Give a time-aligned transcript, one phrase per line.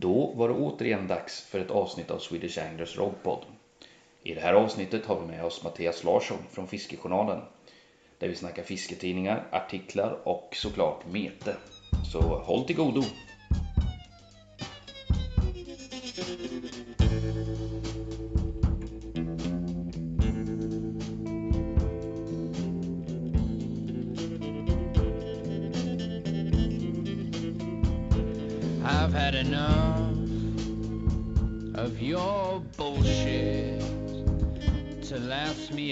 [0.00, 3.44] Då var det återigen dags för ett avsnitt av Swedish Anglers RobPod.
[4.22, 7.40] I det här avsnittet har vi med oss Mattias Larsson från Fiskejournalen.
[8.18, 11.56] Där vi snackar fisketidningar, artiklar och såklart mete.
[12.12, 13.02] Så håll till godo!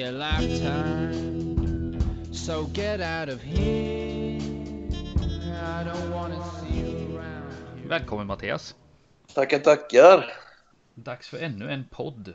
[0.04, 1.98] A lifetime.
[2.32, 4.40] So get out of here.
[5.80, 7.52] I don't wanna see you around.
[7.78, 7.88] here.
[7.88, 8.74] Välkommen Mattias!
[9.34, 10.32] Tackar, tackar.
[10.94, 12.34] Dags för ännu en podd.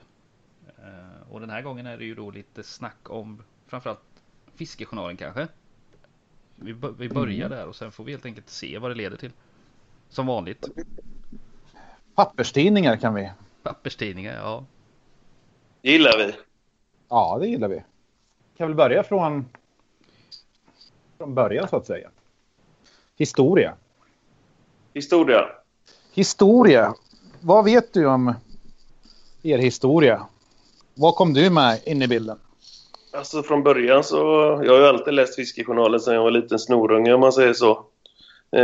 [0.77, 3.99] Eh, Och den här gången är det ju då lite snack om framförallt
[4.55, 5.47] Fiskejournalen kanske.
[6.55, 9.31] Vi, vi börjar där och sen får vi helt enkelt se vad det leder till.
[10.09, 10.69] Som vanligt.
[12.15, 13.31] Papperstidningar kan vi.
[13.63, 14.65] Papperstidningar, ja.
[15.81, 16.33] Gillar vi.
[17.09, 17.83] Ja, det gillar vi.
[18.57, 19.45] Kan väl börja från,
[21.17, 22.09] från början så att säga.
[23.17, 23.73] Historia.
[24.93, 25.45] Historia.
[26.13, 26.93] Historia.
[27.41, 28.33] Vad vet du om
[29.43, 30.25] er historia?
[30.93, 32.37] Vad kom du med in i bilden?
[33.13, 34.17] Alltså från början så...
[34.63, 37.71] Jag har ju alltid läst Fiskejournalen sedan jag var liten snorunge om man säger så.
[38.51, 38.61] Eh,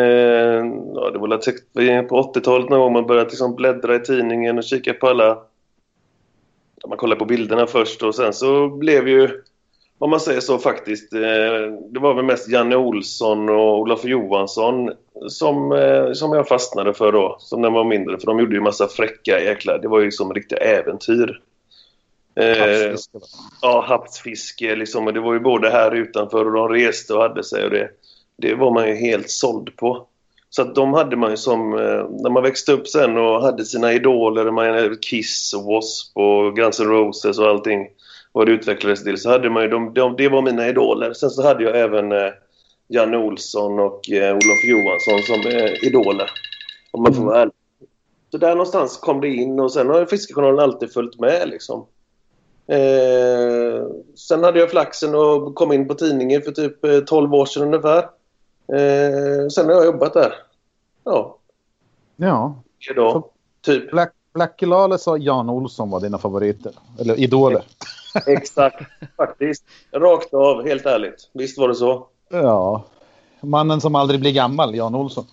[0.95, 4.93] ja, det var på 80-talet någon gång man började liksom bläddra i tidningen och kika
[4.93, 5.37] på alla...
[6.87, 9.41] Man kollade på bilderna först och sen så blev ju...
[9.97, 11.13] Om man säger så faktiskt.
[11.13, 11.19] Eh,
[11.89, 14.91] det var väl mest Janne Olsson och Olof Johansson
[15.27, 17.35] som, eh, som jag fastnade för då.
[17.39, 18.19] Som när jag var mindre.
[18.19, 19.79] För de gjorde ju massa fräcka jäklar.
[19.81, 21.41] Det var ju som riktiga äventyr.
[22.39, 23.25] Eh, Havsfiske, va?
[23.61, 25.07] ja, havsfiske liksom.
[25.07, 27.89] Och det var ju både här utanför och de reste och hade sig och det,
[28.37, 30.07] det var man ju helt såld på.
[30.55, 33.65] Så att de hade man ju som, eh, när man växte upp sen och hade
[33.65, 36.21] sina idoler, man, Kiss och W.A.S.P.
[36.21, 37.87] och Guns N' Roses och allting
[38.31, 41.13] vad det utvecklades till så hade man ju, de, de, det var mina idoler.
[41.13, 42.31] Sen så hade jag även eh,
[42.87, 46.31] Janne Olsson och eh, Olof Johansson som eh, idoler.
[46.91, 47.53] Om man får vara ärlig.
[48.31, 51.85] Så där någonstans kom det in och sen har Fiskejournalen alltid följt med liksom.
[52.67, 57.45] Eh, sen hade jag flaxen och kom in på tidningen för typ eh, 12 år
[57.45, 58.09] sedan ungefär.
[58.73, 60.44] Eh, sen har jag jobbat där.
[61.05, 61.37] Ja,
[62.15, 62.55] Ja.
[62.91, 63.23] idag.
[63.61, 63.91] Typ.
[63.91, 66.71] Black, Blackie Lawless och Jan Olsson var dina favoriter.
[66.99, 67.63] Eller idoler.
[68.27, 68.81] Exakt.
[69.17, 69.63] Faktiskt.
[69.91, 71.29] Rakt av, helt ärligt.
[71.33, 72.07] Visst var det så.
[72.29, 72.83] Ja.
[73.41, 75.25] Mannen som aldrig blir gammal, Jan Olsson.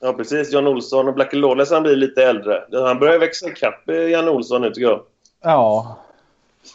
[0.00, 0.52] Ja, precis.
[0.52, 2.64] Jan Olsson och Blackie Lawless han blir lite äldre.
[2.72, 5.00] Han börjar växa ikapp eh, Jan Olsson nu tycker jag.
[5.42, 5.96] Ja,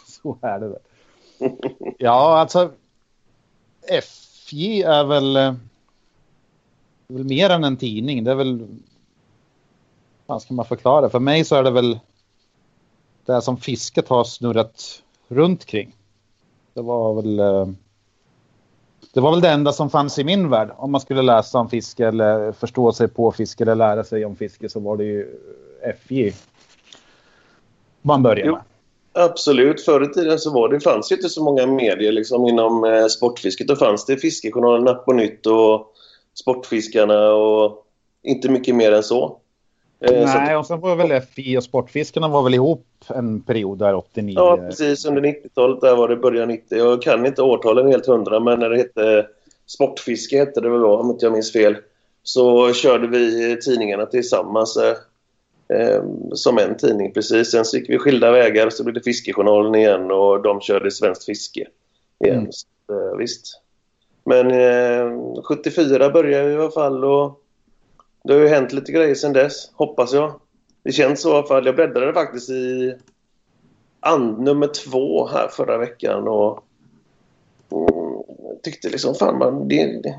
[0.08, 0.80] så är det väl.
[1.98, 2.70] Ja, alltså.
[4.04, 5.54] FJ är väl, eh,
[7.08, 8.24] det är väl mer än en tidning.
[8.24, 8.68] Det är väl.
[10.26, 11.10] Vad ska man förklara?
[11.10, 12.00] För mig så är det väl.
[13.26, 15.96] Det som fisket har snurrat runt kring.
[16.74, 17.40] Det var väl.
[17.40, 17.68] eh,
[19.14, 20.72] Det var väl det enda som fanns i min värld.
[20.78, 24.36] Om man skulle läsa om fiske eller förstå sig på fiske eller lära sig om
[24.36, 25.28] fiske så var det ju
[26.00, 26.34] FJ.
[28.02, 28.54] Man började Jo.
[28.56, 28.64] med.
[29.14, 29.82] Absolut.
[29.82, 33.06] Förr i tiden så var det, fanns ju inte så många medier liksom, inom eh,
[33.06, 33.68] sportfisket.
[33.68, 35.94] Då fanns det Fiskejournalen, Napp och Nytt och
[36.42, 37.86] Sportfiskarna och
[38.24, 39.38] inte mycket mer än så.
[40.00, 43.42] Eh, så att- Nej, och sen var väl FI och Sportfiskarna var väl ihop en
[43.42, 44.36] period där 89.
[44.38, 45.06] Ja, precis.
[45.06, 46.78] Under 90-talet där var det början 90.
[46.78, 49.28] Jag kan inte årtalen helt hundra, men när det hette
[49.66, 51.78] Sportfiske hette det väl då, om inte jag minns fel.
[52.24, 54.96] Så körde vi tidningarna tillsammans eh,
[55.80, 57.52] eh, som en tidning precis.
[57.52, 61.26] Sen så gick vi skilda vägar så blev det Fiskejournalen igen och de körde Svenskt
[61.26, 61.68] Fiske
[62.26, 62.38] igen.
[62.40, 62.52] Mm.
[62.52, 63.62] Så, eh, visst.
[64.28, 67.44] Men eh, 74 började vi i alla fall och
[68.24, 70.40] det har ju hänt lite grejer sedan dess, hoppas jag.
[70.84, 71.66] Det känns så i alla fall.
[71.66, 72.96] Jag bläddrade faktiskt i
[74.00, 76.64] and, nummer två här förra veckan och
[77.72, 78.24] mm,
[78.64, 80.18] tyckte liksom fan man, det, det,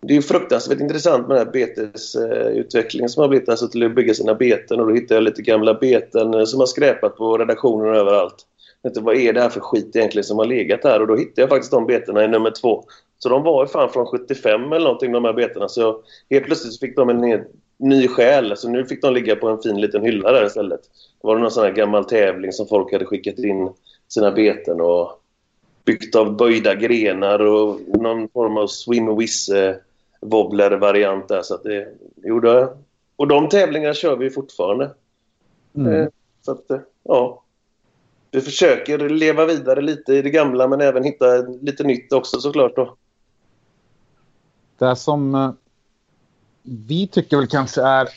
[0.00, 3.94] det är ju fruktansvärt intressant med den här betesutvecklingen som har blivit alltså till att
[3.94, 7.90] bygga sina beten och då hittade jag lite gamla beten som har skräpat på redaktionen
[7.90, 8.46] och överallt.
[8.82, 11.00] Tänkte, vad är det här för skit egentligen som har legat här?
[11.00, 12.84] Och då hittade jag faktiskt de betena i nummer två.
[13.18, 15.68] Så de var ju fan från 75 eller någonting de här betena.
[15.68, 17.44] Så jag, helt plötsligt fick de en
[17.78, 18.56] ny själ.
[18.56, 20.80] Så nu fick de ligga på en fin liten hylla där istället.
[21.20, 23.70] Det var någon sån här gammal tävling som folk hade skickat in
[24.08, 25.22] sina beten och
[25.84, 29.80] byggt av böjda grenar och någon form av swim wisse
[30.20, 31.42] wobbler variant där.
[31.42, 32.68] Så att det gjorde...
[33.16, 34.90] Och de tävlingarna kör vi fortfarande.
[35.76, 35.92] Mm.
[35.92, 36.08] Eh,
[36.42, 37.42] Så att, eh, ja.
[38.30, 42.76] Vi försöker leva vidare lite i det gamla men även hitta lite nytt också såklart
[42.76, 42.96] då.
[44.78, 45.52] Det som eh,
[46.62, 48.08] vi tycker väl kanske är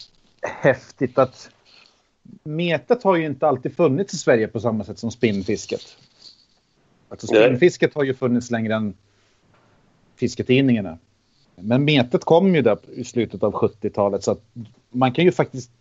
[0.41, 1.49] häftigt att
[2.43, 5.97] metet har ju inte alltid funnits i Sverige på samma sätt som spinnfisket.
[7.09, 8.93] Alltså spinnfisket har ju funnits längre än
[10.15, 10.97] fisketidningarna.
[11.55, 14.43] Men metet kom ju där i slutet av 70-talet så att
[14.89, 15.71] man kan ju faktiskt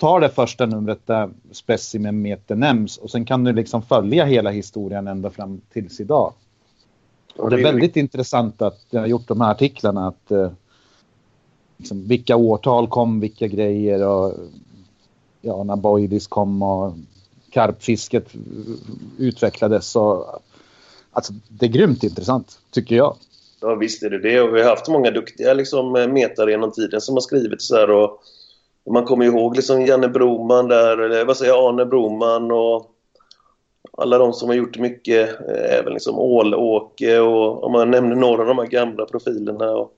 [0.00, 4.50] ta det första numret där specimen meter nämns och sen kan du liksom följa hela
[4.50, 6.32] historien ända fram tills idag.
[7.36, 10.08] Och det är väldigt intressant att jag har gjort de här artiklarna.
[10.08, 10.50] Att, eh,
[11.76, 14.34] liksom, vilka årtal kom, vilka grejer och
[15.40, 16.94] ja, när Boydis kom och
[17.50, 18.34] karpfisket
[19.18, 19.96] utvecklades.
[19.96, 20.42] Och,
[21.12, 23.16] alltså, det är grymt intressant, tycker jag.
[23.60, 24.40] Ja, visst är det det.
[24.40, 27.90] Och vi har haft många duktiga liksom, metare genom tiden som har skrivit så här.
[27.90, 28.22] Och
[28.92, 32.90] man kommer ihåg liksom Janne Broman där, eller vad säger jag, Arne Broman och
[33.98, 38.42] alla de som har gjort mycket, eh, även liksom Ål-Åke och om man nämner några
[38.42, 39.70] av de här gamla profilerna.
[39.70, 39.92] Och,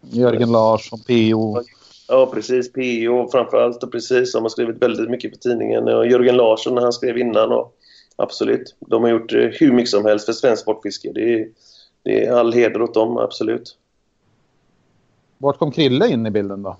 [0.00, 1.62] Jörgen Larsson, PO.
[2.08, 2.72] Ja, precis.
[2.72, 4.32] PO framförallt och precis.
[4.32, 5.88] De har skrivit väldigt mycket för tidningen.
[5.88, 7.52] Och Jörgen Larsson när han skrev innan.
[7.52, 7.74] Och,
[8.16, 8.76] absolut.
[8.80, 11.12] De har gjort eh, hur mycket som helst för svensk sportfiske.
[11.12, 11.48] Det är,
[12.02, 13.76] det är all heder åt dem, absolut.
[15.38, 16.76] Vart kom Krille in i bilden då?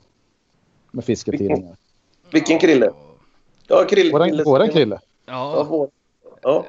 [0.90, 1.76] Med fisketidningar.
[2.30, 2.90] Vilken Krille?
[3.66, 4.12] Ja, Krille.
[4.12, 5.00] Våran, våran Krille?
[5.26, 5.90] Ja, Ja, vår.
[6.42, 6.66] ja.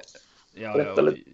[0.53, 1.29] ja, berätta ja, lite.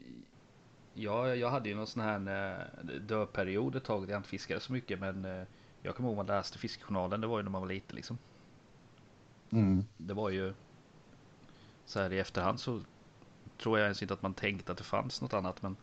[0.93, 4.59] ja, jag hade ju någon sån här eh, dödperiod ett tag där jag inte fiskade
[4.59, 5.43] så mycket men eh,
[5.81, 8.17] jag kommer ihåg man läste Fiskjournalen, det var ju när man var liten liksom.
[9.49, 9.85] Mm.
[9.97, 10.53] Det var ju
[11.85, 12.81] så här i efterhand så
[13.61, 15.75] tror jag ens inte att man tänkte att det fanns något annat men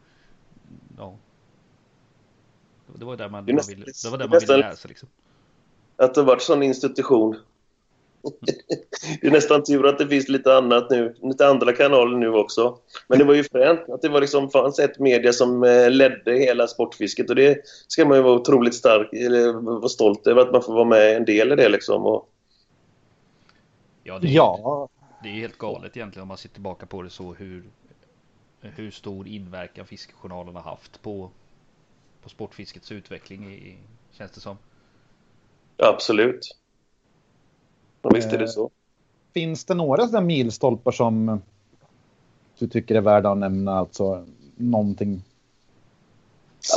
[0.99, 1.17] ja.
[2.95, 5.09] Det var där man, man ville, det var där man ville läsa liksom.
[6.03, 7.37] Att det har varit sån institution.
[9.21, 12.79] det är nästan tur att det finns lite annat nu, lite andra kanaler nu också.
[13.09, 16.33] Men det var ju fränt att det var liksom, fanns ett media som eh, ledde
[16.33, 20.53] hela sportfisket och det ska man ju vara otroligt stark, eller vara stolt över att
[20.53, 22.07] man får vara med en del i det liksom.
[22.07, 22.29] Och,
[24.05, 24.89] Ja, det är, Ja,
[25.23, 27.65] det är helt galet egentligen om man ser tillbaka på det så hur
[28.61, 31.31] hur stor inverkan Fiskejournalen har haft på
[32.23, 33.79] på sportfiskets utveckling i,
[34.13, 34.57] känns det som.
[35.79, 36.57] Absolut.
[38.03, 38.71] Och visst är det Eh, så.
[39.35, 41.43] finns det några sådana milstolpar som
[42.59, 43.79] du tycker är värda att nämna?
[43.79, 44.27] Alltså
[44.57, 45.23] någonting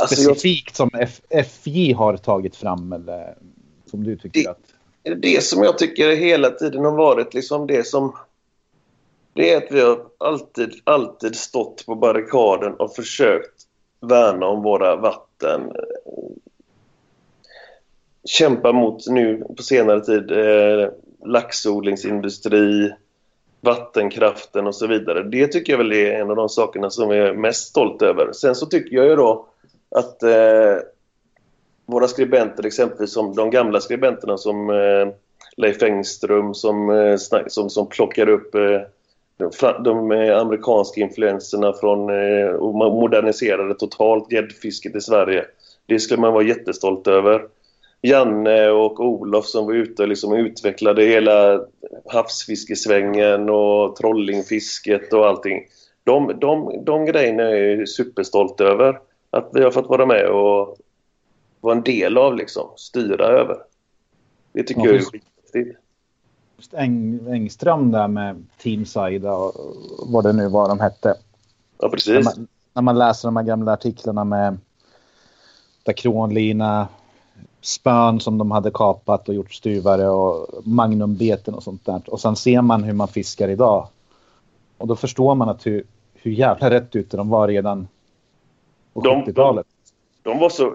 [0.00, 3.34] jag- specifikt som F- FJ har tagit fram eller
[3.90, 5.20] som du tycker Det- att...
[5.22, 8.16] det som jag tycker hela tiden har varit liksom det som...
[9.32, 13.62] Det är att vi har alltid, alltid stått på barrikaden och försökt
[14.00, 15.72] värna om våra vatten.
[18.26, 20.88] Kämpa mot nu på senare tid eh,
[21.24, 22.92] laxodlingsindustri,
[23.60, 25.22] vattenkraften och så vidare.
[25.22, 28.32] Det tycker jag väl är en av de sakerna som jag är mest stolt över.
[28.32, 29.46] Sen så tycker jag ju då
[29.90, 30.76] att eh,
[31.86, 35.08] våra skribenter, exempelvis som de gamla skribenterna som eh,
[35.56, 38.80] Leif Engström som, eh, som, som plockar upp eh,
[39.36, 45.44] de, de eh, amerikanska influenserna från eh, och moderniserade totalt gäddfisket i Sverige.
[45.86, 47.42] Det skulle man vara jättestolt över.
[48.06, 51.60] Janne och Olof som var ute och liksom utvecklade hela
[52.12, 55.62] havsfiskesvängen och trollingfisket och allting.
[56.04, 58.98] De, de, de grejerna är jag superstolt över.
[59.30, 60.76] Att vi har fått vara med och
[61.60, 62.68] vara en del av, liksom.
[62.76, 63.56] Styra över.
[64.52, 65.14] Det tycker Ja, jag är precis.
[65.14, 65.76] viktigt.
[66.56, 69.54] Just Eng, Engström där med Team Saida och
[70.06, 71.14] vad det nu var de hette.
[71.78, 72.24] Ja, När precis.
[72.24, 74.58] man, när man läser de här gamla artiklarna med
[75.82, 76.88] där kronlina,
[77.66, 82.02] spön som de hade kapat och gjort stuvare och magnumbeten och sånt där.
[82.06, 83.88] Och sen ser man hur man fiskar idag.
[84.78, 87.88] Och då förstår man att hur, hur jävla rätt ute de var redan
[88.94, 89.66] på De- 70-talet.
[90.22, 90.74] De var så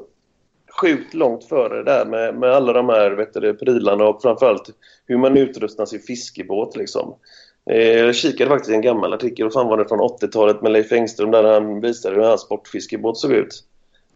[0.81, 4.69] sjukt långt före där med, med alla de här vet du, prylarna och framförallt
[5.05, 6.75] hur man utrustar sin fiskebåt.
[6.75, 7.13] Liksom.
[7.71, 10.71] Eh, jag kikade faktiskt i en gammal artikel, vad fan var det från 80-talet med
[10.71, 13.63] Leif Engström där han visade hur hans sportfiskebåt såg ut.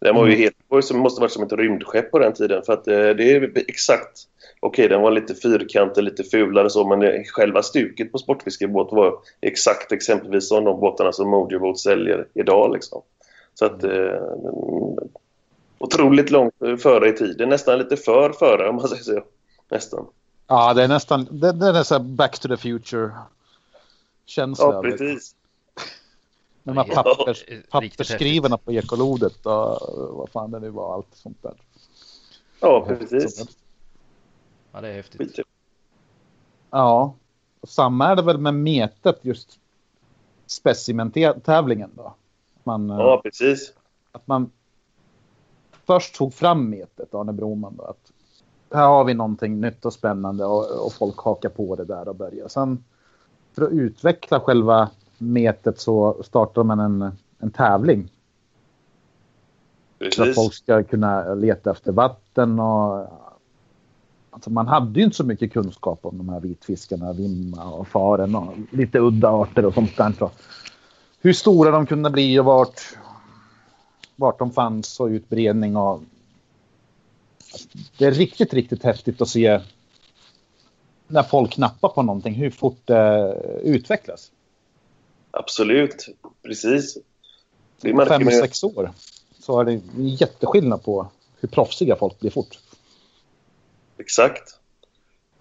[0.06, 0.42] Den var ju Mm.
[0.42, 4.28] helt, måste varit som ett rymdskepp på den tiden för att eh, det är exakt
[4.60, 9.18] Okej, den var lite fyrkantig, lite fulare så, men det, själva stuket på sportfiskebåt var
[9.40, 12.72] exakt exempelvis som de båtarna som Mojo Boat säljer idag.
[12.74, 13.02] Liksom.
[13.54, 13.84] Så att...
[13.84, 14.20] Eh,
[15.78, 17.48] otroligt långt före i tiden.
[17.48, 19.22] Nästan lite för före om man säger så.
[19.70, 20.06] Nästan.
[20.46, 23.10] Ja, det är nästan det, det är här back to the future
[24.26, 24.64] känsla.
[24.64, 25.34] Ja, precis.
[26.66, 29.78] De här pappers, pappersskrivarna på ekolodet och
[30.16, 30.94] vad fan det nu var.
[30.94, 31.54] Allt sånt där.
[32.60, 33.58] Ja, precis.
[34.72, 35.38] Ja, det är häftigt.
[36.70, 37.14] Ja,
[37.60, 39.58] och samma är det väl med metet just
[40.46, 42.14] specimentävlingen då.
[42.64, 43.72] Man, eh, Ja, precis.
[44.12, 44.50] Att man
[45.84, 47.84] först tog fram metet, Arne Broman då.
[47.84, 48.12] Att
[48.72, 52.16] här har vi någonting nytt och spännande och, och folk hakar på det där och
[52.16, 52.48] börjar.
[52.48, 52.84] Sen
[53.52, 58.08] för att utveckla själva metet så startar man en, en tävling.
[59.98, 60.16] Precis.
[60.16, 63.08] Så att folk ska kunna leta efter vatten och
[64.36, 68.34] Alltså man hade ju inte så mycket kunskap om de här vitfiskarna, vimma och faren
[68.34, 70.12] och lite udda arter och sånt där.
[70.18, 70.30] Så
[71.20, 72.80] hur stora de kunde bli och vart,
[74.16, 75.76] vart de fanns och utbredning.
[75.76, 76.02] Och...
[77.98, 79.60] Det är riktigt, riktigt häftigt att se
[81.06, 84.30] när folk nappar på någonting, hur fort det utvecklas.
[85.38, 86.06] Absolut,
[86.42, 86.98] precis.
[88.08, 88.90] Fem, sex år
[89.40, 91.06] så är det jätteskillnad på
[91.40, 92.58] hur proffsiga folk blir fort.
[93.98, 94.58] Exakt.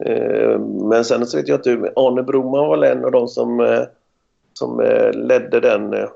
[0.06, 3.60] Eh, men sen så vet jag att du, Arne Broman var en av de som,
[3.60, 3.84] eh,
[4.54, 6.08] som eh, ledde den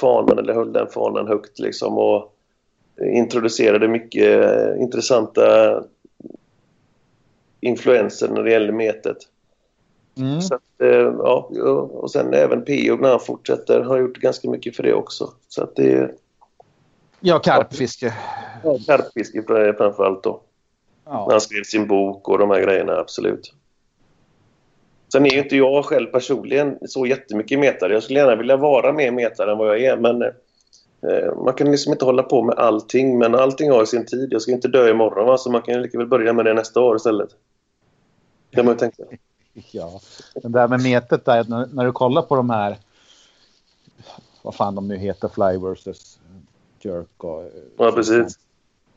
[0.00, 2.32] fanan eller höll den fanan högt liksom och
[3.00, 5.82] introducerade mycket intressanta
[7.60, 9.16] influenser när det gäller metet.
[10.18, 10.40] Mm.
[10.40, 10.62] Så att,
[11.18, 11.48] ja,
[11.92, 12.96] och sen även P.O.
[12.96, 15.32] när han fortsätter har gjort ganska mycket för det också.
[15.48, 16.10] Så att det,
[17.20, 18.14] ja, karpfiske.
[18.64, 19.42] Ja, karpfiske
[19.76, 20.40] framförallt då.
[21.04, 21.24] Ja.
[21.24, 23.54] När han skrev sin bok och de här grejerna, absolut.
[25.12, 27.92] Sen är ju inte jag själv personligen så jättemycket metare.
[27.92, 31.70] Jag skulle gärna vilja vara mer metare än vad jag är, men eh, man kan
[31.70, 33.18] liksom inte hålla på med allting.
[33.18, 34.28] Men allting har sin tid.
[34.32, 35.38] Jag ska inte dö imorgon, va?
[35.38, 37.28] så man kan lika väl börja med det nästa år istället.
[38.50, 39.02] Det man ju tänka.
[39.70, 40.00] Ja,
[40.34, 42.78] det där med metet där, när, när, du kollar på de här,
[44.42, 46.18] vad fan de nu heter, Fly versus
[46.80, 47.50] Jerk och...
[47.78, 48.38] Ja, precis.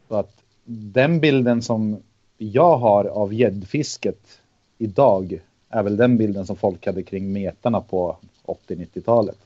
[0.07, 2.03] Så att den bilden som
[2.37, 4.41] jag har av gäddfisket
[4.77, 9.37] idag är väl den bilden som folk hade kring metarna på 80-90-talet.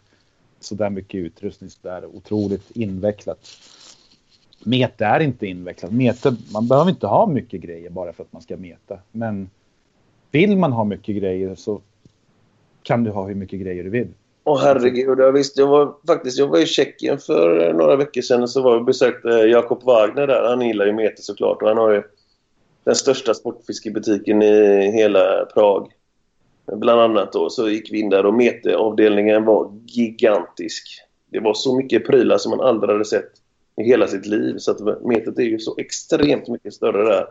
[0.60, 3.48] Så där mycket utrustning, så där otroligt invecklat.
[4.64, 5.92] Mete är inte invecklat.
[5.92, 9.00] Mete, man behöver inte ha mycket grejer bara för att man ska meta.
[9.12, 9.50] Men
[10.34, 11.82] vill man ha mycket grejer så
[12.84, 14.08] kan du ha hur mycket grejer du vill.
[14.44, 15.62] Åh herregud, jag visste.
[15.62, 18.74] Jag var faktiskt jag var i Tjeckien för eh, några veckor sedan och så var
[18.74, 20.44] jag besökte Jakob Wagner där.
[20.50, 22.04] Han gillar ju meter såklart och han har ju
[22.84, 25.92] den största sportfiskebutiken i hela Prag.
[26.66, 30.88] Bland annat då så gick vi in där och meteravdelningen var gigantisk.
[31.32, 33.32] Det var så mycket prylar som man aldrig hade sett
[33.78, 34.58] i hela sitt liv.
[34.58, 37.26] Så att metet är ju så extremt mycket större där.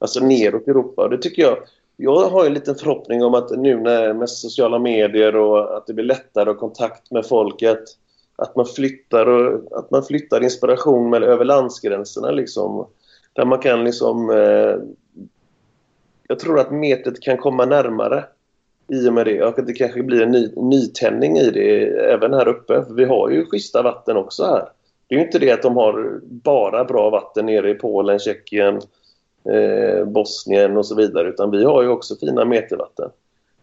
[0.00, 1.08] Alltså neråt Europa.
[1.08, 1.58] Det tycker jag
[2.00, 5.94] jag har en liten förhoppning om att nu när med sociala medier och att det
[5.94, 7.84] blir lättare att ha kontakt med folket
[8.38, 12.30] att man flyttar, och, att man flyttar inspiration med, över landsgränserna.
[12.30, 12.86] Liksom,
[13.32, 14.30] där man kan liksom...
[14.30, 14.76] Eh,
[16.28, 18.24] jag tror att metet kan komma närmare
[18.88, 19.42] i och med det.
[19.42, 22.84] Och att det kanske blir en ny, nytändning i det även här uppe.
[22.84, 24.68] För vi har ju schyssta vatten också här.
[25.06, 28.80] Det är ju inte det att de har bara bra vatten nere i Polen, Tjeckien,
[29.44, 31.28] eh, Bosnien och så vidare.
[31.28, 33.10] Utan vi har ju också fina metervatten.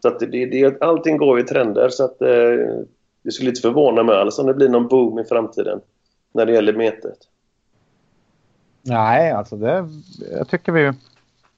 [0.02, 2.28] Så att det, det, allting går i trender så att eh,
[3.22, 5.82] det skulle inte förvåna mig alls om det blir någon boom i framtiden
[6.34, 7.18] när det gäller metet.
[8.82, 9.90] Nej, alltså det,
[10.32, 10.94] jag tycker vi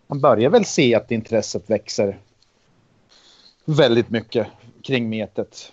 [0.07, 2.17] man börjar väl se att intresset växer
[3.65, 4.47] väldigt mycket
[4.83, 5.71] kring metet.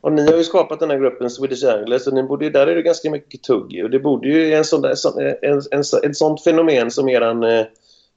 [0.00, 2.66] Och ni har ju skapat den här gruppen Swedish Anglers och ni borde, ju, där
[2.66, 5.80] är det ganska mycket tugg och det borde ju en sån där, en, en, en,
[5.80, 7.66] ett sånt fenomen som eran, eh,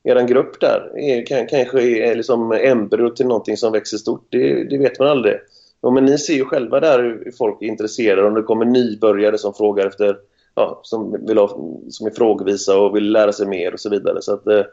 [0.04, 4.26] eran grupp där är, kan, kanske är liksom embryo till någonting som växer stort.
[4.30, 5.36] Det, det vet man aldrig.
[5.82, 9.38] Ja, men ni ser ju själva där hur folk är intresserade om det kommer nybörjare
[9.38, 10.18] som frågar efter
[10.56, 11.48] ja, som, vill ha,
[11.90, 14.22] som är frågvisa och vill lära sig mer och så vidare.
[14.22, 14.64] Så att, eh,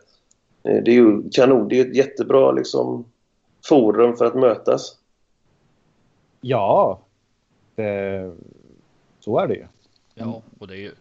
[0.62, 1.68] det är ju kanon.
[1.68, 3.04] Det är ett jättebra liksom,
[3.68, 4.97] forum för att mötas.
[6.40, 7.00] Ja,
[7.74, 8.32] det,
[9.20, 9.66] så är det ju.
[10.14, 10.94] Ja, och det är ju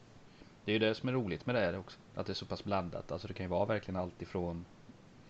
[0.65, 1.97] det, är ju det som är roligt med det här också.
[2.15, 3.11] Att det är så pass blandat.
[3.11, 4.65] Alltså det kan ju vara verkligen allt ifrån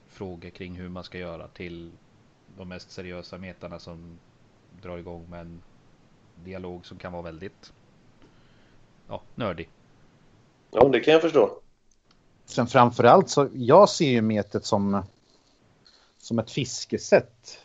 [0.08, 1.92] frågor kring hur man ska göra till
[2.58, 4.20] de mest seriösa metarna som
[4.82, 5.62] drar igång med en
[6.44, 7.74] dialog som kan vara väldigt
[9.08, 9.70] ja, nördig.
[10.72, 11.60] Ja, det kan jag förstå.
[12.46, 15.04] Sen framförallt så jag ser ju metet som
[16.18, 17.60] som ett fiskesätt.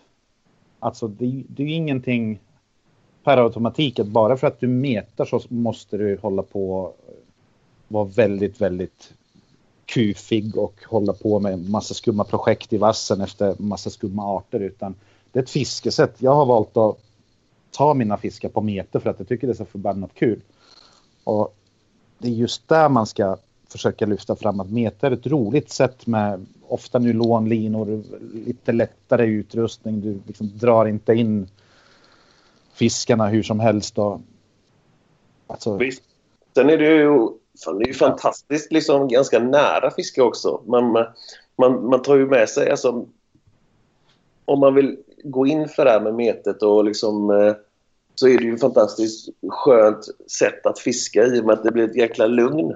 [0.82, 2.40] Alltså det, det är ju ingenting
[3.24, 6.92] per automatik att bara för att du metar så måste du hålla på
[7.88, 9.14] vara väldigt, väldigt
[9.86, 14.94] kufig och hålla på med massa skumma projekt i vassen efter massa skumma arter utan
[15.32, 16.14] det är ett fiskesätt.
[16.18, 16.98] Jag har valt att
[17.70, 20.40] ta mina fiskar på meter för att jag tycker det är så förbannat kul.
[21.24, 21.56] Och
[22.18, 23.36] det är just där man ska
[23.72, 28.02] försöka lyfta fram att meta är ett roligt sätt med ofta nylonlinor,
[28.46, 30.00] lite lättare utrustning.
[30.00, 31.48] Du liksom drar inte in
[32.74, 33.98] fiskarna hur som helst.
[33.98, 34.20] Och,
[35.46, 35.76] alltså...
[35.76, 36.02] Visst.
[36.54, 37.28] Sen är det ju
[37.64, 40.62] fan, det är ju fantastiskt liksom ganska nära fiske också.
[40.66, 40.92] Man,
[41.56, 43.06] man, man tar ju med sig, alltså,
[44.44, 47.54] om man vill gå in för det här med metet och liksom eh,
[48.14, 51.72] så är det ju ett fantastiskt skönt sätt att fiska i och med att det
[51.72, 52.74] blir ett jäkla lugn.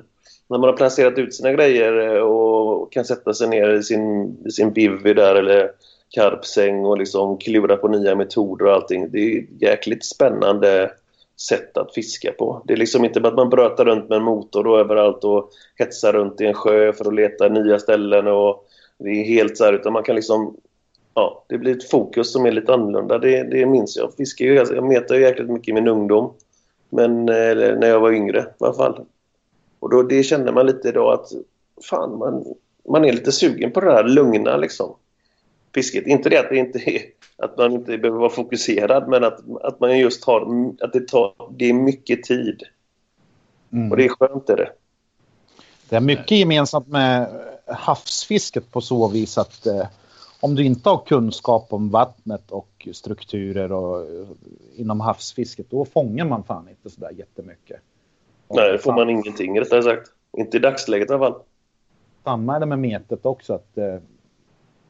[0.49, 4.37] När man har placerat ut sina grejer eh, och kan sätta sig ner i sin,
[4.47, 5.71] i sin bivy där eller
[6.11, 9.11] karpsäng och liksom klura på nya metoder och allting.
[9.11, 10.91] Det är ett jäkligt spännande
[11.49, 12.63] sätt att fiska på.
[12.65, 15.51] Det är liksom inte bara att man brötar runt med en motor och överallt och
[15.75, 19.65] hetsar runt i en sjö för att leta nya ställen och det är helt så
[19.65, 20.57] här, utan man kan liksom
[21.15, 23.19] ja, det blir ett fokus som är lite annorlunda.
[23.19, 24.15] Det, det minns jag.
[24.17, 26.33] Fiskar ju, jag metade ju jäkligt mycket i min ungdom.
[26.91, 29.05] Men eh, eller när jag var yngre i alla fall.
[29.81, 31.29] Och då, det kände man lite då att
[31.91, 32.45] fan, man,
[32.89, 34.97] man är lite sugen på det här lugna liksom.
[35.75, 36.07] Fisket.
[36.07, 37.03] Inte det att det inte är
[37.37, 40.41] att man inte behöver vara fokuserad men att, att man just har
[40.81, 42.63] att det tar det är mycket tid.
[43.73, 43.91] Mm.
[43.91, 44.73] Och det är skönt är det.
[45.89, 47.29] Det är mycket gemensamt med
[47.67, 49.87] havsfisket på så vis att eh,
[50.41, 54.27] om du inte har kunskap om vattnet och strukturer och eh,
[54.75, 57.81] inom havsfisket, då fångar man fan inte sådär jättemycket.
[58.49, 60.11] Nej, det får man ingenting rättare sagt.
[60.37, 61.41] Inte i dagsläget i alla fall.
[62.25, 63.55] Samma är det med metet också.
[63.55, 63.97] Att, eh,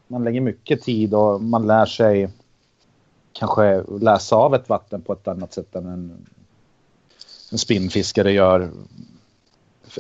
[0.07, 2.29] man lägger mycket tid och man lär sig
[3.33, 6.27] kanske läsa av ett vatten på ett annat sätt än en,
[7.53, 8.71] en spinnfiskare gör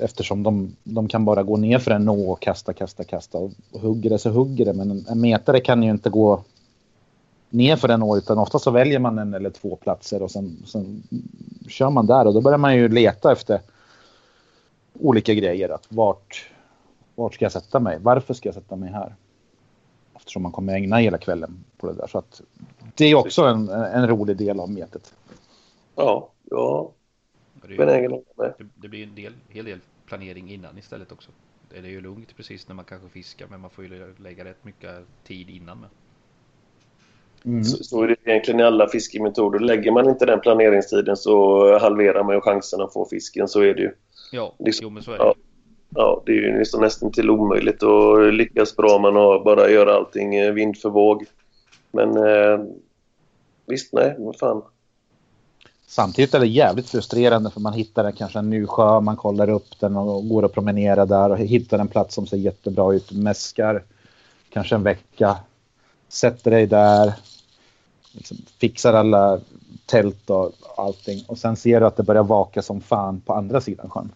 [0.01, 3.39] eftersom de, de kan bara gå ner för en nå och kasta, kasta, kasta.
[3.39, 4.73] Och, och hugger det så hugger det.
[4.73, 6.45] Men en, en metare kan ju inte gå
[7.51, 10.57] ner för en nå utan ofta så väljer man en eller två platser och sen,
[10.67, 11.03] sen
[11.69, 13.61] kör man där och då börjar man ju leta efter
[14.93, 15.69] olika grejer.
[15.69, 16.51] Att vart,
[17.15, 17.99] vart ska jag sätta mig?
[18.01, 19.15] Varför ska jag sätta mig här?
[20.17, 22.07] Eftersom man kommer ägna hela kvällen på det där.
[22.07, 22.43] Så att
[22.95, 25.15] det är också en, en rolig del av metet.
[25.95, 26.93] Ja, ja
[27.69, 31.31] det, det blir en del, hel del planering innan istället också.
[31.71, 34.65] Det är ju lugnt precis när man kanske fiskar men man får ju lägga rätt
[34.65, 34.91] mycket
[35.25, 35.89] tid innan med.
[37.47, 37.65] Mm.
[37.65, 39.59] Så, så, är det egentligen i alla fiskemetoder.
[39.59, 43.49] Lägger man inte den planeringstiden så halverar man ju chansen att få fisken.
[43.49, 43.91] Så är det ju.
[44.33, 45.25] Ja, liksom, jo, men så är det.
[45.25, 45.35] Ja,
[45.95, 49.71] ja, det är ju nästan, nästan till omöjligt att lyckas bra om man har bara
[49.71, 51.25] gör allting eh, vind för våg.
[51.93, 52.67] Men eh,
[53.67, 54.63] visst, nej, vad fan.
[55.87, 59.81] Samtidigt är det jävligt frustrerande för man hittar kanske en ny sjö, man kollar upp
[59.81, 63.83] den och går och promenerar där och hittar en plats som ser jättebra ut, mäskar
[64.51, 65.37] kanske en vecka,
[66.09, 67.15] sätter dig där,
[68.17, 69.41] liksom fixar alla
[69.87, 73.61] tält och allting och sen ser du att det börjar vaka som fan på andra
[73.61, 74.13] sidan sjön.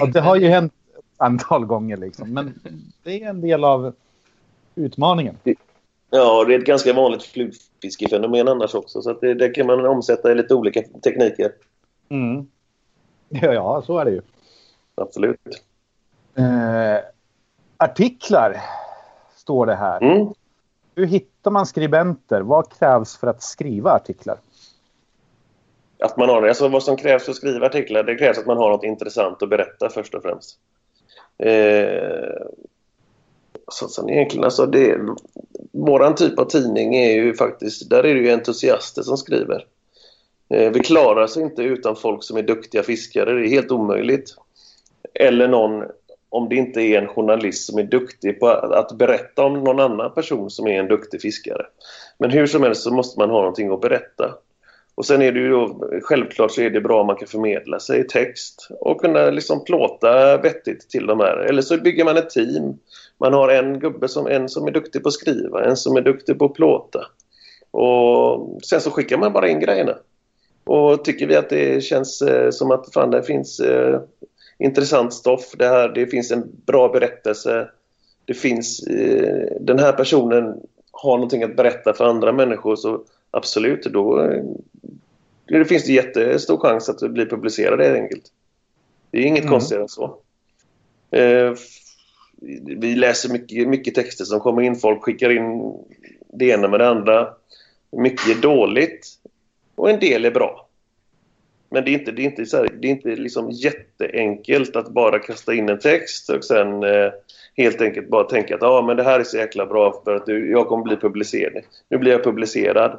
[0.00, 2.60] och det har ju hänt ett antal gånger liksom, men
[3.02, 3.92] det är en del av
[4.74, 5.36] utmaningen.
[6.10, 9.02] Ja, det är ett ganska vanligt flugfiskefenomen annars också.
[9.02, 11.52] Så det, det, kan man omsätta i lite olika tekniker.
[12.08, 12.46] Mm.
[13.28, 14.20] Ja, ja, så är det ju.
[14.94, 15.40] Absolut.
[16.34, 17.04] Eh,
[17.76, 18.60] artiklar
[19.36, 20.02] står det här.
[20.02, 20.32] Mm.
[20.96, 22.40] Hur hittar man skribenter?
[22.40, 24.38] Vad krävs för att skriva artiklar?
[25.98, 28.56] Att man har, alltså vad som krävs för att skriva artiklar, det krävs att man
[28.56, 30.58] har något intressant att berätta först och främst.
[31.38, 32.46] Eh,
[33.68, 34.98] så, sen egentligen, alltså det,
[35.72, 39.66] våran typ av tidning är ju faktiskt, där är det ju entusiaster som skriver.
[40.48, 44.34] Eh, vi klarar oss inte utan folk som är duktiga fiskare, det är helt omöjligt.
[45.14, 45.84] Eller någon,
[46.36, 50.14] om det inte är en journalist som är duktig på att berätta om någon annan
[50.14, 51.66] person som är en duktig fiskare.
[52.18, 54.34] Men hur som helst så måste man ha någonting att berätta.
[54.94, 57.80] Och sen är det ju då, självklart så är det bra om man kan förmedla
[57.80, 61.36] sig i text och kunna liksom plåta vettigt till de här.
[61.36, 62.78] Eller så bygger man ett team.
[63.20, 66.00] Man har en gubbe som, en som är duktig på att skriva, en som är
[66.00, 67.06] duktig på att plåta.
[67.70, 69.96] Och sen så skickar man bara in grejerna.
[70.64, 74.00] Och tycker vi att det känns eh, som att fan, det finns eh,
[74.58, 77.68] intressant stoff, det, här, det finns en bra berättelse,
[78.24, 80.60] det finns, eh, den här personen
[80.92, 84.44] har någonting att berätta för andra människor så absolut, då eh,
[85.46, 88.24] det finns det jättestor chans att det blir publicerat helt enkelt.
[89.10, 89.52] Det är inget mm.
[89.52, 90.18] konstigare än så.
[91.10, 91.54] Eh,
[92.76, 94.76] vi läser mycket, mycket texter som kommer in.
[94.76, 95.74] Folk skickar in
[96.32, 97.28] det ena med det andra.
[97.90, 99.06] Mycket är dåligt
[99.74, 100.65] och en del är bra.
[101.76, 104.88] Men det är inte, det är inte, så här, det är inte liksom jätteenkelt att
[104.88, 107.10] bara kasta in en text och sen eh,
[107.56, 110.28] helt enkelt bara tänka att ah, men det här är så jäkla bra för att
[110.28, 111.62] jag kommer bli publicerad.
[111.88, 112.98] Nu blir jag publicerad.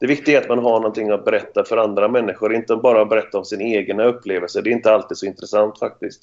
[0.00, 3.38] Det viktiga är att man har någonting att berätta för andra människor, inte bara berätta
[3.38, 4.60] om sin egna upplevelse.
[4.60, 6.22] Det är inte alltid så intressant faktiskt.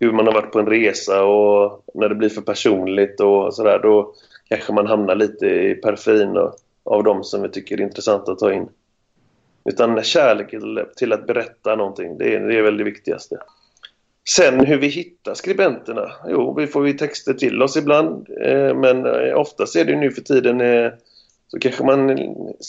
[0.00, 3.78] Hur man har varit på en resa och när det blir för personligt och sådär,
[3.78, 4.14] då
[4.48, 6.36] kanske man hamnar lite i perfin
[6.84, 8.68] av de som vi tycker är intressanta att ta in.
[9.68, 13.36] Utan kärlek till, till att berätta någonting, det är, det är väl det viktigaste.
[14.36, 16.12] Sen hur vi hittar skribenterna?
[16.28, 18.26] Jo, vi får ju texter till oss ibland.
[18.42, 20.92] Eh, men eh, oftast är det nu för tiden eh,
[21.48, 22.08] så kanske man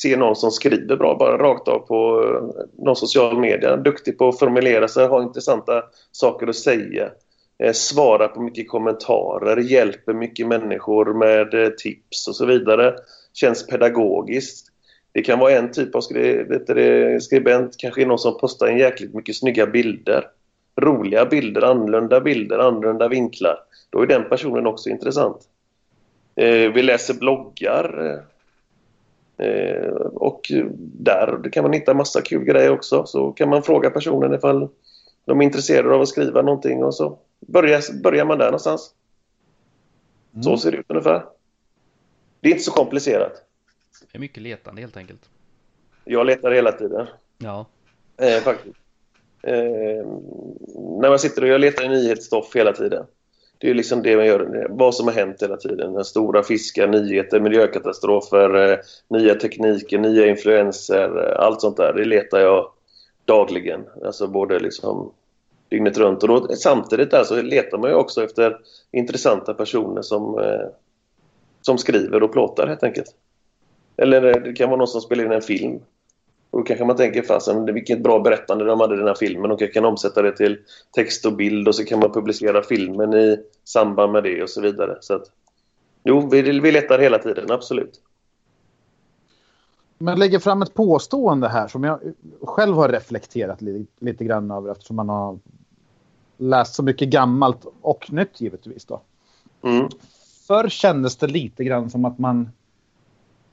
[0.01, 3.77] ser någon som skriver bra bara rakt av på eh, någon social media.
[3.77, 7.09] Duktig på att formulera sig, har intressanta saker att säga.
[7.63, 12.95] Eh, svarar på mycket kommentarer, hjälper mycket människor med eh, tips och så vidare.
[13.33, 14.68] Känns pedagogiskt.
[15.11, 19.13] Det kan vara en typ av skri det, skribent, kanske någon som postar en jäkligt
[19.13, 20.27] mycket snygga bilder.
[20.75, 23.59] Roliga bilder, annorlunda bilder, annorlunda vinklar.
[23.89, 25.37] Då är den personen också intressant.
[26.35, 28.19] Eh, vi läser bloggar.
[29.37, 33.05] Eh, och där kan man hitta massa kul grejer också.
[33.05, 34.69] Så kan man fråga personen ifall
[35.25, 38.93] de är intresserade av att skriva någonting och så börjar, börjar man där någonstans.
[40.33, 40.43] Mm.
[40.43, 41.23] Så ser det ut ungefär.
[42.39, 43.48] Det är inte så komplicerat.
[44.11, 45.29] Det är mycket letande helt enkelt.
[46.05, 47.07] Jag letar hela tiden.
[47.37, 47.65] Ja.
[48.17, 48.75] Eh, faktiskt.
[49.43, 50.05] Eh,
[51.01, 53.05] när man sitter och jag letar i nyhetsstoff hela tiden.
[53.57, 55.93] Det är liksom det man gör, vad som har hänt hela tiden.
[55.93, 61.93] Den stora fiskar, nyheter, miljökatastrofer, eh, nya tekniker, nya influenser, eh, allt sånt där.
[61.93, 62.71] Det letar jag
[63.25, 63.85] dagligen.
[64.05, 65.11] Alltså både liksom
[65.69, 66.23] dygnet runt.
[66.23, 68.57] Och då, samtidigt där så letar man ju också efter
[68.91, 70.67] intressanta personer som, eh,
[71.61, 73.15] som skriver och plåtar helt enkelt.
[74.01, 75.79] Eller det kan vara någon som spelar in en film.
[76.51, 79.51] Och då kanske man tänker, fasen vilket bra berättande de hade i den här filmen
[79.51, 80.57] och jag kan omsätta det till
[80.91, 84.61] text och bild och så kan man publicera filmen i samband med det och så
[84.61, 84.97] vidare.
[85.01, 85.23] Så att,
[86.03, 88.01] jo, vi, vi letar hela tiden, absolut.
[89.97, 91.99] Men lägger fram ett påstående här som jag
[92.41, 95.39] själv har reflekterat lite, lite grann över eftersom man har
[96.37, 98.85] läst så mycket gammalt och nytt givetvis.
[98.85, 99.01] Då.
[99.61, 99.89] Mm.
[100.47, 102.49] Förr kändes det lite grann som att man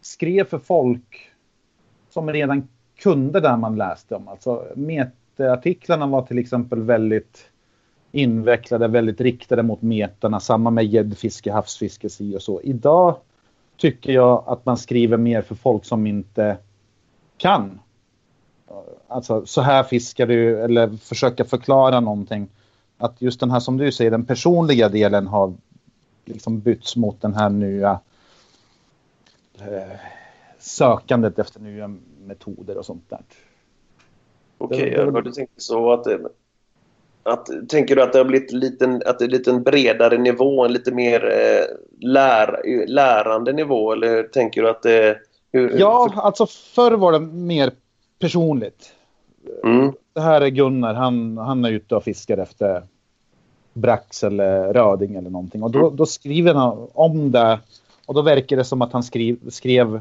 [0.06, 1.30] skrev för folk
[2.10, 4.28] som redan kunde det man läste om.
[4.28, 7.50] Alltså metaartiklarna var till exempel väldigt
[8.12, 10.40] invecklade, väldigt riktade mot metarna.
[10.40, 12.60] Samma med gäddfiske, havsfiske, si och så.
[12.60, 13.16] Idag
[13.76, 16.56] tycker jag att man skriver mer för folk som inte
[17.36, 17.80] kan.
[19.08, 22.48] Alltså så här fiskar du eller försöka förklara någonting.
[22.98, 25.54] Att just den här som du säger, den personliga delen har
[26.24, 28.00] liksom bytts mot den här nya
[29.60, 29.96] eh,
[30.58, 33.20] sökandet efter nya metoder och sånt där.
[34.58, 36.06] Okej, okay, jag hörde tänka så att,
[37.22, 40.64] att Tänker du att det har blivit liten, att det är lite en bredare nivå,
[40.64, 41.76] en lite mer eh,
[42.08, 43.92] lär, lärande nivå?
[43.92, 45.18] Eller tänker du att det...
[45.52, 46.20] Hur, ja, för...
[46.20, 47.70] alltså förr var det mer
[48.18, 48.92] personligt.
[49.64, 49.92] Mm.
[50.12, 52.82] Det här är Gunnar, han, han är ute och fiskar efter
[53.72, 55.62] brax eller röding eller någonting.
[55.62, 55.96] Och då, mm.
[55.96, 57.58] då skriver han om det.
[58.06, 60.00] Och då verkar det som att han skrev, skrev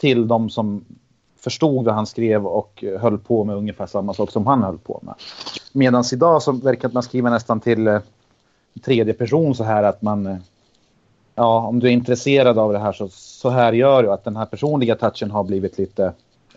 [0.00, 0.84] till de som
[1.40, 5.00] förstod vad han skrev och höll på med ungefär samma sak som han höll på
[5.02, 5.14] med.
[5.72, 8.00] Medan idag så verkar det man skriva nästan till eh,
[8.84, 10.26] tredje person så här att man...
[10.26, 10.36] Eh,
[11.34, 14.12] ja, om du är intresserad av det här så, så här gör du.
[14.12, 16.12] Att den här personliga touchen har blivit lite...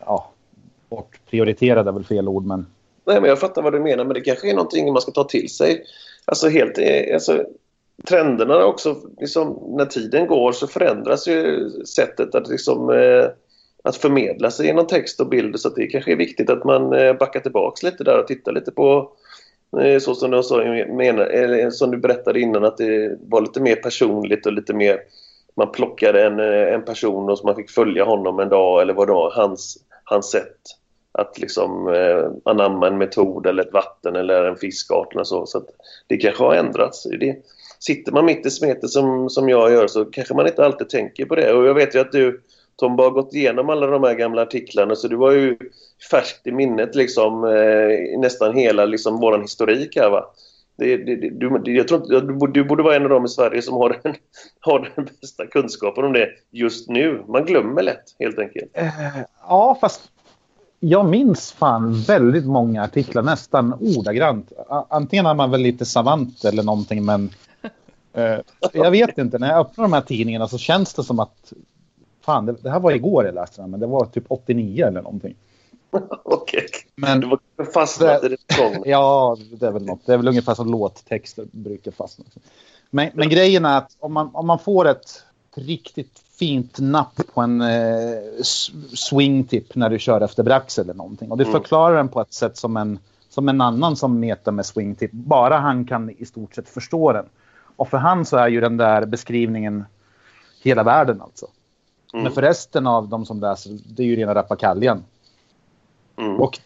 [0.06, 0.30] Ja,
[0.90, 2.66] bortprioriterad är väl fel ord men...
[3.06, 5.24] Nej, men jag fattar vad du menar, men det kanske är någonting man ska ta
[5.24, 5.84] till sig.
[6.26, 6.78] Alltså helt...
[6.78, 7.46] Eh, alltså,
[8.08, 12.90] trenderna också, liksom, när tiden går så förändras ju sättet att liksom...
[12.90, 13.28] Eh,
[13.84, 15.60] att förmedla sig genom text och bild.
[15.60, 18.72] Så det kanske är viktigt att man eh, backar tillbaks lite där och tittar lite
[18.72, 19.12] på
[19.82, 23.62] eh, så som du, sa, menar, eller som du berättade innan att det var lite
[23.62, 25.00] mer personligt och lite mer
[25.56, 28.94] man plockade en, eh, en person och så man fick följa honom en dag eller
[28.94, 30.60] vad det var, hans, hans sätt
[31.12, 35.46] att liksom eh, anamma en metod eller ett vatten eller en fiskart eller så.
[35.46, 35.64] så
[36.08, 37.04] det kanske har ändrats.
[37.04, 37.36] Det,
[37.86, 41.26] sitter man mitt i smeten som, som jag gör så kanske man inte alltid tänker
[41.26, 41.54] på det.
[41.54, 42.42] Och jag vet ju att du
[42.76, 45.58] Tom har gått igenom alla de här gamla artiklarna så du var ju
[46.12, 50.26] färskt i minnet liksom eh, nästan hela liksom våran historik här va.
[50.78, 53.62] Det, det, du, jag tror inte, du, du borde vara en av dem i Sverige
[53.62, 54.16] som har den,
[54.60, 57.24] har den bästa kunskapen om det just nu.
[57.28, 58.72] Man glömmer lätt helt enkelt.
[58.74, 58.88] Eh,
[59.48, 60.02] ja, fast
[60.80, 64.52] jag minns fan väldigt många artiklar, nästan ordagrant.
[64.90, 67.30] Antingen är man väl lite savant eller någonting, men eh,
[68.74, 69.40] jag vet inte.
[69.40, 71.54] När jag öppnar de här tidningarna så känns det som att
[72.22, 75.02] fan, det, det, här var igår jag läste den, men det var typ 89 eller
[75.02, 75.36] någonting.
[76.24, 76.82] Okej, okay.
[76.96, 77.40] men du var
[77.74, 78.38] fastnat i det
[78.86, 80.06] Ja, det är väl något.
[80.06, 82.26] Det är väl ungefär som låttexter brukar fastna.
[82.90, 85.24] Men, men grejen är att om man, om man får ett
[85.56, 88.44] riktigt fint napp på en eh,
[88.94, 91.32] swingtip när du kör efter brax eller någonting.
[91.32, 91.54] Och du mm.
[91.54, 93.00] förklarar den på ett sätt som en,
[93.30, 95.12] som en annan som metar med swingtip.
[95.12, 97.26] Bara han kan i stort sett förstå den.
[97.76, 99.86] Och för han så är ju den där beskrivningen
[100.62, 101.48] hela världen alltså.
[102.14, 102.24] Mm.
[102.24, 105.04] Men för resten av de som läser, det är ju rena rappakaljan.
[106.16, 106.42] Mm.
[106.42, 106.60] Och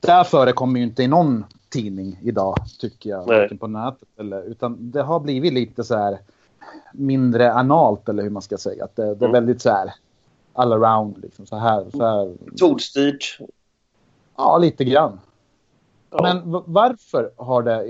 [0.00, 3.26] det förekommer ju inte i någon tidning idag, tycker jag.
[3.26, 4.42] Varken på nätet eller...
[4.42, 6.18] Utan det har blivit lite så här
[6.92, 8.84] mindre analt, eller hur man ska säga.
[8.84, 9.32] Att det, det är Mm.
[9.32, 9.94] väldigt så här
[10.52, 11.46] all around, liksom.
[11.46, 12.34] Så här, så här.
[12.44, 13.38] Metodstyrt.
[14.36, 15.20] Ja, lite grann.
[16.10, 16.22] Ja.
[16.22, 17.84] Men varför har det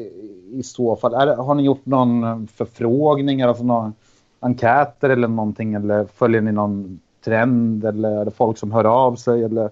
[0.52, 1.14] i, så fall?
[1.14, 3.94] Är har ni gjort någon förfrågning, alltså någon
[4.40, 5.74] enkäter eller någonting?
[5.74, 7.84] Eller följer ni någon trend?
[7.84, 9.44] Eller är det folk som hör av sig?
[9.44, 9.70] Eller?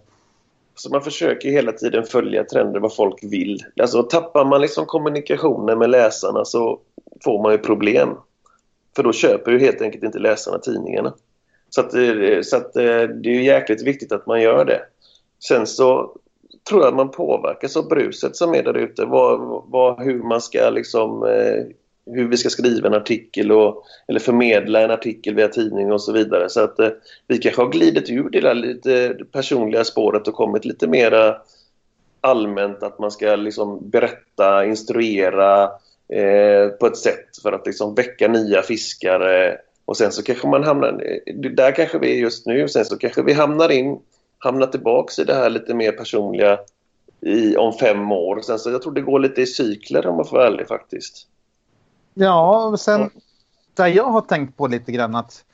[0.75, 3.59] Så man försöker hela tiden följa trender, vad folk vill.
[3.81, 6.81] Alltså tappar man liksom kommunikationen med läsarna så
[7.25, 8.09] får man ju problem.
[8.97, 11.15] För då köper ju helt enkelt inte läsarna tidningarna.
[11.71, 14.81] Så, att, eh, så att, eh, det är ju jäkligt viktigt att man gör det.
[15.49, 16.17] Sen så
[16.69, 19.05] tror jag att man påverkas av bruset som är där ute.
[19.05, 21.23] Vad, vad, hur man ska liksom...
[21.23, 21.65] eh,
[22.07, 26.13] Hur vi ska skriva en artikel och, eller förmedla en artikel via tidning och så
[26.13, 26.49] vidare.
[26.49, 26.91] Så att eh,
[27.29, 31.37] vi kanske har glidit ur det där lite personliga spåret och kommit lite mera
[32.21, 35.63] allmänt att man ska liksom berätta, instruera
[36.09, 40.65] eh, på ett sätt för att liksom väcka nya fiskare och sen så kanske man
[40.65, 43.99] hamnar, eh, där kanske vi är just nu, sen så kanske vi hamnar in,
[44.45, 46.59] hamnar tillbaks i det här lite mer personliga
[47.21, 48.41] i, om fem år.
[48.41, 51.27] Sen så jag tror det går lite i cykler om man får vara ärlig faktiskt.
[52.15, 53.11] Ja, och sen
[53.75, 55.45] där jag har tänkt på lite grann att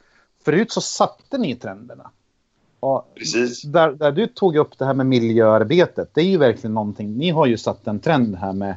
[0.45, 2.11] förut så satte ni trenderna.
[2.81, 3.63] Och Precis.
[3.63, 7.17] där, där du tog upp det här med miljöarbetet, det är ju verkligen någonting.
[7.17, 8.75] Ni har ju satt en trend här med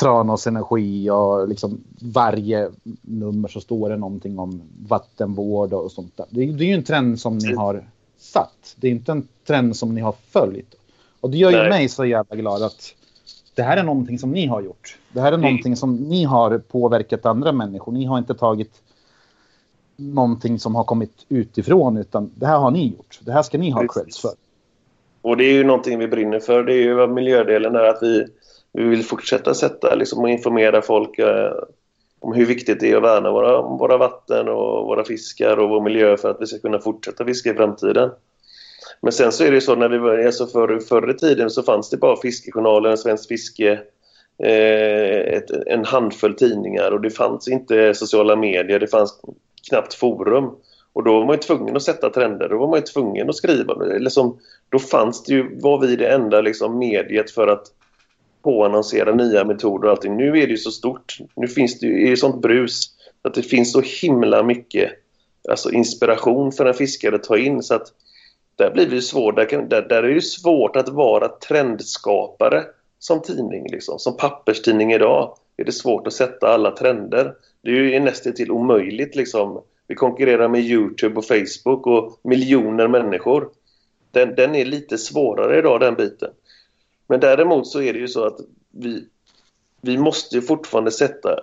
[0.00, 2.70] Tranås Energi och liksom varje
[3.02, 6.26] nummer så står det någonting om vattenvård och sånt där.
[6.30, 7.84] Det, är- det är ju en trend som ni har
[8.18, 8.74] satt.
[8.76, 10.74] Det är inte en trend som ni har följt.
[11.20, 11.68] Och det gör ju Nej.
[11.70, 12.94] mig så jävla glad att
[13.54, 14.98] det här är någonting som ni har gjort.
[15.12, 15.40] Det här är Mm.
[15.50, 17.92] någonting som ni har påverkat andra människor.
[17.92, 18.82] Ni har inte tagit
[19.96, 23.18] någonting som har kommit utifrån utan det här har ni gjort.
[23.22, 24.02] Det här ska ni ha Precis.
[24.02, 24.30] creds för.
[25.22, 26.64] Och det är ju någonting vi brinner för.
[26.64, 28.26] Det är ju vad miljödelen är att vi,
[28.72, 31.52] vi vill fortsätta sätta liksom, och informera folk eh,
[32.20, 35.80] om hur viktigt det är att värna våra, våra vatten och våra fiskar och vår
[35.80, 38.10] miljö för att vi ska kunna fortsätta fiska i framtiden.
[39.00, 41.62] Men sen så är det så när vi började, alltså förr, förr i tiden så
[41.62, 43.80] fanns det bara Fiskejournalen, svenskt Fiske,
[44.42, 49.20] eh, ett, en handfull tidningar och det fanns inte sociala medier, det fanns
[49.68, 50.50] knappt forum.
[50.92, 53.36] Och då var man ju tvungen att sätta trender, då var man ju tvungen att
[53.36, 53.74] skriva.
[53.74, 57.66] Liksom, då fanns det ju, var vi det enda liksom mediet för att
[58.48, 60.16] påannonsera nya metoder och allting.
[60.16, 61.18] Nu är det ju så stort.
[61.36, 62.90] Nu finns det ju är det sånt brus
[63.22, 64.90] att det finns så himla mycket
[65.48, 67.92] alltså inspiration för en fiskare att ta in så att
[68.56, 69.36] där blir det ju svårt.
[69.36, 72.64] Där, kan, där, där är det ju svårt att vara trendskapare
[72.98, 73.66] som tidning.
[73.70, 73.98] Liksom.
[73.98, 77.34] Som papperstidning idag är det svårt att sätta alla trender.
[77.62, 79.16] Det är ju nästan till omöjligt.
[79.16, 79.62] Liksom.
[79.86, 83.48] Vi konkurrerar med Youtube och Facebook och miljoner människor.
[84.10, 86.30] Den, den är lite svårare idag, den biten.
[87.08, 88.40] Men däremot så är det ju så att
[88.70, 89.04] vi,
[89.80, 91.40] vi måste ju fortfarande sätta,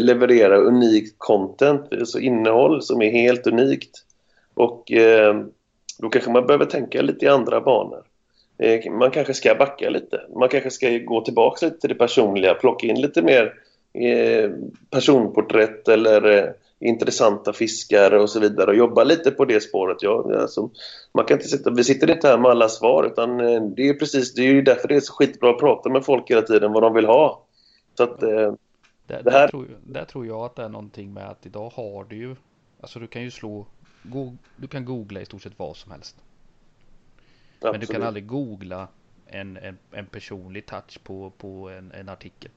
[0.00, 4.04] leverera unikt content, alltså innehåll som är helt unikt.
[4.54, 5.44] Och eh,
[5.98, 8.02] då kanske man behöver tänka lite i andra banor.
[8.58, 10.20] Eh, man kanske ska backa lite.
[10.36, 13.54] Man kanske ska gå tillbaka lite till det personliga, plocka in lite mer
[13.94, 14.50] eh,
[14.90, 20.02] personporträtt eller eh, intressanta fiskare och så vidare och jobba lite på det spåret.
[20.02, 20.70] Ja, alltså,
[21.14, 23.94] man kan inte sitta, vi sitter inte här med alla svar utan eh, det är
[23.94, 26.72] precis det är ju därför det är så skitbra att prata med folk hela tiden
[26.72, 27.42] vad de vill ha.
[27.96, 28.52] Så att, eh, Där,
[29.06, 32.04] Det där, här- tror, där tror jag att det är någonting med att idag har
[32.04, 32.36] du ju
[32.80, 33.66] Alltså du kan ju slå
[34.02, 36.16] go, Du kan googla i stort sett vad som helst
[37.60, 38.06] Men du kan absolut.
[38.06, 38.88] aldrig googla
[39.26, 42.50] en, en, en personlig touch på, på en, en artikel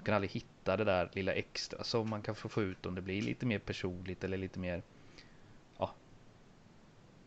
[0.00, 3.02] Du kan aldrig hitta det där lilla extra som man kan få ut om det
[3.02, 4.82] blir lite mer personligt eller lite mer
[5.78, 5.94] Ja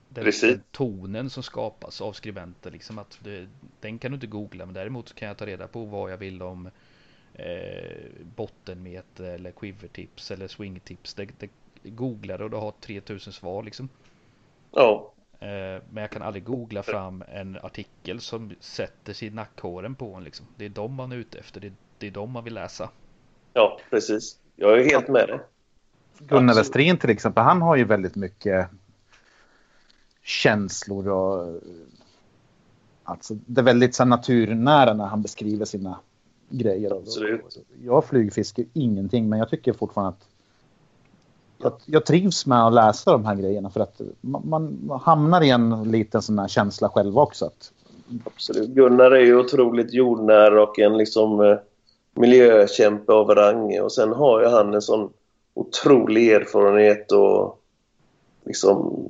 [0.10, 0.42] den, Precis.
[0.42, 4.74] den tonen som skapas av skribenter liksom att det, Den kan du inte googla men
[4.74, 6.70] däremot kan jag ta reda på vad jag vill om
[7.34, 11.14] eh, bottenmeter eller quivertips eller swingtips.
[11.14, 11.50] Det, det
[11.84, 13.90] googlar och du har 3000 svar liksom.
[14.72, 19.96] Ja, Eh, men jag kan aldrig googla fram en artikel som sätter sig i nackhåren
[19.96, 20.46] på en liksom.
[20.58, 21.62] Det är de man är ute efter.
[21.62, 22.90] Det, det är de man vill läsa.
[23.54, 24.38] ja, precis.
[24.56, 25.40] Jag är helt med dig.
[26.20, 26.56] Gunnar.
[26.56, 28.68] Westrin till exempel, han har ju väldigt mycket
[30.24, 31.62] känslor och
[33.04, 36.00] alltså det är väldigt så här, naturnära när han beskriver sina
[36.50, 36.98] grejer.
[36.98, 37.66] Absolut.
[37.84, 40.28] jag flygfiskar ingenting men jag tycker fortfarande att
[41.58, 45.50] jag, jag trivs med att läsa de här grejerna för att man, man hamnar i
[45.50, 47.46] en liten sån här känsla själv också.
[47.46, 47.72] Att,
[48.26, 48.70] Absolut.
[48.70, 51.58] Gunnar är ju otroligt jordnära och en liksom eh,
[52.14, 53.82] miljökämpe av rang.
[53.82, 55.10] Och sen har ju han en sån
[55.54, 57.60] otrolig erfarenhet och
[58.46, 59.08] liksom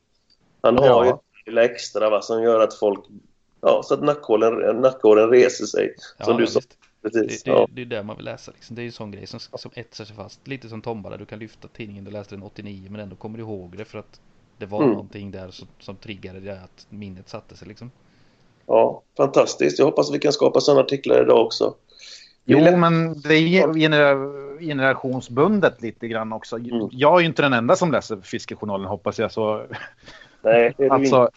[0.61, 1.05] Han har Ja.
[1.05, 3.01] ju ett lilla extra va, som gör att folk...
[3.61, 5.95] Ja, så att nackhåren, nackhåren reser sig.
[6.25, 6.61] Som Ja, du ja, sa
[7.03, 7.43] precis.
[7.43, 7.69] Det, det, Ja.
[7.73, 8.77] det är det man vill läsa liksom.
[8.77, 10.49] Det är ju en sån grej som, som etsar sig fast.
[10.49, 13.39] Lite som Tomba där du kan lyfta tidningen du läste den 89 men ändå kommer
[13.39, 14.21] du ihåg det för att
[14.59, 14.91] det var Mm.
[14.91, 17.91] någonting där som, som triggade det att minnet satte sig liksom.
[18.67, 19.79] ja, fantastiskt.
[19.79, 21.75] Jag hoppas vi kan skapa sådana artiklar idag också.
[22.51, 26.57] Jo, men det är genera- generationsbundet lite grann också.
[26.59, 26.89] Mm.
[26.93, 29.33] Jag är ju inte den enda som läser Fiskejournalen hoppas jag.
[29.33, 29.67] Så,
[30.43, 31.31] Nej, det är det alltså,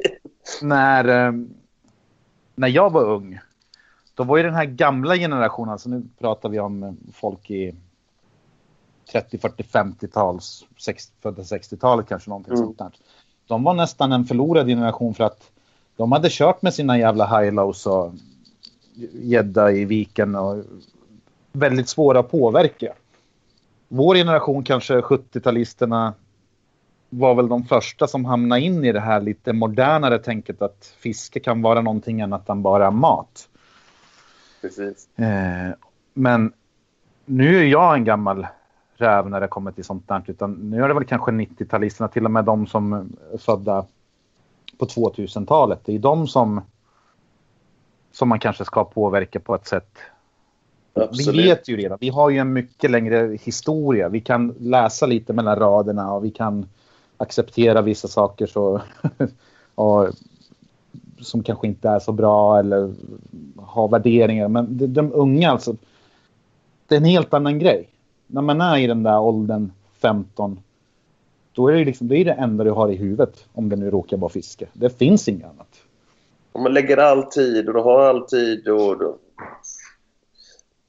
[0.62, 1.32] när, eh,
[2.54, 3.38] när jag var ung,
[4.14, 7.74] då var ju den här gamla generationen, alltså nu pratar vi om eh, folk i
[9.12, 12.64] 30, 40, 50-tals, 60, födda 60-talet kanske någonting Mm.
[12.66, 12.90] sånt där.
[13.46, 15.50] De var nästan en förlorad generation för att
[15.96, 18.12] de hade kört med sina jävla high-lows och
[19.12, 20.64] gädda i viken och
[21.52, 22.92] väldigt svåra att påverka.
[23.88, 26.12] Vår generation, kanske 70-talisterna,
[27.10, 31.40] var väl de första som hamnade in i det här lite modernare tänket att fiske
[31.40, 33.48] kan vara någonting annat än bara mat.
[34.60, 35.08] Precis.
[35.18, 35.74] Eh,
[36.14, 36.52] men
[37.24, 38.46] nu är jag en gammal
[38.96, 40.22] räv när det kommer till sånt där.
[40.26, 42.92] Utan nu är det väl kanske 90-talisterna, till och med de som
[43.32, 43.86] är födda
[44.78, 45.80] på 2000-talet.
[45.84, 46.60] Det är de som,
[48.14, 49.98] som man kanske ska påverka på ett sätt.
[50.94, 51.38] Absolut.
[51.38, 54.08] Vi vet ju redan, vi har ju en mycket längre historia.
[54.08, 56.66] Vi kan läsa lite mellan raderna och vi kan
[57.16, 58.80] acceptera vissa saker så,
[59.74, 60.08] och,
[61.20, 62.94] som kanske inte är så bra eller
[63.56, 64.48] ha värderingar.
[64.48, 65.76] Men de, de unga alltså,
[66.88, 67.88] det är en helt annan grej.
[68.26, 70.60] När man är i den där åldern 15,
[71.52, 73.90] då är det, liksom, det är det enda du har i huvudet om det nu
[73.90, 74.66] råkar vara fiske.
[74.72, 75.83] Det finns inget annat.
[76.54, 79.14] Om man lägger all tid och du har all tid och du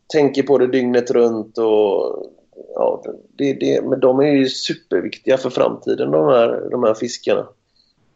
[0.08, 2.32] tänker på det dygnet runt och
[2.75, 3.04] ja,
[3.38, 7.47] det, det, men de är ju superviktiga för framtiden de här, de här fiskarna.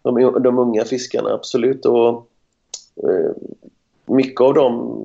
[0.01, 1.85] De, de unga fiskarna, absolut.
[1.85, 2.29] Och,
[3.03, 3.31] eh,
[4.05, 5.03] mycket av dem,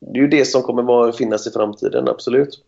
[0.00, 2.64] det är ju det som kommer vara, finnas i framtiden, absolut.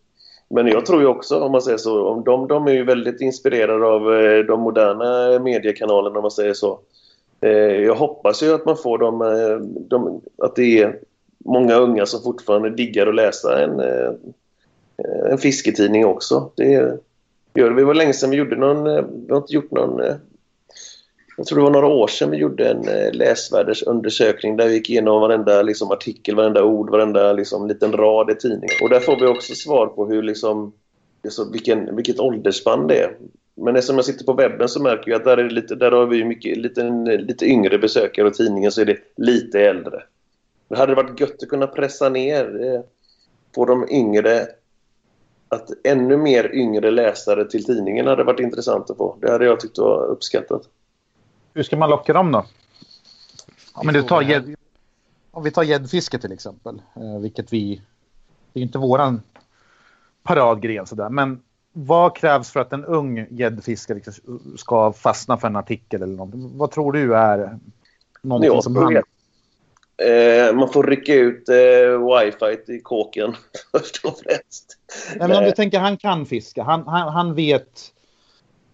[0.49, 3.21] Men jag tror ju också, om man säger så, om de, de är ju väldigt
[3.21, 6.79] inspirerade av eh, de moderna mediekanalerna, om man säger så.
[7.43, 9.57] Eh, jag hoppas ju att man får dem, eh,
[9.89, 10.99] de, att det är
[11.45, 14.11] många unga som fortfarande diggar att läsa en, eh,
[15.31, 16.51] en fisketidning också.
[16.55, 16.99] Det gör
[17.53, 17.81] vi.
[17.81, 18.83] Det var länge sedan vi gjorde någon,
[19.25, 20.01] vi har inte gjort någon,
[21.37, 25.21] jag tror det var några år sedan vi gjorde en läsvärdesundersökning där vi gick igenom
[25.21, 28.75] varenda liksom, artikel, varenda ord, varenda liksom, liten rad i tidningen.
[28.83, 30.73] Och där får vi också svar på hur liksom,
[31.23, 33.17] alltså, vilken, vilket åldersspann det är.
[33.55, 35.91] Men eftersom jag sitter på webben så märker jag att där, är det lite, där
[35.91, 40.03] har vi mycket, lite, lite yngre besökare och tidningen så är det lite äldre.
[40.67, 42.81] Det hade varit gött att kunna pressa ner eh,
[43.55, 44.47] på de yngre
[45.49, 49.17] att ännu mer yngre läsare till tidningen hade varit intressant att få.
[49.21, 50.61] Det hade jag tyckt var uppskattat.
[51.53, 52.45] Hur ska man locka dem då?
[53.75, 54.55] Ja, men du tar gädd,
[55.31, 57.81] om vi tar gäddfiske till exempel, eh, vilket vi...
[58.53, 59.21] Det är ju inte våran
[60.23, 61.41] paradgren sådär, men
[61.73, 63.99] vad krävs för att en ung gäddfiskare
[64.57, 66.57] ska fastna för en artikel eller någonting?
[66.57, 67.59] Vad tror du är
[68.21, 68.95] någonting Jag som han...
[69.97, 73.35] Eh, man får rycka ut eh, wifi i kåken
[73.71, 74.77] först och främst.
[75.15, 77.91] Nej, men om du tänker han kan fiska, han, han, han vet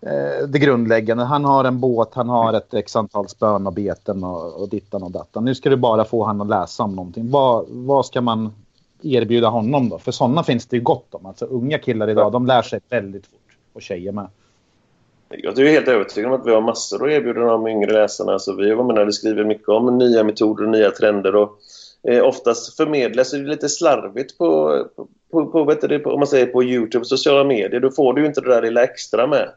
[0.01, 1.23] eh, det grundläggande.
[1.23, 5.03] Han har en båt, han har ett x antal spön och beten och, och dittan
[5.03, 5.45] och dattan.
[5.45, 7.31] Nu ska du bara få han att läsa om någonting.
[7.31, 8.53] Vad, vad ska man
[9.03, 9.99] erbjuda honom då?
[9.99, 11.25] För sådana finns det ju gott om.
[11.25, 13.57] Alltså unga killar idag, de lär sig väldigt fort.
[13.73, 14.27] Och tjejer med.
[15.29, 18.39] Jag är helt övertygad om att vi har massor att erbjuda de yngre läsarna.
[18.39, 21.35] Så vi, menar, vi skriver mycket om nya metoder och nya trender.
[21.35, 21.59] Och,
[22.03, 24.77] eh, oftast förmedlas det lite slarvigt på,
[25.31, 27.79] på, på, vet du, på, om man säger på Youtube och sociala medier.
[27.79, 29.49] Då får du inte det där lilla extra med.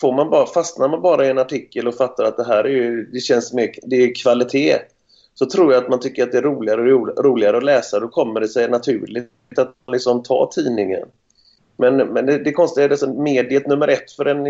[0.00, 2.68] Får man bara, fastnar man bara i en artikel och fattar att det här är
[2.68, 4.78] ju, det känns mer, det är kvalitet
[5.38, 8.00] så tror jag att man tycker att det är roligare och ro- roligare att läsa.
[8.00, 11.08] Då kommer det sig naturligt att liksom ta tidningen.
[11.76, 14.46] Men, men det, det konstiga är att mediet nummer ett för en,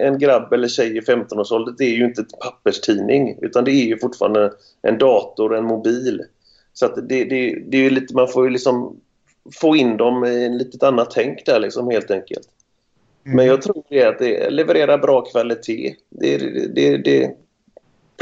[0.00, 3.84] en grabb eller tjej i 15-årsåldern det är ju inte ett papperstidning utan det är
[3.84, 4.52] ju fortfarande
[4.82, 6.22] en dator, en mobil.
[6.72, 8.96] Så det, det, det är lite, man får ju liksom
[9.54, 12.48] få in dem i ett litet annat tänk där liksom helt enkelt.
[13.22, 15.94] Men jag tror det är att det levererar bra kvalitet.
[16.10, 16.38] Det,
[16.74, 17.36] det, det,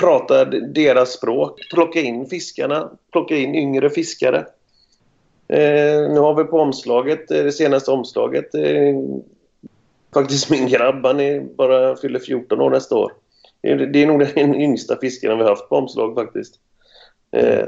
[0.00, 1.60] Prata deras språk.
[1.70, 4.38] Plocka in fiskarna, plocka in yngre fiskare.
[5.48, 8.96] Eh, nu har vi på omslaget, eh, det senaste omslaget, eh,
[10.14, 13.12] faktiskt min grabb, han är bara fyller 14 år nästa år.
[13.62, 16.54] Det är, det är nog den yngsta fiskaren vi har haft på omslag faktiskt.
[17.30, 17.66] Eh,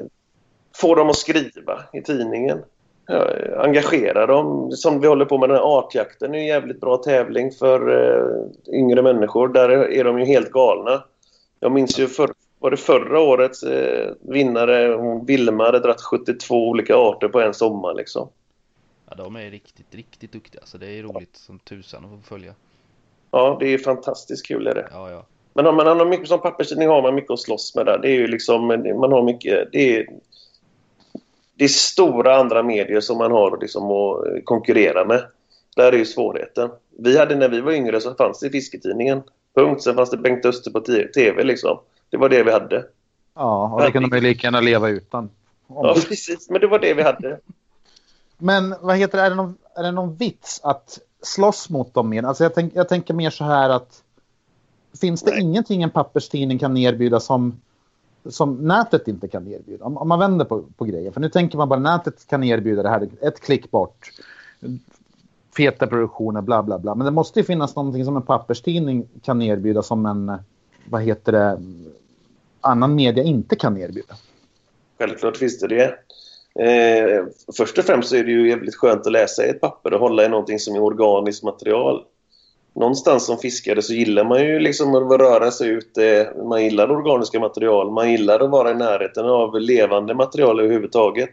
[0.76, 2.58] få dem att skriva i tidningen.
[3.06, 4.70] Ja, eh, engagera dem.
[4.70, 7.90] Som vi håller på med den här artjakten, det är en jävligt bra tävling för
[7.90, 9.48] eh, yngre människor.
[9.48, 11.04] Där är de ju helt galna.
[11.62, 16.68] Jag minns ju för, var det förra årets eh, vinnare, hon Vilma, hade dragit 72
[16.68, 18.28] olika arter på en sommar liksom.
[19.08, 20.62] Ja, de är riktigt, riktigt duktiga.
[20.64, 22.54] Så det är roligt som tusan att få följa.
[23.30, 24.88] Ja, det är fantastiskt kul är det.
[24.92, 25.26] Ja, ja.
[25.54, 27.98] Men om man har mycket som papperstidning har man mycket att slåss med där.
[27.98, 28.66] Det är ju liksom,
[29.00, 30.08] man har mycket, det är,
[31.54, 35.24] det är stora andra medier som man har liksom att konkurrera med.
[35.76, 36.70] Där är ju svårigheten.
[36.98, 39.22] Vi hade när vi var yngre så fanns det Fisketidningen.
[39.54, 39.82] Punkt.
[39.82, 40.80] Sen fanns det Bengt Öster på
[41.14, 41.78] TV liksom.
[42.10, 42.84] Det var det vi hade.
[43.34, 45.30] Ja, och det kunde man ju lika gärna leva utan.
[45.68, 46.50] Ja, precis.
[46.50, 47.40] Men det var det vi hade.
[48.38, 52.08] Men vad heter det, är det någon, är det någon vits att slåss mot dem
[52.08, 52.22] mer?
[52.22, 54.02] Alltså jag, tänk, jag tänker mer så här att
[55.00, 55.40] finns det Nej.
[55.40, 57.60] ingenting en papperstidning kan erbjuda som,
[58.24, 59.84] som nätet inte kan erbjuda?
[59.84, 61.12] Om, om man vänder på, på grejen.
[61.12, 64.10] För nu tänker man bara nätet kan erbjuda det här, ett klick bort.
[65.56, 66.94] Feta produktioner, bla bla bla.
[66.94, 70.36] Men det måste ju finnas någonting som en papperstidning kan erbjuda som en, eh,
[70.84, 71.60] vad heter det,
[72.60, 74.14] annan media inte kan erbjuda.
[74.98, 75.94] Självklart finns det det.
[76.54, 77.24] Eh,
[77.56, 80.00] först och främst så är det ju jävligt skönt att läsa i ett papper och
[80.00, 82.04] hålla i någonting som är organiskt material.
[82.74, 86.20] Någonstans som fiskare så gillar man ju liksom att röra sig ute.
[86.20, 87.90] Eh, man gillar organiska material.
[87.90, 91.30] Man gillar att vara i närheten av levande material överhuvudtaget.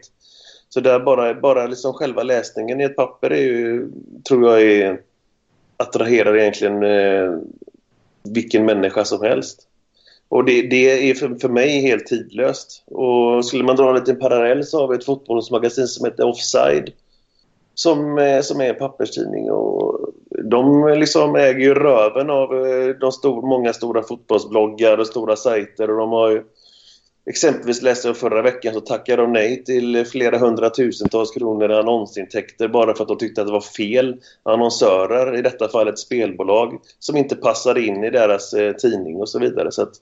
[0.74, 3.90] Så där bara, bara liksom själva läsningen i ett papper är ju,
[4.28, 5.00] tror jag är,
[5.76, 7.38] attraherar egentligen eh,
[8.22, 9.66] vilken människa som helst.
[10.28, 12.84] Och det, det är för, för mig helt tidlöst.
[12.86, 16.92] Och skulle man dra en liten parallell så har vi ett fotbollsmagasin som heter Offside.
[17.74, 19.50] Som, eh, som är en papperstidning.
[19.50, 20.10] Och
[20.44, 25.90] de liksom äger ju röven av eh, de stor, många stora fotbollsbloggar och stora sajter.
[25.90, 26.42] Och de har ju,
[27.26, 32.68] exempelvis läste jag förra veckan så tackade de nej till flera hundratusentals kronor i annonsintäkter
[32.68, 36.80] bara för att de tyckte att det var fel annonsörer, i detta fall ett spelbolag,
[36.98, 39.72] som inte passade in i deras eh, tidning och så vidare.
[39.72, 39.92] Så att,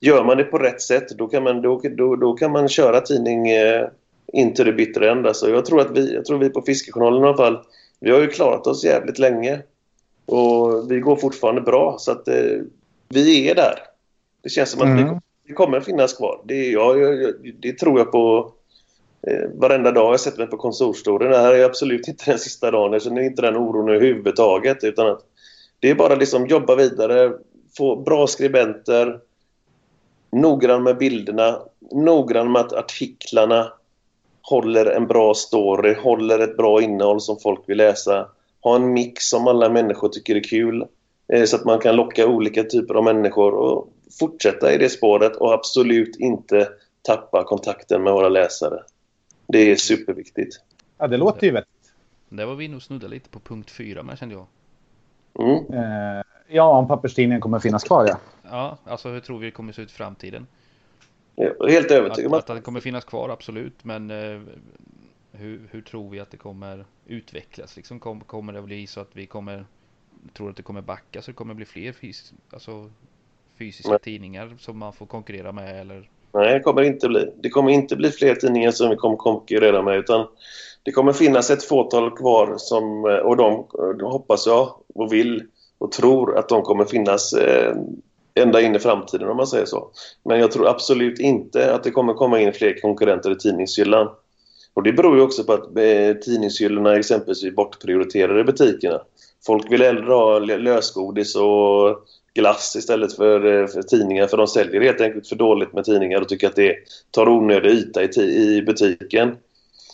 [0.00, 3.00] gör man det på rätt sätt då kan man, då, då, då kan man köra
[3.00, 3.88] tidning eh,
[4.32, 5.28] in till det bittra ända.
[5.28, 7.58] Alltså, jag, tror att vi, jag tror vi på Fiskejournalen i alla fall,
[8.00, 9.62] vi har ju klarat oss jävligt länge.
[10.26, 12.60] Och vi går fortfarande bra så att eh,
[13.08, 13.74] vi är där.
[14.42, 15.14] Det känns som att mm.
[15.14, 16.40] vi, det kommer finnas kvar.
[16.44, 18.52] Det, jag, jag, det tror jag på
[19.26, 21.30] eh, varenda dag jag sätter mig på kontorsstolen.
[21.30, 22.92] Det här är absolut inte den sista dagen.
[22.92, 24.84] Jag känner inte den oron överhuvudtaget.
[24.84, 25.20] Utan att
[25.80, 27.32] det är bara liksom jobba vidare,
[27.76, 29.20] få bra skribenter,
[30.32, 31.58] noggrann med bilderna,
[31.90, 33.72] noggrann med att artiklarna
[34.42, 38.28] håller en bra story, håller ett bra innehåll som folk vill läsa.
[38.60, 40.86] Ha en mix som alla människor tycker är kul.
[41.32, 45.36] Eh, så att man kan locka olika typer av människor och fortsätta i det spåret
[45.36, 46.68] och absolut inte
[47.02, 48.82] tappa kontakten med våra läsare.
[49.46, 50.60] Det är superviktigt.
[50.98, 51.92] Ja, det låter ju vettigt.
[52.28, 54.46] Där var vi nog snudda lite på punkt fyra med kände jag.
[55.38, 55.74] Mm.
[55.74, 58.18] Eh, ja, om papperstidningen kommer finnas kvar ja.
[58.50, 60.46] Ja, alltså hur tror vi det kommer se ut i framtiden?
[61.34, 63.84] Jag är helt övertygad om att, att det kommer finnas kvar, absolut.
[63.84, 64.40] Men eh,
[65.32, 67.76] hur, hur, tror vi att det kommer utvecklas?
[67.76, 69.64] Liksom, kom, kommer det bli så att vi kommer
[70.32, 72.90] tror att det kommer backa så det kommer bli fler fys alltså,
[73.62, 73.98] fysiska Nej.
[73.98, 75.80] tidningar som man får konkurrera med?
[75.80, 76.08] Eller?
[76.34, 77.32] Nej, det kommer inte bli.
[77.42, 80.26] Det kommer inte bli fler tidningar som vi kommer konkurrera med utan
[80.82, 83.66] det kommer finnas ett fåtal kvar som, och de,
[83.98, 85.42] de hoppas jag och vill
[85.78, 87.76] och tror att de kommer finnas eh,
[88.34, 89.90] ända in i framtiden om man säger så.
[90.24, 94.08] Men jag tror absolut inte att det kommer komma in fler konkurrenter i tidningshyllan.
[94.74, 99.00] Och det beror ju också på att eh, tidningshyllorna exempelvis är bortprioriterade i butikerna.
[99.46, 104.80] Folk vill hellre ha lösgodis och glass istället för, eh, för, tidningar för de säljer
[104.80, 106.76] helt enkelt för dåligt med tidningar och tycker att det
[107.10, 108.08] tar onödig yta i,
[108.56, 109.36] i butiken.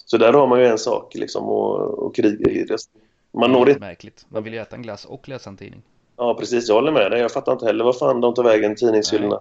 [0.06, 2.66] Så där har man ju en sak liksom att kriga i.
[3.32, 3.80] Man når inte...
[3.80, 4.26] Märkligt.
[4.28, 5.82] Man vill ju äta en glass och läsa en tidning.
[6.16, 6.68] Ja, precis.
[6.68, 7.20] Jag håller med dig.
[7.20, 9.40] Jag fattar inte heller vad fan de tar vägen tidningshyllorna.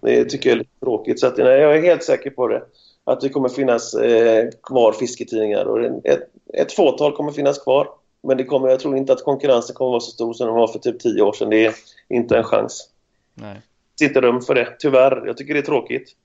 [0.00, 1.20] Det tycker jag är lite tråkigt.
[1.20, 2.62] Så att, nej, jag är helt säker på det.
[3.04, 5.64] Att det kommer finnas eh, kvar fisketidningar.
[5.64, 7.88] Och ett, ett fåtal kommer finnas kvar.
[8.22, 10.68] Men det kommer, jag tror inte att konkurrensen kommer vara så stor som den var
[10.68, 11.50] för typ tio år sedan.
[11.50, 11.74] Det är
[12.08, 12.88] inte en chans.
[13.34, 13.60] Nej.
[14.02, 15.26] Inte rum för det, tyvärr.
[15.26, 16.16] Jag tycker det är tråkigt.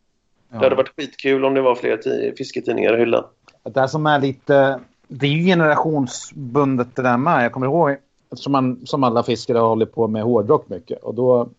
[0.50, 0.58] Ja.
[0.58, 3.24] Det hade varit skitkul om det var fler fisketidningar i hyllan.
[3.64, 4.80] Det som är lite...
[5.08, 7.46] Det är ju generationsbundet det där med.
[7.46, 7.98] Jag kommer ihåg
[8.32, 11.04] Eftersom man som alla fiskare har hållit på med hårdrock mycket.
[11.04, 11.50] Och då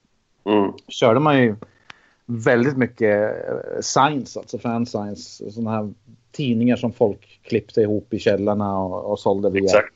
[0.44, 0.72] mm.
[0.88, 1.56] körde man ju
[2.26, 5.50] väldigt mycket eh, science, alltså fan science.
[5.50, 5.92] Sådana här
[6.36, 9.94] tidningar som folk klippte ihop i källarna och, och sålde via Exakt.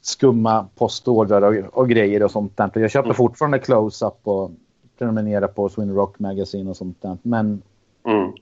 [0.00, 2.70] skumma postordrar och, och grejer och sånt där.
[2.74, 3.14] Jag köper Mm.
[3.16, 4.50] fortfarande close-up och
[4.98, 7.18] prenumererar på Swin Rock Magazine och sånt där.
[7.22, 7.62] Men
[8.06, 8.32] Mm.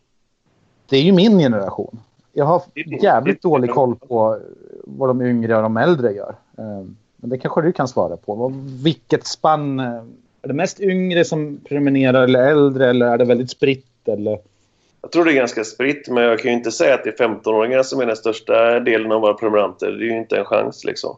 [0.89, 2.01] det är ju min generation.
[2.33, 2.63] Jag har
[3.03, 4.39] jävligt dålig koll på
[4.85, 6.35] vad de yngre och de äldre gör.
[6.59, 6.87] Eh,
[7.17, 8.53] Men det kanske du kan svara på.
[8.85, 9.81] Vilket spann?
[9.81, 10.03] eh,
[10.43, 14.09] Är det mest yngre som prenumererar eller äldre eller är det väldigt spritt?
[14.09, 14.39] Eller?
[15.03, 17.29] Jag tror det är ganska spritt, men jag kan ju inte säga att det är
[17.29, 19.93] 15-åringar som är den största delen av våra prenumeranter.
[19.93, 21.17] Det är ju inte en chans liksom.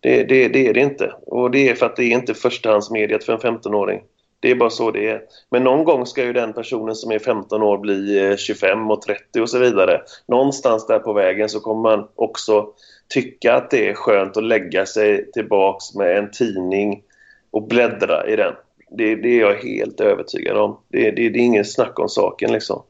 [0.00, 1.14] Det, det, det är det inte.
[1.26, 4.02] Och det är för att det är inte förstahandsmediet för en 15-åring.
[4.40, 5.22] Det är bara så det är.
[5.50, 9.02] Men någon gång ska ju den personen som är 15 år bli eh, 25 och
[9.02, 10.02] 30 och så vidare.
[10.28, 12.68] Någonstans där på vägen så kommer man också
[13.08, 17.02] tycka att det är skönt att lägga sig tillbaks med en tidning
[17.50, 18.54] och bläddra i den.
[18.90, 20.78] Det, det är jag helt övertygad om.
[20.88, 22.82] Det, det, det är ingen snack om saken liksom.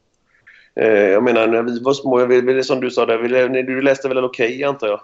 [0.77, 3.83] Eh, jag menar, när vi var små, jag vill, som du sa, där, vi- du
[3.83, 5.01] läste väl Okej antar jag?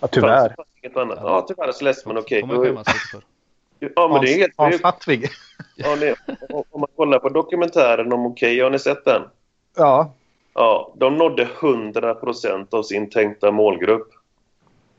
[0.00, 0.48] Ja, tyvärr.
[0.48, 1.18] Det inget annat?
[1.22, 2.40] Ja, tyvärr så läste man Okej.
[2.48, 2.76] för.
[3.94, 4.38] Ja, men det är
[4.68, 4.82] helt.
[4.84, 5.28] Hartvig.
[5.76, 6.14] Ja, ni-
[6.70, 9.22] Om man kollar på dokumentären om Okej, har ni sett den?
[9.76, 10.14] Ja,
[10.54, 14.08] Ja, de nådde 100% av sin tänkta målgrupp.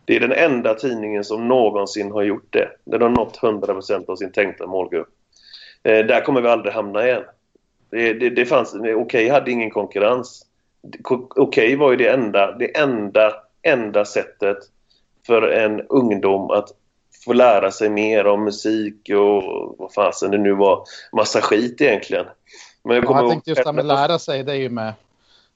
[0.05, 2.69] Det är den enda tidningen som någonsin har gjort det.
[2.83, 5.07] Den har nått 100% av sin tänkta målgrupp.
[5.83, 7.23] Eh, där kommer vi aldrig hamna igen.
[7.93, 10.45] Det, det, det fanns, Okej hade ingen konkurrens.
[11.01, 14.57] Ko- Okej var ju det enda, det enda, enda sättet
[15.27, 16.69] för en ungdom att
[17.25, 20.83] få lära sig mer om musik och vad fasen det nu var.
[21.11, 22.25] Massa skit egentligen.
[22.83, 24.93] Men jag Ja, kommer jag tänkte just det med lära sig, det är ju med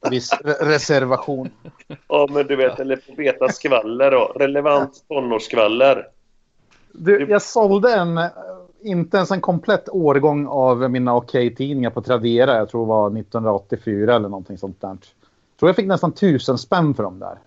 [0.09, 1.49] viss re- reservation.
[2.07, 4.25] Ja, men du vet, eller få veta skvaller då.
[4.35, 6.07] Relevant tonårsskvaller.
[6.91, 8.17] Du, jag sålde en,
[8.87, 12.55] inte ens en komplett årgång av mina Okej-tidningar på Tradera.
[12.57, 14.87] Jag tror det var 1984 eller någonting sånt där.
[14.87, 14.97] Jag
[15.59, 17.37] tror jag fick nästan tusen spänn för dem där.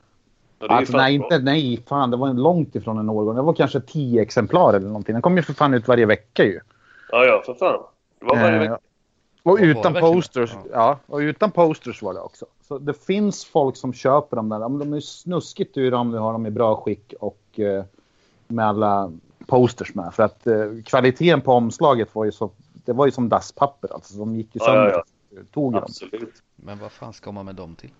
[0.59, 1.25] Ja, det är ju Alltså, nej, bra.
[1.27, 3.37] inte, nej, fan det var en långt ifrån en årgång.
[3.37, 5.13] Det var kanske tio exemplar eller någonting.
[5.13, 6.61] Den kom ju för fan ut varje vecka ju.
[7.11, 7.81] Ja, ja, för fan.
[8.21, 8.75] Det var varje Eh, vecka.
[9.43, 10.53] och Var det utan posters.
[10.55, 10.69] Ja.
[10.73, 10.99] Ja.
[11.07, 12.47] och utan posters var det också.
[12.69, 14.59] Så det finns folk som köper dem där.
[14.61, 17.85] De är snuskigt dyra om du har dem i bra skick och eh,
[18.49, 19.13] med alla
[19.51, 20.15] posters med.
[20.15, 22.51] För att eh, kvaliteten på omslaget var ju så.
[22.85, 24.19] Det var ju som dasspapper alltså.
[24.19, 25.51] De gick ju Ja, ja, sönder.
[25.53, 25.83] Tog dem.
[25.83, 26.43] Absolut.
[26.57, 27.91] Men vad fan ska man med dem till?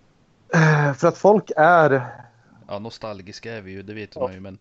[0.53, 2.05] Eh, För att folk är.
[2.67, 4.21] Ja, nostalgiska är vi ju, det vet Ja.
[4.21, 4.57] man ju, men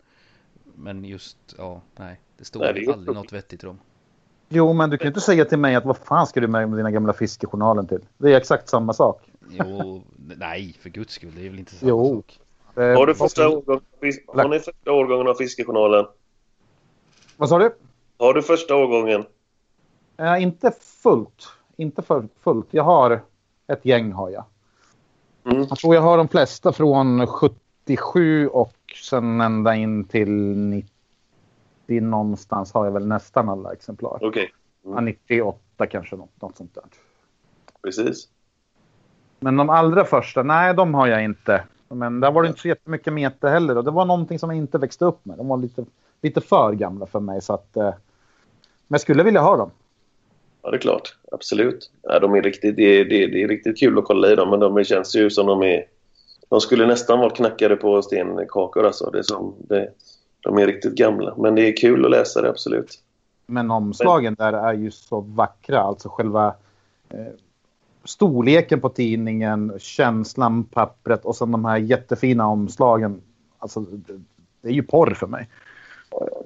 [0.75, 2.21] Men just, ja, nej.
[2.39, 3.79] Det står Nej, det aldrig något vettigt i dem.
[4.49, 6.71] Jo, men du kan ju inte säga till mig att vad fan ska du med
[6.71, 8.01] dina gamla fiskejournalen till?
[8.19, 9.31] Det är exakt samma sak.
[9.51, 10.03] Jo,
[10.37, 12.15] nej, för guds skull, det är väl inte samma Jo.
[12.17, 12.41] sak.
[12.77, 13.83] Eh, Har du vad- första årgången,
[14.27, 16.07] har ni första årgången av Fiskejournalen?
[17.41, 17.75] Vad sa du?
[18.19, 19.25] Har du första årgången?
[20.17, 20.71] Eh, inte
[21.03, 21.49] fullt.
[21.77, 22.67] Inte för fullt.
[22.71, 23.21] Jag har
[23.67, 24.45] ett gäng har jag.
[25.45, 25.67] Mm.
[25.69, 28.75] Jag tror jag har de flesta från 77 och
[29.11, 30.91] sen ända in till 90
[32.01, 34.19] någonstans har jag väl nästan alla exemplar.
[34.21, 36.85] Okej, Ja, 98 kanske något, något sånt där.
[37.83, 38.29] precis.
[39.39, 41.65] Men de allra första, nej de har jag inte.
[41.89, 44.57] Men där var det inte så jättemycket mete heller och det var någonting som jag
[44.57, 45.39] inte växte upp med.
[45.39, 45.85] De var lite,
[46.23, 47.77] lite för gamla för mig så att...
[47.77, 49.71] Eh, men jag skulle vilja ha dem.
[50.63, 51.17] Ja, det är klart.
[51.33, 51.91] Absolut.
[52.03, 54.35] Ja, de är riktigt, det, är, det, är, det är riktigt kul att kolla i
[54.35, 55.85] dem, men de känns ju som de är...
[56.49, 59.11] De skulle nästan vara knackade på stenkakor alltså.
[59.11, 59.93] Det är som, det,
[60.41, 61.35] de är riktigt gamla.
[61.37, 62.99] Men det är kul att läsa det, absolut.
[63.47, 65.81] Men omslagen där är ju så vackra.
[65.81, 66.55] Alltså själva
[67.09, 67.33] eh,
[68.05, 73.21] storleken på tidningen, känslan, pappret och sen de här jättefina omslagen.
[73.59, 74.21] Alltså, det,
[74.63, 75.49] det är ju porr för mig.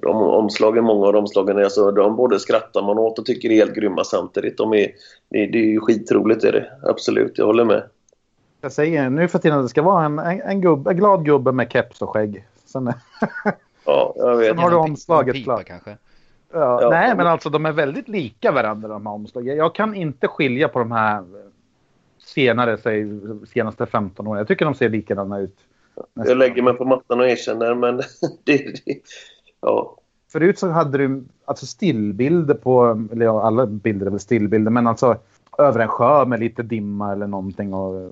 [0.01, 3.55] De omslagen, många av de omslagen, alltså, de både skrattar man åt och tycker är
[3.55, 4.57] helt grymma samtidigt.
[4.57, 4.91] De är,
[5.29, 6.71] det, det är ju skitroligt, är det.
[6.83, 7.83] Absolut, jag håller med.
[8.61, 11.25] Jag säger nu för tiden att det ska vara en, en, en, gubbe, en glad
[11.25, 12.45] gubbe med keps och skägg.
[12.65, 12.93] Sen,
[13.85, 14.47] Ja, jag vet.
[14.47, 15.65] Sen har du omslaget klart.
[15.65, 15.97] kanske.
[16.53, 16.89] ja, Ja.
[16.89, 19.57] nej, men alltså de är väldigt lika varandra de här omslagen.
[19.57, 21.23] Jag kan inte skilja på de här
[22.25, 23.05] senare, säg
[23.53, 24.37] senaste 15 åren.
[24.37, 25.57] Jag tycker de ser likadana ut.
[26.13, 27.97] Jag lägger mig på mattan och erkänner, men
[28.43, 29.01] det, det,
[29.61, 29.95] ja,
[30.35, 34.87] Förut så hade du alltså stillbilder på, eller ja, alla bilder är väl stillbilder, men
[34.87, 35.17] alltså
[35.57, 38.11] över en sjö med lite dimma eller någonting och,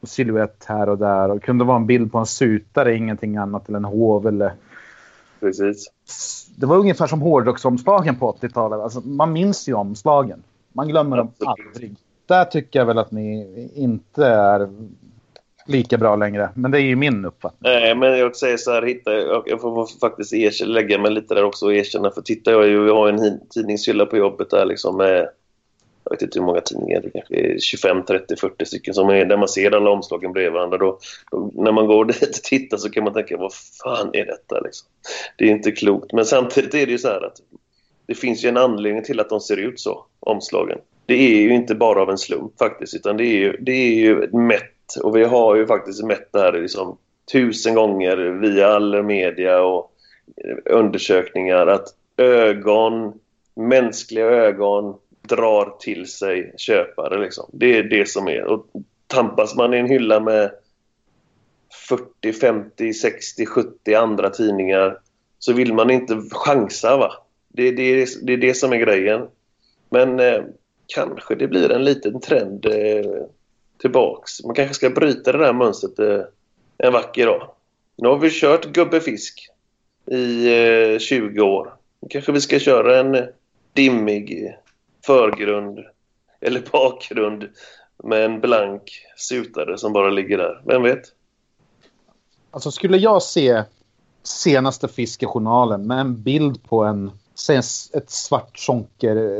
[0.00, 1.30] och silhuett här och där.
[1.30, 4.52] Och kunde vara en bild på en sutare, ingenting annat, eller en hov eller...
[5.40, 5.86] precis.
[6.56, 8.80] Det var ungefär som hårdrocksomslagen på 80-talet.
[8.80, 10.42] Alltså, man minns ju omslagen.
[10.72, 11.68] Man glömmer dem Absolut.
[11.74, 11.96] aldrig.
[12.26, 14.68] Där tycker jag väl att ni inte är
[15.68, 16.48] lika bra längre.
[16.54, 17.72] Men det är ju min uppfattning.
[17.72, 19.12] Nej, men jag säger så här, hitta,
[19.46, 22.10] jag får faktiskt erkänna, lägga mig lite där också och erkänna.
[22.10, 25.28] För tittar jag ju, jag har en tidningshylla på jobbet där liksom med
[26.04, 29.24] jag vet inte hur många tidningar, det kanske är 25, 30, 40 stycken som är,
[29.24, 30.78] där man ser alla omslagen bredvid varandra.
[30.78, 30.98] Då,
[31.30, 34.60] då, när man går dit och tittar så kan man tänka, vad fan är detta?
[34.60, 34.88] Liksom.
[35.36, 36.12] Det är inte klokt.
[36.12, 37.36] Men samtidigt är det ju så här att
[38.06, 40.78] det finns ju en anledning till att de ser ut så, omslagen.
[41.06, 43.94] Det är ju inte bara av en slump faktiskt, utan det är ju, det är
[43.94, 44.74] ju mätt.
[45.02, 46.98] Och vi har ju faktiskt mätt det här liksom
[47.32, 49.92] tusen gånger via all media och
[50.44, 53.20] eh, undersökningar att ögon,
[53.54, 54.96] mänskliga ögon
[55.28, 57.20] drar till sig köpare.
[57.20, 57.50] Liksom.
[57.52, 58.44] Det är det som är.
[58.44, 58.66] Och
[59.06, 60.50] tampas man i en hylla med
[61.88, 64.98] 40, 50, 60, 70 andra tidningar
[65.38, 66.96] så vill man inte chansa.
[66.96, 67.12] va?
[67.48, 69.26] Det, det, det är det som är grejen.
[69.90, 70.42] Men eh,
[70.86, 73.22] kanske det blir en liten trend eh,
[73.78, 74.44] tillbaks.
[74.44, 76.20] Man kanske ska bryta det där mönstret eh,
[76.78, 77.50] en vacker dag.
[77.96, 79.48] Nu har vi kört gubbefisk
[80.06, 80.46] i
[80.94, 81.74] eh, 20 år.
[82.00, 83.28] Nu kanske vi ska köra en
[83.72, 84.56] dimmig
[85.06, 85.78] förgrund
[86.40, 87.48] eller bakgrund
[88.04, 88.82] med en blank
[89.16, 90.62] sutare som bara ligger där.
[90.64, 91.02] Vem vet?
[92.50, 93.62] Alltså skulle jag se
[94.22, 97.10] senaste Fiskejournalen med en bild på en,
[97.92, 98.58] ett svart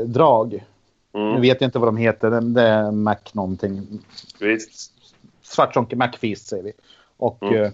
[0.05, 0.63] drag
[1.13, 1.33] Mm.
[1.33, 2.41] Nu vet jag inte vad de heter.
[2.41, 3.99] Det är Mac någonting.
[4.39, 4.93] Visst.
[5.41, 6.71] Svartsonke Macfeast säger vi.
[7.17, 7.63] Och, mm.
[7.63, 7.71] Eh,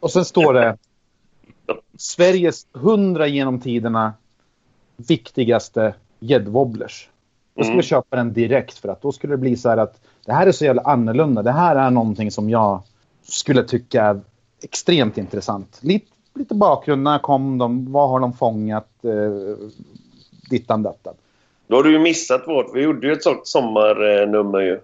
[0.00, 0.76] och sen står det
[1.98, 4.12] Sveriges hundra genom tiderna
[4.96, 7.08] viktigaste gäddwobblers.
[7.54, 7.82] Jag skulle mm.
[7.82, 10.52] köpa den direkt för att då skulle det bli så här att det här är
[10.52, 11.42] så jävla annorlunda.
[11.42, 12.82] Det här är någonting som jag
[13.22, 14.20] skulle tycka är
[14.62, 15.78] extremt intressant.
[15.82, 17.92] Lite, lite bakgrund, när kom de?
[17.92, 18.88] Vad har de fångat?
[19.02, 19.68] Eh,
[20.50, 21.14] dittan dattan.
[21.68, 22.74] Då har du ju missat vårt.
[22.74, 24.80] Vi gjorde ju ett sånt sommarnummer ju.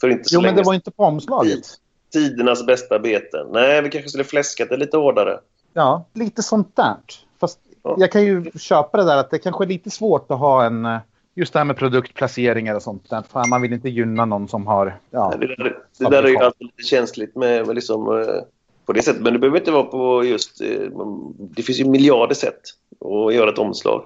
[0.00, 0.54] För inte så jo, länge.
[0.54, 1.64] men det var inte på omslaget.
[2.12, 3.46] Tidernas bästa beten.
[3.52, 5.38] Nej, vi kanske skulle fläskat det lite hårdare.
[5.72, 6.96] Ja, lite sånt där.
[7.40, 7.96] Fast ja.
[7.98, 10.84] jag kan ju köpa det där att det kanske är lite svårt att ha en...
[10.84, 10.98] Eh,
[11.34, 13.48] just det här med produktplaceringar och sånt där.
[13.48, 14.98] Man vill inte gynna någon som har...
[15.10, 18.42] Ja, Nej, det där, det där är ju alltid lite känsligt med, med liksom, eh,
[18.86, 19.22] på det sättet.
[19.22, 20.60] Men det behöver inte vara på just...
[20.60, 20.90] Eh,
[21.38, 22.60] det finns ju miljarder sätt
[23.00, 24.04] att göra ett omslag.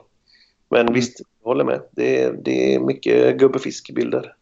[0.68, 0.94] Men mm.
[0.94, 1.80] visst, håller med.
[1.90, 4.34] Det är, det är mycket gubbefiskbilder.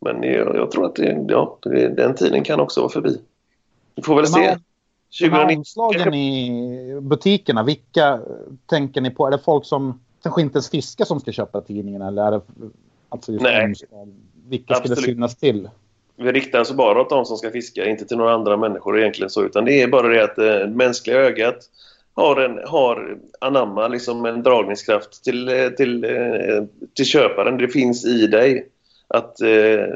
[0.00, 1.58] Men jag, jag, tror att det, ja,
[1.96, 3.20] den tiden kan också vara förbi.
[3.94, 4.58] Vi får väl se.
[5.20, 5.58] 2019.
[5.58, 8.20] Omslagen i butikerna, vilka
[8.66, 9.26] tänker ni på?
[9.26, 12.02] Är det folk som kanske inte ens fiskar som ska köpa tidningen?
[12.02, 12.40] Eller är det
[13.08, 13.74] alltså Nej.
[14.48, 15.68] Vilka ska det synas till?
[16.16, 19.30] Vi riktar oss bara åt de som ska fiska, inte till några andra människor egentligen
[19.30, 19.44] så.
[19.44, 21.56] Utan det är bara det att det eh, mänskliga ögat
[22.14, 27.56] har, en, har anamma liksom en dragningskraft till, eh, till, eh, till köparen.
[27.56, 28.68] Det finns i dig
[29.08, 29.86] att eh,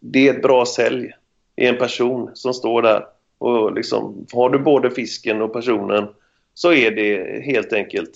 [0.00, 1.12] det är ett bra sälj
[1.56, 3.06] i en person som står där.
[3.38, 6.08] Och liksom, har du både fisken och personen
[6.54, 8.10] så är det helt enkelt,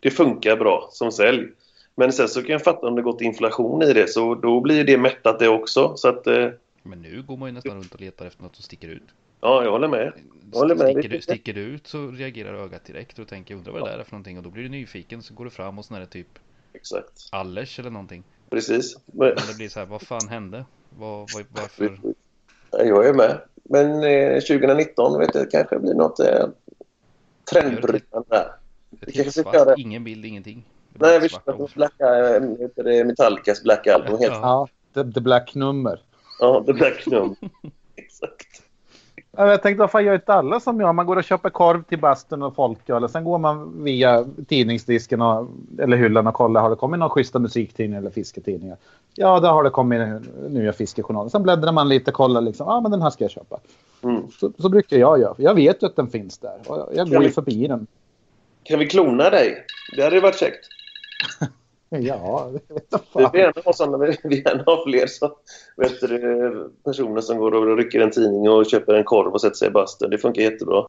[0.00, 1.46] det funkar bra som sälj.
[1.94, 4.84] Men sen så kan jag fatta om det gått inflation i det så då blir
[4.84, 5.92] det mättat det också.
[5.96, 6.48] Så att, eh,
[6.82, 9.02] Men nu går man ju nästan runt och letar efter något som sticker ut.
[9.40, 10.12] Ja, jag håller med.
[10.52, 10.90] Jag håller med.
[10.90, 14.04] Sticker, du, sticker du ut så reagerar ögat direkt och tänker undrar vad det är
[14.04, 16.38] för någonting och då blir du nyfiken så går du fram och sån här typ
[16.72, 17.28] Exakt.
[17.32, 18.24] Allers eller någonting.
[18.50, 18.96] Precis.
[19.06, 20.64] Men det blir så här, vad fan hände?
[20.98, 21.98] Var, var, varför?
[22.70, 23.40] Jag är med.
[23.62, 26.46] Men eh, 2019 vet jag, kanske blir något eh,
[27.52, 28.52] trendbrytande där.
[29.00, 30.66] Ett helt svart, ingen bild, ingenting.
[30.92, 34.18] Nej, vi kör Black, äh, Metallicas Black Album.
[34.18, 34.32] Helt.
[34.32, 36.02] Ja, the, the Black nummer.
[36.40, 37.36] Ja, The Black nummer.
[37.96, 38.47] Exakt.
[39.46, 40.94] Jag tänkte varför gör inte alla som jag?
[40.94, 43.08] Man går och köper korv till bastun och folköl.
[43.08, 46.60] Sen går man via tidningsdisken och, eller hyllan och kollar.
[46.60, 48.76] Har det kommit några schyssta musiktidningar eller fisketidningar?
[49.14, 50.00] Ja, det har det kommit
[50.48, 51.30] nya fiskejournaler.
[51.30, 52.40] Sen bläddrar man lite och kollar.
[52.40, 53.60] Liksom, ja, men den här ska jag köpa.
[54.02, 54.22] Mm.
[54.40, 55.34] Så, så, brukar jag göra.
[55.38, 56.58] Jag vet ju att den finns där.
[56.66, 57.86] Och jag går ju förbi den.
[58.62, 59.64] Kan vi klona dig?
[59.96, 60.68] Det hade ju varit käckt.
[61.88, 65.36] Ja, det vet Vi gärna ha sådana, vi vill gärna ha fler så,
[65.76, 69.56] vet du, personer som går och rycker en tidning och köper en korv och sätter
[69.56, 70.10] sig i bastun.
[70.10, 70.86] Det funkar jättebra.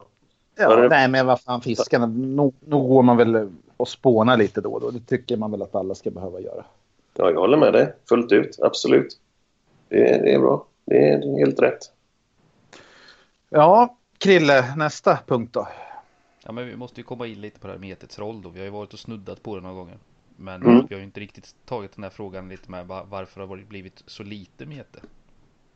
[0.56, 0.88] Ja, det...
[0.88, 4.80] nej men vad fan fiskarna, nog, nog går man väl och spånar lite då och
[4.80, 4.90] då.
[4.90, 6.64] Det tycker man väl att alla ska behöva göra.
[7.16, 8.58] Ja, jag håller med dig fullt ut.
[8.62, 9.20] Absolut.
[9.88, 10.66] Det, det är bra.
[10.84, 11.78] Det är helt rätt.
[13.48, 15.68] Ja, Krille, nästa punkt då.
[16.44, 18.48] Ja, men vi måste ju komma in lite på det här med metets roll då.
[18.48, 19.98] Vi har ju varit och snuddat på det några gånger.
[20.40, 20.86] Men mm.
[20.88, 24.02] vi har ju inte riktigt tagit den här frågan lite med varför det har blivit
[24.06, 25.00] så lite mete.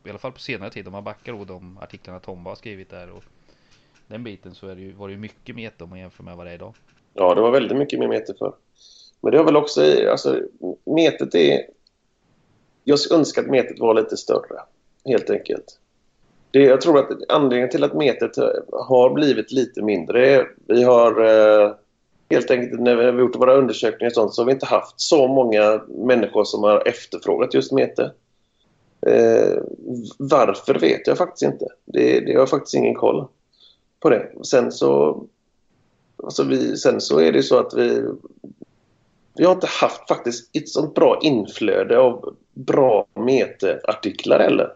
[0.04, 2.90] I alla fall på senare tid om man backar då de artiklarna Tomba har skrivit
[2.90, 3.24] där och
[4.06, 6.36] den biten så är det ju, var det ju mycket mete om man jämför med
[6.36, 6.74] vad det är idag.
[7.14, 8.54] Ja, det var väldigt mycket mer mete för.
[9.20, 10.40] Men det har väl också, alltså
[10.84, 11.66] metet är...
[12.84, 14.60] Jag önskar att metet var lite större,
[15.04, 15.80] helt enkelt.
[16.50, 18.36] Det, jag tror att anledningen till att metet
[18.72, 21.24] har blivit lite mindre, vi har...
[21.24, 21.74] Eh,
[22.30, 25.00] helt enkelt när vi har gjort våra undersökningar och sånt så har vi inte haft
[25.00, 28.12] så många människor som har efterfrågat just mete.
[29.06, 29.62] Eh,
[30.18, 31.66] varför vet jag faktiskt inte.
[31.84, 33.26] Det, det har jag faktiskt ingen koll
[34.00, 34.30] på det.
[34.42, 35.24] Sen så,
[36.24, 38.02] alltså vi, sen så är det så att vi,
[39.36, 44.72] vi har inte haft faktiskt ett sånt bra inflöde av bra meteartiklar heller.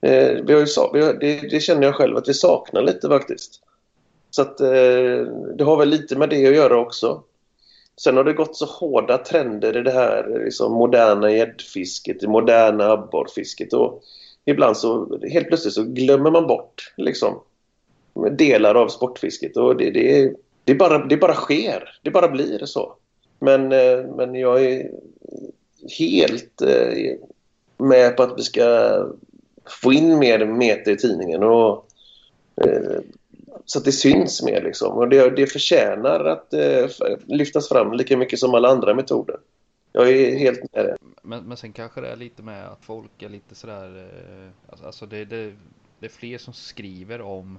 [0.00, 3.08] Eh, vi har ju, vi har, det, det, känner jag själv att vi saknar lite
[3.08, 3.60] faktiskt.
[4.34, 5.26] Så att, eh,
[5.56, 7.22] det har väl lite med det att göra också.
[7.96, 12.92] Sen har det gått så hårda trender i det här liksom, moderna gäddfisket, det moderna
[12.92, 13.72] abborrfisket.
[13.72, 14.02] Och
[14.44, 17.40] ibland så helt plötsligt så glömmer man bort liksom,
[18.30, 19.56] delar av sportfisket.
[19.56, 21.98] Och det, det, det, bara, det bara sker.
[22.02, 22.94] Det bara blir så.
[23.38, 24.90] Men, eh, men jag är
[25.98, 27.16] helt eh,
[27.76, 28.98] med på att vi ska
[29.82, 31.42] få in mer meter i tidningen.
[31.42, 31.86] Och,
[32.56, 33.00] eh,
[33.64, 34.62] så att det syns mer.
[34.62, 34.96] Liksom.
[34.96, 36.86] Och det, det förtjänar att eh,
[37.26, 39.36] lyftas fram lika mycket som alla andra metoder.
[39.92, 40.96] Jag är helt med det.
[41.22, 44.86] Men, men sen kanske det är lite med att folk är lite sådär, eh, alltså,
[44.86, 45.52] alltså det, det,
[45.98, 47.58] det är fler som skriver om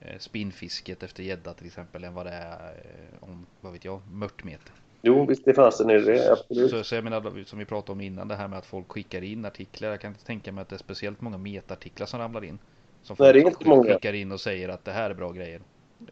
[0.00, 4.00] eh, spinnfisket efter gädda till exempel än vad det är eh, om, vad vet jag,
[4.12, 4.72] mörtmete.
[5.02, 6.70] Jo, visst det fasen är det, absolut.
[6.70, 9.22] Så, så jag menar, som vi pratade om innan, det här med att folk skickar
[9.22, 9.90] in artiklar.
[9.90, 12.58] Jag kan inte tänka mig att det är speciellt många metartiklar som ramlar in.
[13.02, 13.94] Som Nej, det är inte många.
[13.94, 15.60] skickar in och säger att det här är bra grejer.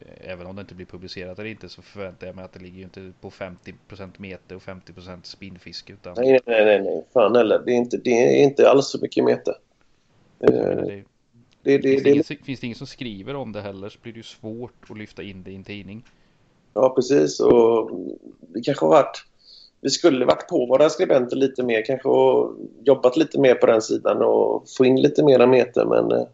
[0.01, 2.61] Eh, även om det inte blir publicerat eller inte så förväntar jag mig att det
[2.61, 5.91] ligger ju inte på 50% meter och 50% spinnfisk.
[5.91, 6.15] Utan...
[6.17, 7.05] Nej, nej, nej, nej.
[7.13, 7.63] Fan heller.
[7.67, 9.55] Det är inte, det är inte alls så mycket meter.
[10.39, 11.05] Det, det,
[11.63, 14.13] det, det, finns, det, ingen, finns det ingen som skriver om det heller så blir
[14.13, 16.05] det ju svårt att lyfta in det i en tidning.
[16.75, 17.41] Ja, precis.
[17.41, 17.91] Och
[18.41, 19.25] det kanske har varit...
[19.81, 23.83] Vi skulle varit på våra skribenter lite mer kanske och jobbat lite mer på den
[23.83, 26.27] sidan och få in lite mera meter men eh,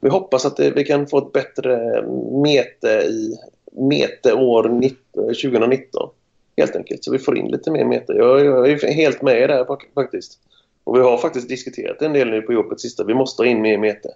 [0.00, 2.02] vi hoppas att vi kan få ett bättre
[2.42, 3.36] mete i
[3.72, 6.10] mete år 19, 2019.
[6.56, 8.12] Helt enkelt, så vi får in lite mer mete.
[8.12, 10.38] Jag, jag är helt med i det här faktiskt.
[10.84, 13.04] Och vi har faktiskt diskuterat en del nu på jobbet sista.
[13.04, 14.14] Vi måste ha in mer mete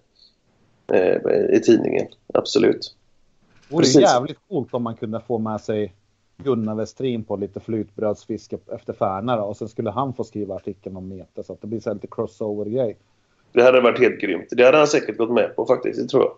[0.93, 2.07] eh, i tidningen.
[2.35, 2.97] Absolut.
[3.69, 5.95] Det vore jävligt coolt om man kunde få med sig
[6.37, 11.09] Gunnar Westrin på lite flytbrödsfiske efter Färna och sen skulle han få skriva artikeln om
[11.09, 12.97] mete så att det blir så lite crossover-grej.
[13.53, 14.47] Det hade varit helt grymt.
[14.51, 16.33] Det hade han säkert gått med på faktiskt, det tror jag.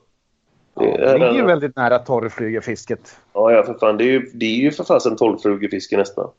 [0.74, 3.16] Det, ja, det är ju väldigt nära torrflugefisket.
[3.32, 3.96] Ja, ja, för fan.
[3.96, 6.30] Det är ju, det är ju för fasen torrflugefiske nästan.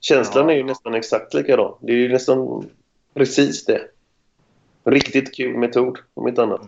[0.00, 0.54] Känslan ja.
[0.54, 1.74] är ju nästan exakt likadan.
[1.80, 2.68] Det är ju nästan
[3.14, 3.80] precis det.
[4.84, 6.60] Riktigt kul metod, om inte annat.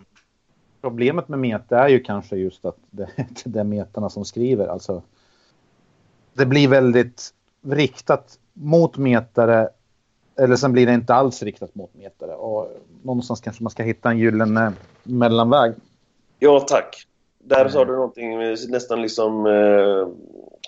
[0.81, 3.09] Problemet med meta är ju kanske just att det,
[3.45, 4.67] det är metarna som skriver.
[4.67, 5.03] Alltså,
[6.33, 9.69] det blir väldigt riktat mot metare
[10.41, 12.35] eller sen blir det inte alls riktat mot metare.
[12.35, 12.69] Och
[13.03, 14.73] någonstans kanske man ska hitta en gyllene
[15.03, 15.73] mellanväg.
[16.39, 17.07] Ja, tack.
[17.39, 18.39] Där sa du någonting
[18.69, 20.09] nästan liksom eh,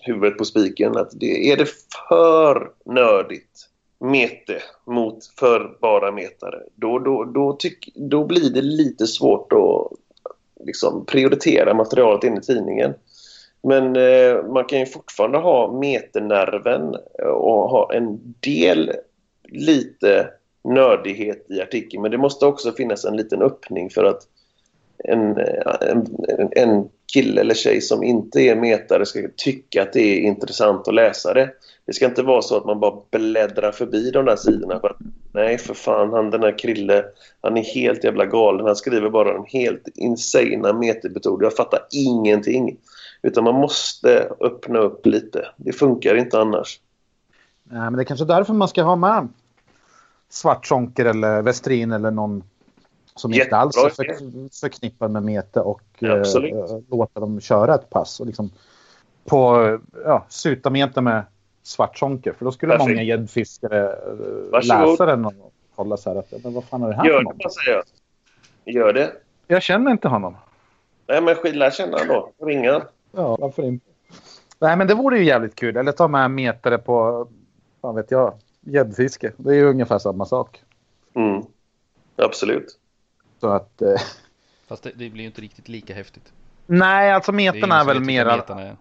[0.03, 0.97] huvudet på spiken.
[0.97, 1.69] Att det, är det
[2.09, 3.69] för nördigt
[3.99, 9.99] mete mot för bara metare, då, då, då, tyck, då blir det lite svårt att
[10.67, 12.95] liksom, prioritera materialet in i tidningen.
[13.63, 16.97] Men eh, man kan ju fortfarande ha meternerven
[17.35, 18.93] och ha en del
[19.53, 20.29] lite
[20.65, 24.23] nördighet i artikeln men det måste också finnas en liten öppning för att
[25.05, 25.39] en,
[25.81, 26.07] en,
[26.51, 30.95] en kille eller tjej som inte är metare ska tycka att det är intressant att
[30.95, 31.51] läsa det.
[31.87, 34.81] Det ska inte vara så att man bara bläddrar förbi de där sidorna.
[34.81, 34.97] För att,
[35.33, 37.05] nej, för fan, han den här Krille,
[37.41, 38.67] han är helt jävla galen.
[38.67, 41.43] Han skriver bara en helt insana metermetod.
[41.43, 42.77] Jag fattar ingenting.
[43.23, 45.49] Utan man måste öppna upp lite.
[45.57, 46.81] Det funkar inte annars.
[47.65, 49.29] Nej, men det är kanske därför man ska ha med
[50.33, 52.45] Svartsonker eller Westrin eller någon
[53.15, 57.91] som inte alls är för, förknippad med mete och ja, eh, låta dem köra ett
[57.91, 58.21] pass.
[58.21, 58.51] Och liksom
[59.25, 61.25] på ja, sutamete med
[61.63, 62.33] Svartsonker.
[62.33, 62.89] För då skulle Perfekt.
[62.91, 63.93] många gäddfiskare
[64.53, 67.17] eh, läsa den och kolla så här att men vad fan är det här Gör
[67.17, 67.55] för något?
[68.65, 69.13] det, Gör det.
[69.47, 70.37] Jag känner inte honom.
[71.07, 72.33] Nej, men lär känna då.
[72.47, 72.83] Ringa.
[73.13, 73.87] Ja, varför inte?
[74.59, 75.77] Nej, men det vore ju jävligt kul.
[75.77, 77.29] Eller ta med metare på,
[77.81, 79.33] vad vet jag, gäddfiske.
[79.37, 80.63] Det är ju ungefär samma sak.
[81.15, 81.43] Mm.
[82.17, 82.79] Absolut.
[83.41, 83.83] Så att...
[83.83, 83.95] Eh...
[84.67, 86.33] Fast det, det, blir ju inte riktigt lika häftigt.
[86.67, 88.77] Nej, alltså metarna är, är väl mer, all...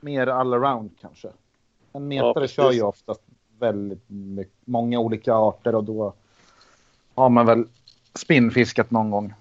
[0.00, 1.28] mer all around kanske.
[1.92, 3.20] En metare ja, kör ju oftast
[3.58, 6.14] väldigt mycket, många olika arter och då
[7.14, 7.64] har man väl
[8.14, 9.34] spinnfiskat någon gång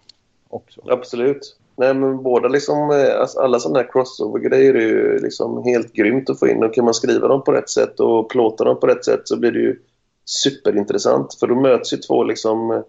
[0.48, 0.82] också.
[0.90, 1.58] Absolut.
[1.78, 6.30] Nej, men båda liksom, eh, alltså alla sådana här crossover-grejer är ju liksom helt grymt
[6.30, 6.64] att få in.
[6.64, 9.38] Och kan man skriva dem på rätt sätt och plåta dem på rätt sätt så
[9.40, 9.80] blir det ju
[10.26, 11.34] superintressant.
[11.40, 12.84] För då möts ju två, liksom,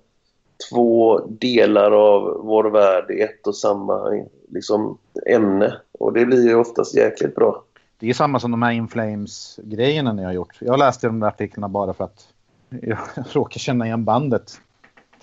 [0.70, 5.76] två delar av vår värld i ett och samma liksom, ämne.
[5.99, 7.62] Och det blir ju oftast jäkligt bra.
[7.99, 10.57] det är samma som de här Inflames-grejerna ni har gjort.
[10.61, 12.28] Jag läste de där artiklarna bara för att
[12.82, 12.99] jag
[13.32, 14.61] råkar känna igen bandet.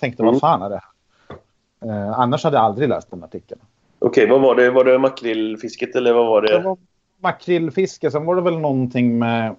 [0.00, 0.32] Tänkte, Mm.
[0.32, 0.80] vad fan är det?
[1.84, 3.60] Eh, annars hade jag aldrig läst den artikeln.
[3.98, 4.70] Okej, vad var det?
[4.70, 6.62] Var det makrillfisket eller vad var Det det?
[6.64, 6.76] var
[7.20, 9.54] makrillfiske, sen var det väl någonting med...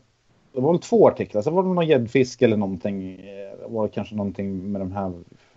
[0.53, 3.11] Det var väl två artiklar, sen var det någon gäddfiske eller någonting.
[3.19, 5.13] Eh, Det var kanske någonting med de här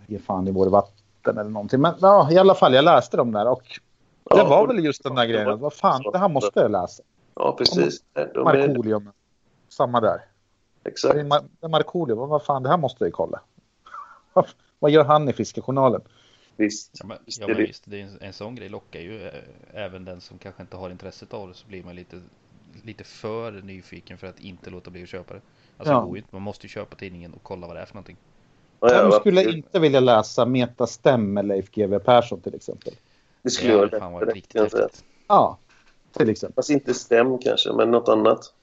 [0.07, 1.81] ge fan i vår vatten eller någonting.
[1.81, 3.61] Men ja, i alla fall, jag läste dem där och
[4.23, 5.59] det Ja, var och- väl just den där grejen.
[5.59, 7.03] Vad fan, det här måste jag läsa.
[7.35, 7.99] Ja, precis.
[8.13, 9.01] De är, Markoolio,
[9.69, 10.21] samma där.
[10.83, 11.19] Det exakt.
[11.69, 13.39] Markoolio, vad fan, det här måste jag kolla.
[14.79, 16.01] vad gör han i Fiskejournalen?
[16.59, 16.91] Visst.
[16.99, 19.27] Ja men, Visst ja, men det- visst, det är en, en sån grej lockar ju
[19.27, 19.33] eh,
[19.73, 22.21] även den som kanske inte har intresset av det så blir man lite,
[22.83, 25.41] lite för nyfiken för att inte låta bli att köpa det.
[25.77, 25.99] Alltså Ja.
[25.99, 27.93] det går ju inte, man måste ju köpa tidningen och kolla vad det är för
[27.95, 28.17] någonting.
[28.79, 32.93] Ja, Vem ja, skulle inte vilja läsa Metastäm med Leif GW Persson till exempel?
[33.41, 35.03] Det skulle jag fan varit riktigt häftigt.
[35.27, 35.57] Ja,
[36.11, 36.55] till exempel.
[36.55, 38.53] Fast inte stäm kanske, men något annat.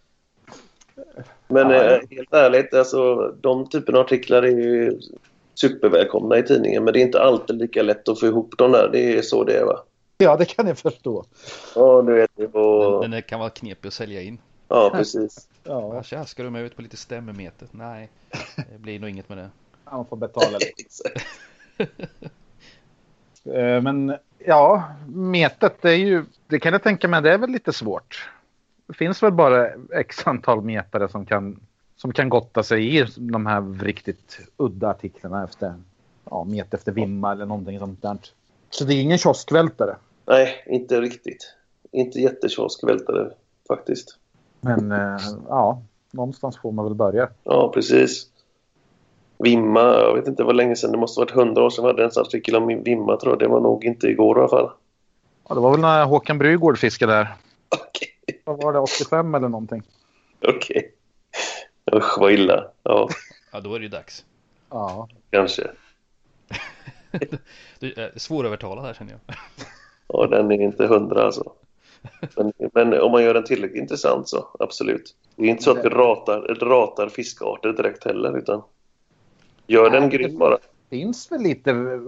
[1.49, 5.01] Men Ja, eh, helt ärligt, alltså, de typerna av artiklar är ju
[5.59, 6.85] supervälkomna i tidningen.
[6.85, 8.89] Men det är inte alltid lika lätt att få ihop dem där.
[8.93, 9.83] Det är så det är va?
[10.19, 11.25] Ja, det kan jag förstå.
[11.75, 12.55] Ja, du vet.
[12.55, 14.39] Och, den kan vara knepig att sälja in.
[14.69, 15.49] ja, precis.
[15.65, 17.69] Ja, Ja, tja, ska du med ut på lite stämmemeter?
[17.71, 18.09] Nej,
[18.73, 19.51] det blir nog inget med det.
[19.85, 21.21] han får betala lite.
[23.59, 27.51] Eh, Men ja, metet det är ju, det kan jag tänka mig, det är väl
[27.51, 28.29] lite svårt.
[28.87, 31.61] Det finns väl bara x antal metare som kan,
[31.97, 35.75] som kan gotta sig i de här riktigt udda artiklarna efter,
[36.31, 38.19] ja, met efter vimma eller någonting sånt där.
[38.71, 39.97] Så det är ingen kioskvältare.
[40.27, 41.55] Nej, inte riktigt.
[41.93, 43.31] Inte jättekioskvältare
[43.69, 44.19] faktiskt.
[44.61, 47.29] Men eh, ja, någonstans får man väl börja.
[47.45, 48.27] Ja, precis.
[49.39, 50.93] Vimma, jag vet inte vad länge sedan.
[50.93, 53.39] Det måste ha varit hundra år sedan vi hade en artikel om Vimma tror jag.
[53.39, 54.71] Det var nog inte igår i alla fall.
[55.49, 57.35] Ja, det var väl när Håkan Brygård fiskade där.
[57.69, 58.43] Okej.
[58.45, 59.83] Vad var det, 85 eller någonting?
[60.49, 60.96] Okej.
[61.95, 62.71] Usch, vad illa.
[62.83, 63.09] Ja,
[63.57, 64.25] Ja, då är det ju dags.
[64.71, 65.71] Ja, kanske.
[67.79, 69.37] Du är svårövertalad här känner jag.
[70.09, 71.53] Ja, den är inte hundra alltså.
[72.37, 75.17] Men, men om man gör den tillräckligt intressant så absolut.
[75.37, 78.63] Det är inte så att vi ratar, ratar fiskarter direkt heller utan
[79.67, 80.59] gör den grym bara.
[80.91, 82.01] finns väl lite...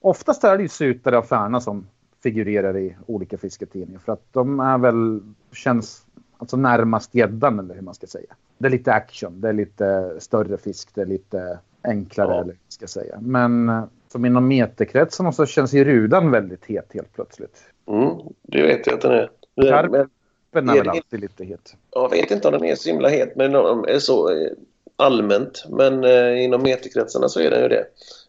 [0.00, 1.86] Oftast är det ju sutare och färna som
[2.22, 4.00] figurerar i olika fisketidningar.
[4.00, 5.20] För att de är väl,
[5.52, 6.06] känns
[6.38, 8.34] alltså närmast gäddan eller hur man ska säga.
[8.58, 12.34] Det är lite action, det är lite större fisk, det är lite enklare Ja.
[12.34, 13.18] eller hur man ska säga.
[13.20, 17.56] Men eh, som inom meterkretsen så känns ju rudan väldigt het helt plötsligt.
[17.86, 18.10] Mm,
[18.42, 19.30] det vet jag att den är.
[19.56, 19.90] Men, Karp.
[19.90, 20.06] men
[20.52, 21.76] Den är väl alltid lite het.
[21.90, 24.50] jag vet inte om den är så himla het men är så eh,
[24.96, 25.64] allmänt.
[25.68, 27.84] Men eh, inom meterkretsarna så är den ju det.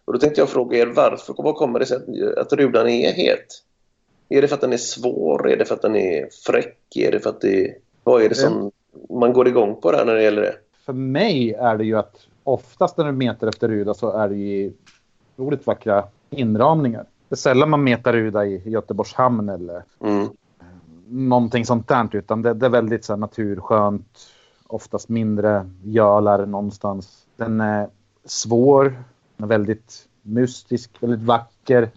[0.06, 3.12] Och då tänkte jag fråga er varför, vad kommer det sig att, att rudan är
[3.12, 3.64] het?
[4.30, 5.50] Är det för att den är svår?
[5.50, 6.78] Är det för att den är fräck?
[6.96, 7.76] Är det för att det
[8.10, 8.72] Vad är det som
[9.10, 10.56] man går igång på där när det gäller det?
[10.86, 14.36] För mig är det ju att oftast när du metar efter ruda så är det
[14.36, 14.74] ju
[15.38, 17.06] roligt vackra inramningar.
[17.30, 20.28] Det är sällan man metar ruda i Göteborgs hamn eller Mm.
[21.08, 22.10] någonting sånt där.
[22.16, 24.20] Utan det, det är väldigt så här, naturskönt.
[24.68, 27.26] Oftast mindre gölar någonstans.
[27.36, 27.88] Den är
[28.26, 28.84] svår.
[29.38, 31.90] Den är väldigt mystisk, väldigt vacker.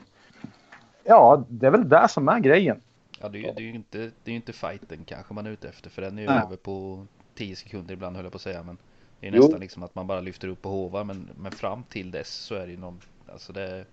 [1.04, 2.80] Ja, det är väl det som är grejen.
[3.22, 5.50] Ja, det är, ju- det är ju inte, det är inte fighten kanske man är
[5.50, 6.42] ute efter för den är ju Nej.
[6.46, 8.78] över på 10 sekunder ibland höll jag på att säga men
[9.20, 9.42] det är Jo.
[9.42, 12.54] nästan liksom att man bara lyfter upp och hovar men, men fram till dess så
[12.54, 13.00] är det ju någon,
[13.32, 13.84] alltså det,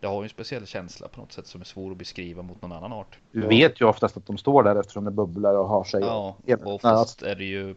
[0.00, 2.62] det har ju en speciell känsla på något sätt som är svår att beskriva mot
[2.62, 3.18] någon annan art.
[3.32, 6.00] Du vet ju oftast att de står där eftersom det bubblar och har sig.
[6.00, 7.74] Ja, och oftast är det ju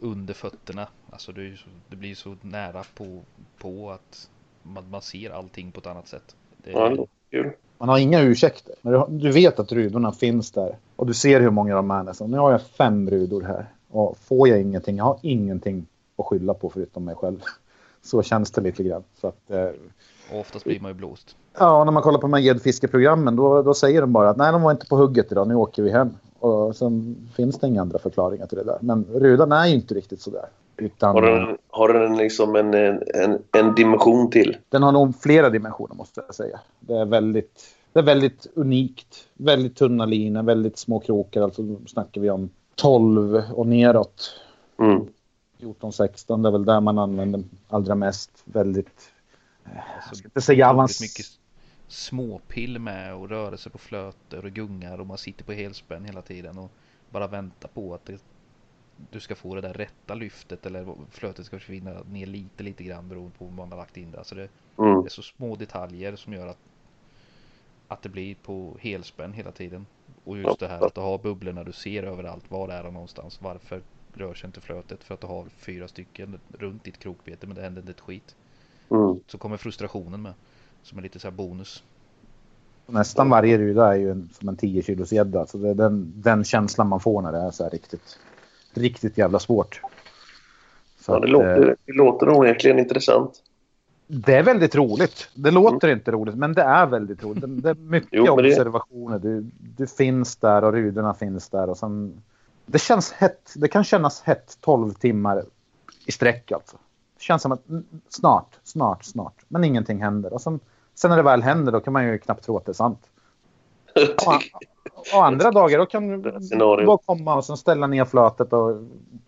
[0.00, 0.88] under fötterna.
[1.10, 3.22] Alltså det, ju så, det blir så nära på,
[3.58, 4.30] på att
[4.62, 6.36] man, man ser allting på ett annat sätt.
[6.56, 7.52] Det, Ja, det låter kul.
[7.78, 8.74] Man har inga ursäkter.
[8.82, 12.30] Du, du vet att rudorna finns där och du ser hur många de är nästan.
[12.30, 15.86] Nu har jag fem rudor här och får jag ingenting, jag har ingenting
[16.18, 17.40] att skylla på förutom mig själv.
[18.02, 19.02] Så känns det lite grann.
[19.20, 19.68] Så att, eh,
[20.32, 21.36] och oftast blir man ju blåst.
[21.58, 24.52] ja, när man kollar på de här gäddfiskeprogrammen då, då säger de bara att nej,
[24.52, 26.10] de var inte på hugget idag, nu åker vi hem.
[26.38, 28.78] Och sen finns det inga andra förklaringar till det där.
[28.80, 30.48] Men rudan är ju inte riktigt sådär.
[30.76, 34.56] Utan Har den, har den liksom en, en, en dimension till?
[34.68, 36.60] den har nog flera dimensioner måste jag säga.
[36.80, 39.28] Det är väldigt, det är väldigt unikt.
[39.34, 41.42] Väldigt tunna linor, väldigt små krokar.
[41.42, 44.40] Alltså snackar vi om 12 och neråt.
[44.78, 45.06] Mm.
[45.60, 48.30] 14-16, det är väl där man använder allra mest.
[48.44, 49.12] Väldigt,
[49.64, 51.26] Alltså, jag ska inte säga mycket
[51.88, 56.58] småpill med och rörelse på flöter och gungar och man sitter på helspänn hela tiden
[56.58, 56.70] och
[57.10, 58.20] bara väntar på att det,
[59.10, 63.08] du ska få det där rätta lyftet eller flötet ska försvinna ner lite lite grann
[63.08, 64.18] beroende på vad man har lagt in det.
[64.18, 65.02] Alltså det, Mm.
[65.02, 66.58] det är så små detaljer som gör att
[67.88, 69.86] att det blir på helspänn hela tiden.
[70.24, 70.56] Och just Ja.
[70.60, 72.50] det här att du har bubblorna du ser överallt.
[72.50, 73.42] Var är de någonstans?
[73.42, 73.80] Varför
[74.14, 75.04] rör sig inte flötet?
[75.04, 78.36] För att du har fyra stycken runt ditt krokbete men det händer inte ett skit.
[78.90, 79.20] Mm.
[79.26, 80.32] Så kommer frustrationen med.
[80.82, 81.84] Som är lite så här bonus.
[82.86, 85.46] Nästan varje ruda är ju en, som en 10 kilos gädda.
[85.46, 88.18] Så det är den, den känslan man får när det är så här riktigt,
[88.76, 89.80] riktigt jävla svårt.
[91.00, 93.42] Så Ja, det, att, låter, eh, det låter onekligen intressant.
[94.06, 95.28] det är väldigt roligt.
[95.34, 97.40] Det låter inte roligt, men det är väldigt roligt.
[97.40, 99.18] Det, det är mycket Jo, det- observationer.
[99.18, 99.44] Du,
[99.76, 101.70] du finns där och rudorna finns där.
[101.70, 102.22] Och sen,
[102.66, 103.52] det känns hett.
[103.56, 105.44] Det kan kännas hett 12 timmar
[106.06, 106.76] i sträck alltså.
[107.18, 109.34] Det känns som att mm, snart, snart, snart.
[109.48, 110.32] Men ingenting händer.
[110.32, 110.60] Och sen,
[110.94, 113.06] sen när det väl händer då kan man ju knappt tro att det är sant.
[113.96, 116.30] Och, och andra dagar då kan du
[116.86, 118.76] bara komma och sen ställa ner flötet och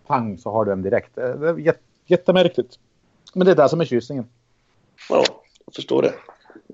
[0.07, 1.15] pang så har du en direkt.
[1.15, 2.79] Det är jät- jättemärkligt.
[3.35, 4.27] Men det är det som är tjusningen.
[5.11, 5.25] Ja,
[5.67, 6.15] jag förstår det.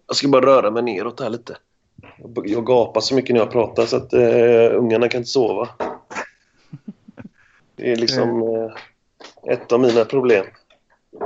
[0.06, 1.56] Jag ska bara röra mig neråt här lite.
[2.44, 5.68] Jag- gapar så mycket när jag pratar så att uh, ungarna kan inte sova.
[7.76, 10.46] Det är liksom eh, ett av mina problem.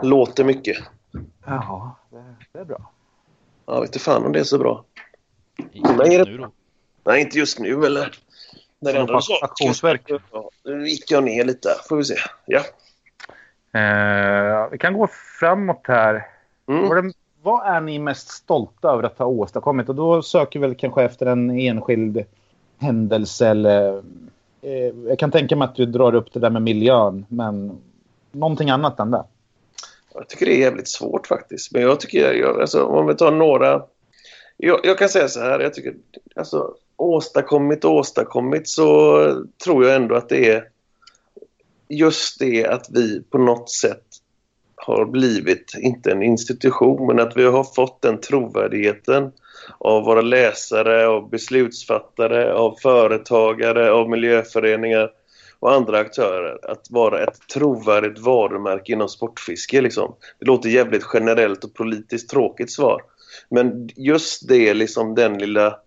[0.02, 0.76] Låter mycket.
[1.46, 2.90] Jaha, det, det är bra.
[3.66, 4.84] Jag vet inte fan om det är så bra.
[5.74, 6.50] Nej, är det- nu då.
[7.08, 8.10] Nej, inte just nu eller...
[8.80, 10.02] När det på auktionsverk.
[10.06, 11.68] Ja, nu gick jag ner lite.
[11.88, 12.16] Får vi se.
[12.46, 12.60] Ja.
[13.80, 15.08] Eh, vi kan gå
[15.40, 16.26] framåt här.
[16.68, 16.88] Mm.
[16.88, 19.88] Vad, är, vad är ni mest stolta över att ha åstadkommit?
[19.88, 22.24] Och då söker vi väl kanske efter en enskild
[22.78, 24.02] händelse eller...
[24.62, 27.78] Eh, jag kan tänka mig att du drar upp det där med miljön, men
[28.32, 29.24] någonting annat än det.
[30.14, 31.72] Jag tycker det är jävligt svårt faktiskt.
[31.72, 33.82] Men jag tycker, jag, alltså, om vi tar några...
[34.56, 35.94] Jag, jag kan säga så här, jag tycker,
[36.36, 40.64] alltså åstadkommit och åstadkommit så tror jag ändå att det är
[41.88, 44.04] just det att vi på något sätt
[44.74, 49.32] har blivit, inte en institution, men att vi har fått den trovärdigheten
[49.78, 55.10] av våra läsare, av beslutsfattare, av företagare, av miljöföreningar
[55.60, 59.80] och andra aktörer att vara ett trovärdigt varumärke inom sportfiske.
[59.80, 60.14] Liksom.
[60.38, 63.02] Det låter jävligt generellt och politiskt tråkigt svar.
[63.50, 65.78] Men just det, liksom den lilla...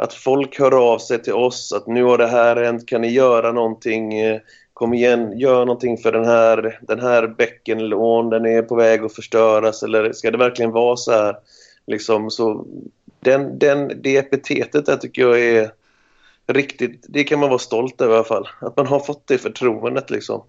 [0.00, 3.08] Att folk hör av sig till oss att nu har det här hänt, kan ni
[3.08, 4.18] göra någonting?
[4.18, 4.40] Eh,
[4.72, 9.14] kom igen, gör någonting för den här, den här bäckenlån, den är på väg att
[9.14, 9.82] förstöras.
[9.82, 11.36] Eller ska det verkligen vara så här?
[11.86, 12.66] Liksom, så
[13.20, 15.70] den, den, det epitetet där tycker jag är
[16.46, 18.48] riktigt, det kan man vara stolt över i alla fall.
[18.60, 20.42] Att man har fått det förtroendet liksom.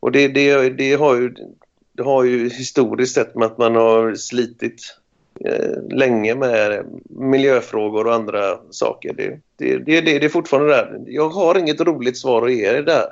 [0.00, 1.34] Och det, det, det, har, ju,
[1.92, 4.96] det har ju historiskt sett med att man har slitit
[5.90, 9.14] länge med miljöfrågor och andra saker.
[9.16, 11.00] Det, det, det, det, är fortfarande där.
[11.06, 13.06] Jag har inget roligt svar att ge er där.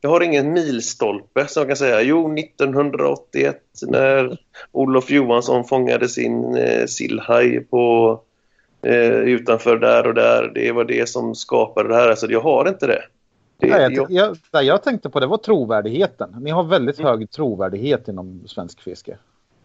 [0.00, 2.02] Jag har ingen milstolpe som jag kan säga.
[2.02, 3.56] Jo, 1981
[3.86, 4.38] när
[4.72, 8.20] Olof Johansson fångade sin eh, sillhaj på
[8.82, 10.52] eh, utanför där och där.
[10.54, 12.08] Det var det som skapade det här.
[12.08, 13.02] Alltså, jag har inte det.
[13.58, 16.36] det Nej, jag, jag, jag, jag tänkte på det var trovärdigheten.
[16.40, 19.16] Ni har väldigt hög trovärdighet inom svensk fiske.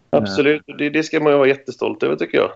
[0.09, 2.51] Absolut, det, det ska man ju vara jättestolt över tycker jag.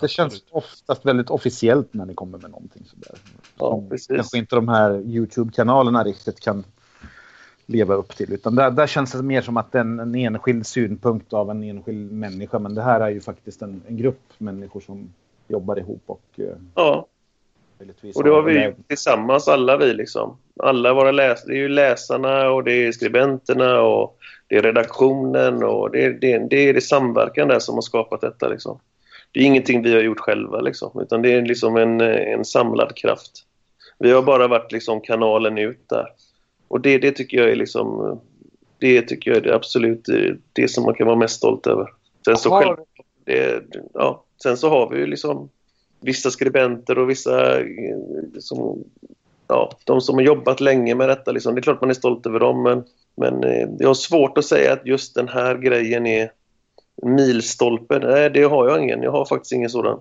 [0.00, 3.18] Det känns oftast väldigt officiellt när ni kommer med någonting sådär.
[3.58, 4.16] Ja, precis.
[4.16, 6.64] kanske inte de här YouTube-kanalerna riktigt kan
[7.66, 8.32] leva upp till.
[8.32, 11.62] Utan där, där känns det mer som att det en, en enskild synpunkt av en
[11.62, 12.58] enskild människa.
[12.58, 15.12] Men det här är ju faktiskt en, en grupp människor som
[15.48, 17.06] jobbar ihop och eh, Ja,
[18.14, 20.36] och det har vi gjort tillsammans alla vi liksom.
[20.62, 24.18] Alla våra läsare, det är ju läsarna och det är skribenterna och
[24.54, 28.20] det är redaktionen och det är det, det, är det samverkan där som har skapat
[28.20, 28.78] detta liksom.
[29.32, 32.96] Det är ingenting vi har gjort själva liksom, utan det är liksom en, en samlad
[32.96, 33.30] kraft.
[33.98, 36.06] Vi har bara varit liksom kanalen ut där.
[36.68, 38.20] Och det, det tycker jag är liksom,
[38.78, 40.08] det tycker jag är det absolut
[40.52, 41.88] det som man kan vara mest stolt över.
[42.24, 42.76] Sen så, själv,
[43.24, 45.48] det, ja, sen så har vi ju liksom
[46.00, 47.96] vissa skribenter och vissa eh,
[48.38, 48.84] som,
[49.48, 51.32] ja, de som har jobbat länge med detta.
[51.32, 51.54] Liksom.
[51.54, 52.84] Det är klart man är stolt över dem men,
[53.16, 56.30] men eh, jag har svårt att säga att just den här grejen är
[57.02, 57.98] milstolpe.
[57.98, 59.02] Nej, det har jag ingen.
[59.02, 60.00] Jag har faktiskt ingen sådan.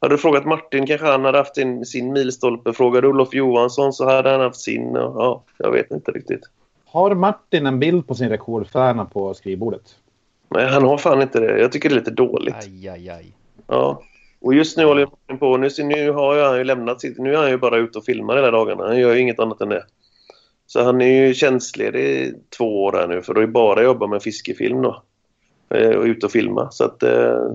[0.00, 2.72] Hade du frågat Martin kanske han hade haft sin, sin milstolpe.
[2.72, 4.92] Frågade Olof Johansson så hade han haft sin.
[4.94, 6.42] Ja, jag vet inte riktigt.
[6.86, 9.96] Har Martin en bild på sin rekordstjärna på skrivbordet?
[10.48, 11.60] Nej, han har fan inte det.
[11.60, 12.54] Jag tycker det är lite dåligt.
[12.54, 13.32] Aj, aj, aj.
[13.66, 14.02] Ja.
[14.42, 15.56] Och just nu håller jag på.
[15.56, 17.18] Nu, nu har jag han ju lämnat sitt.
[17.18, 18.86] Nu är han ju bara ute och filmar hela dagarna.
[18.86, 19.84] Han gör ju inget annat än det.
[20.66, 24.06] Så han är ju tjänstledig i två år här nu för då är bara jobba
[24.06, 25.02] med fiskefilm då.
[25.74, 26.70] Eh, Och ute och filma.
[26.70, 27.52] Så att eh,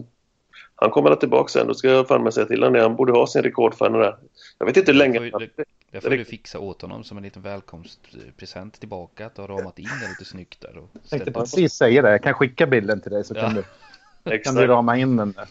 [0.76, 1.68] han kommer att tillbaka sen.
[1.68, 2.82] Då ska jag fan med säga till honom det.
[2.82, 4.18] Han borde ha sin rekordstjärna där.
[4.58, 5.32] Jag vet inte hur länge Det
[6.02, 6.10] får.
[6.10, 9.26] Det du fixa åt honom som en liten välkomstpresent tillbaka.
[9.26, 10.78] Att du har ramat in det lite snyggt där.
[10.78, 12.12] Och Jag tänkte precis säga det.
[12.12, 13.42] Jag kan skicka bilden till dig så Ja.
[13.42, 13.64] kan,
[14.24, 15.46] du, kan du rama in den där.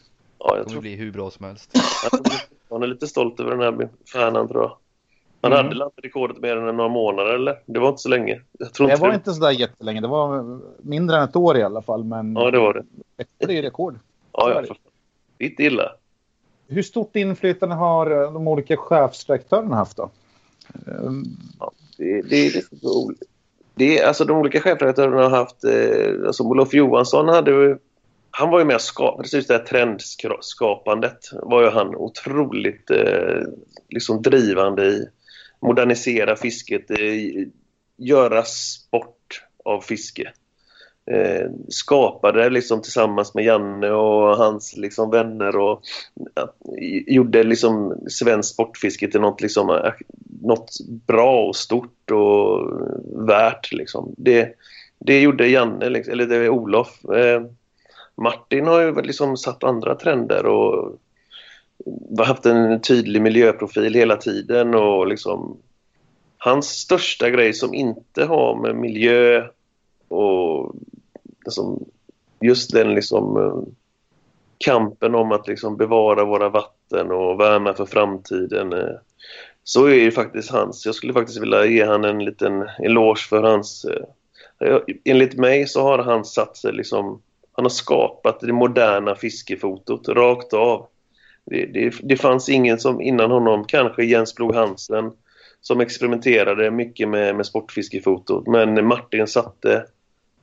[0.48, 1.70] Ja, jag Det kommer tror bli hur bra som helst.
[2.70, 4.76] Han är lite stolt över den här fanan tror jag.
[5.40, 5.66] Han Mm.
[5.66, 7.58] hade rekordet mer än några månader eller?
[7.66, 8.40] Det var inte så länge.
[8.58, 9.14] Jag tror Det inte var det.
[9.14, 10.00] inte så där jättelänge.
[10.00, 12.04] Det var mindre än ett år i alla fall.
[12.04, 12.84] Men Ja, det var det.
[13.38, 13.98] det är ju rekord.
[14.32, 14.76] Ja, ja, för.
[15.38, 15.92] Det är inte illa.
[16.68, 20.10] Hur stort inflytande har eh, de olika chefsredaktörerna haft då?
[20.86, 21.24] Ehm,
[21.96, 22.62] Det, det, det,
[23.74, 25.64] det, alltså de olika chefredaktörerna har haft...
[25.64, 27.78] Eh, alltså Olof Johansson hade ju...
[28.38, 33.42] Han var ju med och skapade, precis det här trendskapandet var ju han otroligt eh,
[33.88, 35.08] liksom drivande i.
[35.62, 37.46] Modernisera fisket, eh,
[37.96, 40.32] göra sport av fiske.
[41.10, 45.82] Eh, skapade liksom tillsammans med Janne och hans liksom vänner och
[46.34, 46.54] ja,
[47.06, 49.92] gjorde liksom svensk sportfiske till något, liksom, eh,
[50.42, 50.70] något
[51.06, 52.70] bra och stort och
[53.28, 53.72] värt.
[53.72, 54.14] Liksom.
[54.16, 54.54] Det,
[54.98, 57.04] det gjorde Janne, liksom, eller det var Olof.
[57.04, 57.42] Eh,
[58.16, 60.98] Martin har ju liksom satt andra trender och
[62.18, 65.56] haft en tydlig miljöprofil hela tiden och liksom
[66.38, 69.48] hans största grej som inte har med miljö
[70.08, 70.74] och
[71.44, 71.84] liksom,
[72.40, 73.72] just den liksom eh,
[74.58, 78.72] kampen om att liksom bevara våra vatten och värna för framtiden.
[78.72, 78.96] Eh,
[79.64, 80.86] så är ju faktiskt hans.
[80.86, 83.84] Jag skulle faktiskt vilja ge han en liten eloge för hans...
[83.84, 87.22] Eh, enligt mig så har han satt sig liksom...
[87.56, 90.86] Han har skapat det moderna fiskefotot rakt av.
[91.44, 95.12] Det, det, det fanns ingen som innan honom, kanske Jens Blog Hansen,
[95.60, 98.46] som experimenterade mycket med, med sportfiskefotot.
[98.46, 99.74] Men Martin satte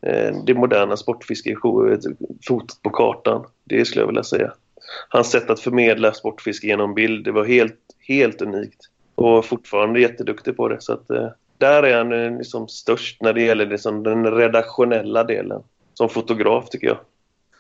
[0.02, 3.46] eh, det moderna sportfiskefotot på kartan.
[3.64, 4.54] Det skulle jag vilja säga.
[5.10, 8.80] Hans sätt att förmedla sportfiske genom bild, det var helt, helt unikt.
[9.16, 10.82] Och fortfarande jätteduktig på det.
[10.82, 15.24] Så att, eh, där är han eh, liksom störst när det gäller liksom den redaktionella
[15.24, 15.64] delen.
[15.94, 16.98] Som fotograf tycker jag.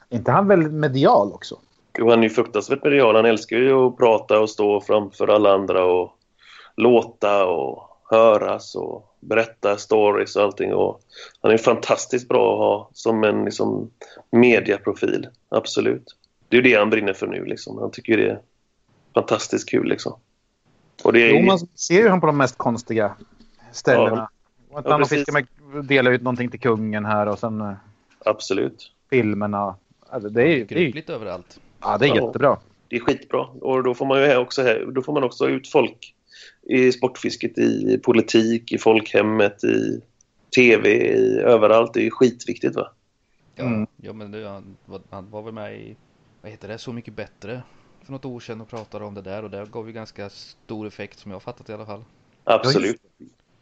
[0.09, 1.59] Är inte han väldigt medial också?
[1.97, 3.15] Jo, han är ju fruktansvärt medial.
[3.15, 6.17] Han älskar ju att prata och stå framför alla andra och
[6.75, 10.73] låta och höras och berätta stories och allting.
[10.73, 11.01] Och
[11.41, 13.89] han är fantastiskt bra att ha som en liksom,
[14.31, 15.27] mediaprofil.
[15.49, 16.15] Absolut.
[16.49, 17.45] Det är ju det han brinner för nu.
[17.45, 17.77] Liksom.
[17.77, 18.39] Han tycker det är
[19.13, 19.87] fantastiskt kul.
[19.87, 20.13] Liksom.
[21.03, 23.15] Och det är, Jo, man ser ju han på de mest konstiga
[23.71, 24.29] ställena.
[24.73, 25.17] Ja, han precis.
[25.17, 25.45] fiskar med,
[25.85, 27.73] delar ut någonting till kungen här och sen eh,
[28.25, 28.91] Absolut.
[29.09, 29.75] filmerna.
[30.09, 31.59] Alltså, det är, det upp lite överallt.
[31.81, 32.25] ja, det är Ja.
[32.25, 32.57] jättebra.
[32.87, 33.39] Det är skitbra.
[33.45, 36.15] Och då får man ju här också, här, då får man också ut folk
[36.63, 40.01] i sportfisket, i politik, i folkhemmet, i
[40.55, 41.93] tv, i, överallt.
[41.93, 42.91] Det är ju skitviktigt va?
[43.55, 43.87] Ja, Mm.
[43.97, 45.95] ja men det, han, var- han var väl med i,
[46.41, 47.61] vad heter det, Så mycket bättre
[48.05, 50.87] för något år sedan och pratade om det där och det gav ju ganska stor
[50.87, 52.03] effekt som jag har fattat i alla fall.
[52.43, 53.01] Absolut.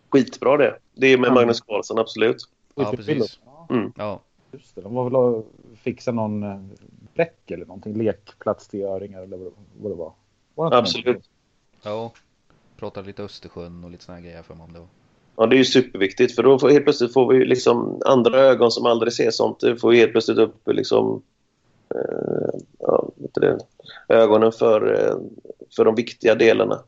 [0.09, 0.77] Skitbra det.
[0.95, 1.33] Det är med Ja.
[1.33, 2.37] Magnus Carlsson, absolut.
[2.75, 3.39] Ja, precis.
[3.69, 3.91] Mm.
[3.95, 4.81] Ja, just det.
[4.81, 5.45] De var väl och
[5.75, 6.59] fixade någon eh,
[7.13, 7.97] bräck eller någonting.
[7.97, 10.13] Lekplats till öringar eller vad, det var.
[10.55, 11.29] var det Absolut.
[11.81, 12.11] ja.
[12.77, 14.87] Pratade lite Östersjön och lite här grejer för mig om det.
[15.35, 18.71] Ja, det är ju superviktigt för då får, helt plötsligt får vi liksom andra ögon
[18.71, 19.59] som aldrig ser sånt.
[19.59, 21.23] Det får helt plötsligt upp liksom,
[21.95, 23.57] eh, ja, det,
[24.07, 25.15] ögonen för, eh,
[25.75, 26.79] för de viktiga delarna.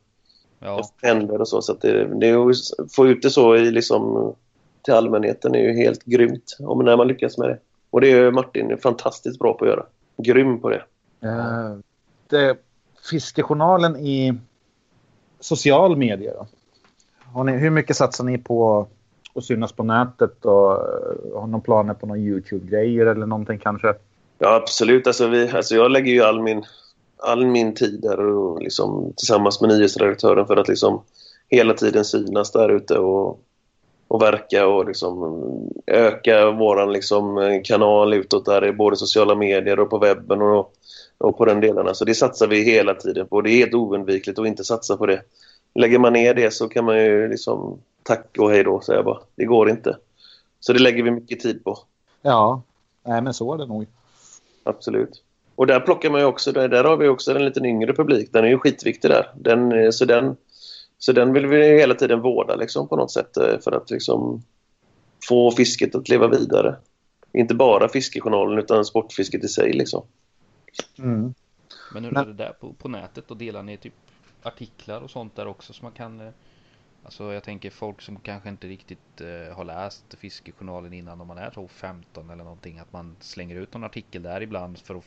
[0.60, 1.62] Ja, händer och så.
[1.62, 2.54] så att det, det är ju,
[2.96, 4.36] få ut det så i liksom,
[4.84, 7.60] till allmänheten är ju helt grymt om när man lyckas med det.
[7.90, 9.86] Och det är ju Martin fantastiskt bra på att göra.
[10.18, 10.84] Grym på det.
[11.22, 11.78] Eh,
[12.30, 12.58] det,
[13.10, 14.34] Fiskejournalen i
[15.40, 16.34] social media.
[16.34, 16.48] Då?
[17.34, 18.88] Har ni, hur mycket satsar ni på
[19.36, 23.94] att synas på nätet och eh, har någon planer på någon YouTube-grejer eller någonting kanske?
[24.40, 25.08] Ja, absolut.
[25.08, 26.64] Alltså, vi, alltså jag lägger ju all min,
[27.18, 31.02] all min tid där och liksom, tillsammans med nyhetsredaktören för att liksom,
[31.50, 33.40] hela tiden synas där ute och,
[34.14, 35.44] och verka och liksom,
[35.88, 40.74] öka vår liksom, kanal utåt där i både sociala medier och på webben och,
[41.18, 41.96] och på den delen.
[41.96, 43.42] Så det satsar vi hela tiden på.
[43.42, 45.22] Det är helt oundvikligt att inte satsa på det.
[45.76, 49.06] Lägger man ner det så kan man ju liksom tack och hej då säger jag
[49.06, 49.20] bara.
[49.36, 49.98] Det går inte.
[50.60, 51.80] Så det lägger vi mycket tid på.
[52.22, 52.62] Ja,
[53.04, 53.86] nej men så är det nog.
[54.64, 55.24] Absolut.
[55.56, 58.30] Och där plockar man ju också, där, där har vi också en liten yngre publik.
[58.34, 59.32] Den är ju skitviktig där.
[59.36, 60.36] Den, eh, så, den,
[61.04, 64.44] så den vill vi hela tiden vårda liksom, på något sätt eh, för att liksom,
[65.28, 66.76] få fisket att leva vidare.
[67.34, 69.74] Inte bara fiskejournalen utan sportfisket i sig.
[69.74, 70.06] Liksom.
[70.98, 71.34] Mm.
[71.94, 73.94] men hur är det där på, på nätet och delar ni typ
[74.44, 76.34] artiklar och sånt där också som man kan eh,
[77.06, 81.38] Alltså jag tänker folk som kanske inte riktigt eh, har läst Fiskejournalen innan om man
[81.38, 85.04] är så 15 eller någonting att man slänger ut någon artikel där ibland för att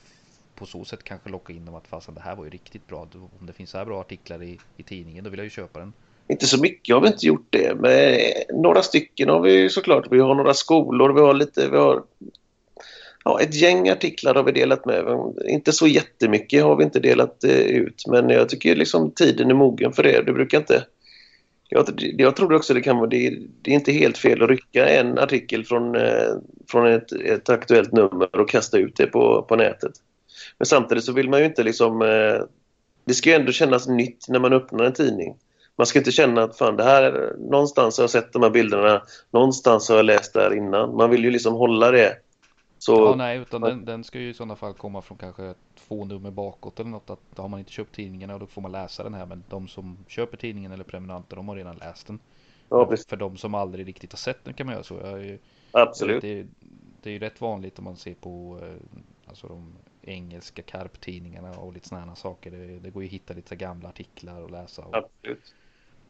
[0.57, 3.09] på så sätt kanske locka in dem att fasen det här var ju riktigt bra.
[3.41, 5.79] Om det finns så här bra artiklar i, i tidningen då vill jag ju köpa
[5.79, 5.93] den.
[6.29, 7.75] Inte så mycket har vi inte gjort det.
[7.81, 10.07] Men eh, några stycken har vi ju såklart.
[10.11, 11.13] Vi har några skolor.
[11.13, 11.69] Vi har lite...
[11.71, 12.03] Vi har,
[13.25, 15.05] ja, ett gäng artiklar har vi delat med.
[15.49, 19.55] Inte så jättemycket har vi inte delat eh, ut men jag tycker liksom tiden är
[19.55, 20.23] mogen för det.
[20.27, 20.85] Det brukar inte...
[21.69, 23.09] Jag, jag tror också det kan vara...
[23.09, 26.35] Det, det, är inte helt fel att rycka en artikel från, eh,
[26.71, 29.93] från ett, ett aktuellt nummer och kasta ut det på, på nätet.
[30.59, 32.03] Men samtidigt så vill man ju inte liksom...
[32.03, 32.41] Eh,
[33.05, 35.37] det ska ju ändå kännas nytt när man öppnar en tidning.
[35.77, 39.03] Man ska inte känna att fan det här, någonstans har jag sett de här bilderna,
[39.31, 40.97] någonstans har jag läst det här innan.
[40.97, 42.17] Man vill ju liksom hålla det
[42.79, 42.93] så...
[42.93, 45.55] Ja, nej, utan den, den, ska ju i sådana fall komma från kanske
[45.89, 47.11] två nummer bakåt eller något.
[47.11, 49.27] Att har man inte köpt tidningen och då får man läsa den här.
[49.27, 52.19] Men de som köper tidningen eller prenumeranter, de har redan läst den.
[52.69, 52.97] Ja.
[53.09, 54.95] För de som aldrig riktigt har sett den kan man göra så.
[54.95, 55.39] Ju,
[55.71, 56.23] Absolut.
[56.23, 56.47] Det,
[57.03, 58.75] det är ju rätt vanligt om man ser på eh,
[59.27, 59.75] alltså de
[60.09, 62.51] engelska karptidningarna och lite sådana saker.
[62.51, 64.83] Det, det, går ju att hitta lite gamla artiklar och läsa.
[64.83, 65.55] Och Absolut.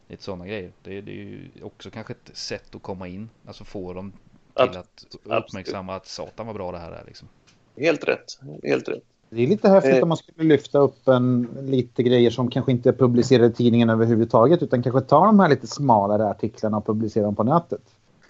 [0.09, 0.73] Lite sådana grejer.
[0.82, 3.28] Det, det är ju också kanske ett sätt att komma in.
[3.47, 4.12] Alltså få dem
[4.55, 7.05] till att uppmärksamma att satan vad bra det här är.
[7.06, 7.28] Liksom.
[7.77, 8.39] Helt rätt.
[8.62, 9.02] Helt rätt.
[9.31, 10.02] Det är lite häftigt eh.
[10.02, 13.90] om man skulle lyfta upp en, lite grejer som kanske inte är publicerade i tidningen
[13.90, 17.82] överhuvudtaget utan kanske ta de här lite smalare artiklarna och publicera dem på nätet.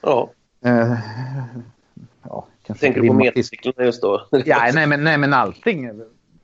[0.03, 0.31] Ja.
[0.65, 0.99] Eh,
[2.23, 4.27] ja kanske Tänker du på metartiklarna just då?
[4.45, 5.91] ja, nej men, nej men allting.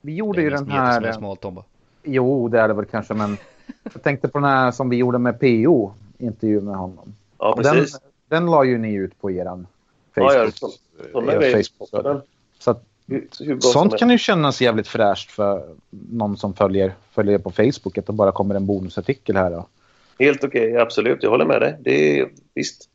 [0.01, 1.01] Vi gjorde ju den här...
[1.01, 1.63] Det är smalt, Tomba.
[2.03, 3.37] Jo, det är det väl kanske men
[3.93, 7.15] jag tänkte på den här som vi gjorde med PO, intervju med honom.
[7.39, 7.91] Ja, precis.
[7.91, 9.67] Den, den la ju ni ut på eran
[10.15, 10.33] Facebook.
[10.33, 10.69] Ja, så,
[11.21, 11.89] Facebook.
[12.59, 12.83] Så att,
[13.59, 17.97] sånt kan ju kännas jävligt fräscht för någon som följer, följer på Facebook.
[17.97, 19.51] Att det bara kommer en bonusartikel här.
[19.51, 19.67] Då.
[20.19, 21.23] Helt okej, okay, absolut.
[21.23, 21.77] Jag håller med dig.
[21.79, 22.89] Det är visst.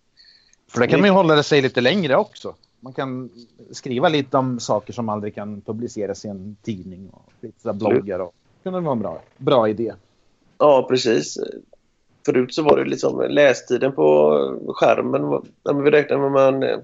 [0.73, 2.55] För det kan man ju hålla det sig lite längre också.
[2.81, 3.31] Man kan
[3.71, 8.19] skriva lite om saker som aldrig kan publiceras i en tidning och lite bloggar.
[8.19, 9.95] Och, det kan vara en bra, bra idé.
[10.59, 11.39] Ja, precis
[12.29, 14.31] förut så var det liksom lästiden på
[14.69, 15.43] skärmen.
[15.85, 16.79] Vi räknar med man eh,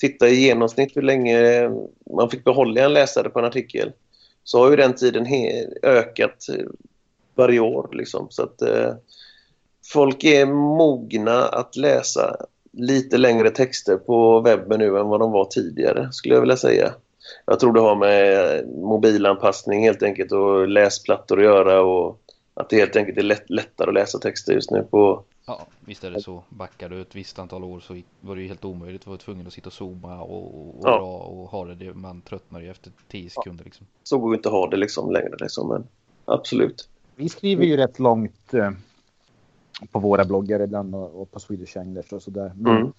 [0.00, 1.70] tittar i genomsnitt hur länge
[2.16, 3.92] man fick behålla en läsare på en artikel.
[4.44, 5.26] Så har ju den tiden
[5.82, 6.66] ökat eh,
[7.34, 7.88] varje år.
[7.92, 8.26] Liksom.
[8.30, 8.94] Så att eh,
[9.92, 12.36] folk är mogna att läsa
[12.72, 16.94] lite längre texter på webben nu än vad de var tidigare, skulle jag vilja säga.
[17.46, 22.18] Jag tror det har med mobilanpassning helt enkelt och läsplattor att göra och
[22.54, 25.22] att det helt enkelt är lätt, lättare att läsa texter just nu på...
[25.46, 26.42] Ja, visst är det så.
[26.48, 29.46] Backar du ett visst antal år så var det ju helt omöjligt att vara tvungen
[29.46, 31.00] att sitta och zooma och, och, ja.
[31.00, 31.94] och ha det.
[31.94, 33.86] Man tröttnar ju efter tio sekunder liksom.
[34.02, 35.86] Så går det inte att ha det liksom längre liksom, men
[36.24, 36.88] absolut.
[37.16, 38.70] Vi skriver ju rätt långt eh,
[39.90, 42.52] på våra bloggar ibland och, och på Swedish English och sådär.
[42.58, 42.92] Mm.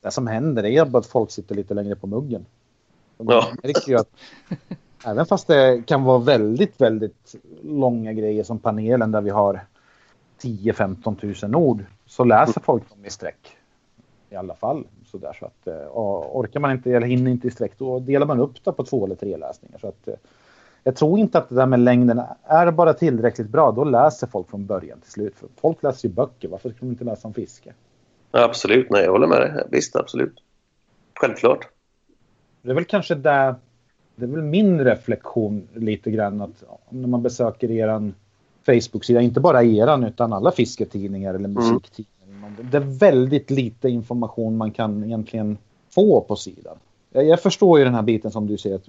[0.00, 2.46] det som händer är bara att folk sitter lite längre på muggen.
[3.16, 3.48] Ja.
[3.62, 4.10] märker att
[5.06, 9.60] Även fast det kan vara väldigt, väldigt långa grejer som panelen där vi har
[10.42, 13.56] 10-15 000 ord så läser folk dem i sträck.
[14.30, 15.96] I alla fall sådär så att eh,
[16.32, 19.04] orkar man inte eller hinner inte i sträck då delar man upp det på två
[19.04, 19.78] eller tre läsningar.
[19.78, 20.14] Så att, eh,
[20.88, 23.72] jag tror inte att det där med längden är bara tillräckligt bra.
[23.72, 25.34] Då läser folk från början till slut.
[25.36, 26.48] För folk läser ju böcker.
[26.48, 27.72] Varför ska de inte läsa om fiske?
[28.30, 29.66] Absolut, nej jag håller med dig.
[29.70, 30.42] Visst, absolut.
[31.14, 31.68] Självklart.
[32.62, 33.54] Det är väl kanske där
[34.16, 38.14] det är väl min reflektion lite grann att när man besöker eran
[38.66, 41.52] Facebook-sida, inte bara eran utan alla fisketidningar eller mm.
[41.52, 42.48] musiktidningar.
[42.48, 42.70] Mm.
[42.70, 45.58] Det är väldigt lite information man kan egentligen
[45.94, 46.76] få på sidan.
[47.12, 48.76] Jag, jag förstår ju den här biten som du säger.
[48.76, 48.88] Att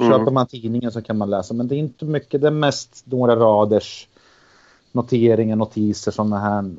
[0.00, 0.18] mm.
[0.18, 3.02] Köper man tidningen så kan man läsa men det är inte mycket, det är mest
[3.04, 4.08] några raders
[4.92, 6.70] noteringar, notiser, sådana här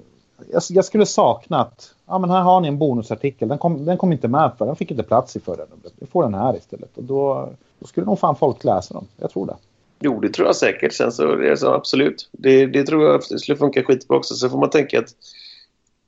[0.52, 3.98] jag, jag, skulle sakna att, ja men här har ni en bonusartikel, den kom, den
[3.98, 5.94] kom inte med för den fick inte plats i förra numret.
[5.96, 7.50] Vi får den här istället och då,
[7.80, 9.08] då skulle nog fan folk läsa dem.
[9.18, 9.56] Jag tror det.
[10.00, 10.94] Jo, det tror jag säkert.
[10.94, 12.30] Sen så är det så absolut.
[12.32, 14.34] Det, det tror jag skulle funka skitbra också.
[14.36, 15.16] Så får man tänka att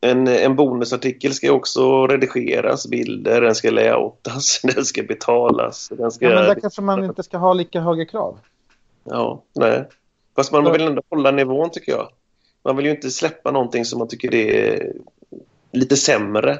[0.03, 5.89] en, en bonusartikel ska också redigeras, bilder, den ska layoutas, den ska betalas.
[5.97, 6.25] Den ska...
[6.25, 8.37] Ja, men där kanske man inte ska ha lika höga krav.
[9.03, 9.89] Ja, nej.
[10.35, 12.09] Fast man vill ändå hålla nivån tycker jag.
[12.63, 14.93] Man vill ju inte släppa någonting som man tycker är
[15.71, 16.57] lite sämre.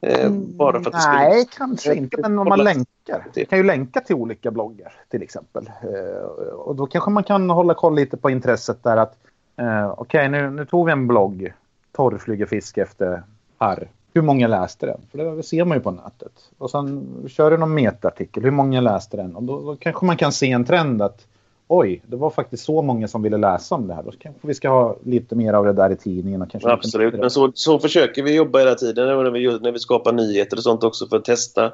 [0.00, 1.66] Eh, mm, bara för att Nej, skulle...
[1.66, 2.16] kanske inte.
[2.20, 3.26] Men om man länkar.
[3.36, 5.70] Man kan ju länka till olika bloggar till exempel.
[5.82, 9.16] Eh, och då kanske man kan hålla koll lite på intresset där att
[9.56, 11.52] eh, okej, okay, nu, nu tog vi en blogg.
[11.96, 13.22] Torrflygefiske efter
[13.58, 13.88] harr.
[14.14, 15.00] Hur många läste den?
[15.10, 16.32] För det ser man ju på nätet.
[16.58, 18.42] Och sen kör du någon metartikel.
[18.42, 19.36] Hur många läste den?
[19.36, 21.26] Och då, då kanske man kan se en trend att
[21.68, 24.02] oj, det var faktiskt så många som ville läsa om det här.
[24.02, 26.42] Då kanske vi ska ha lite mer av det där i tidningen.
[26.42, 29.78] Och kanske Absolut, men så, så försöker vi jobba hela tiden när vi, när vi
[29.78, 31.72] skapar nyheter och sånt också för att testa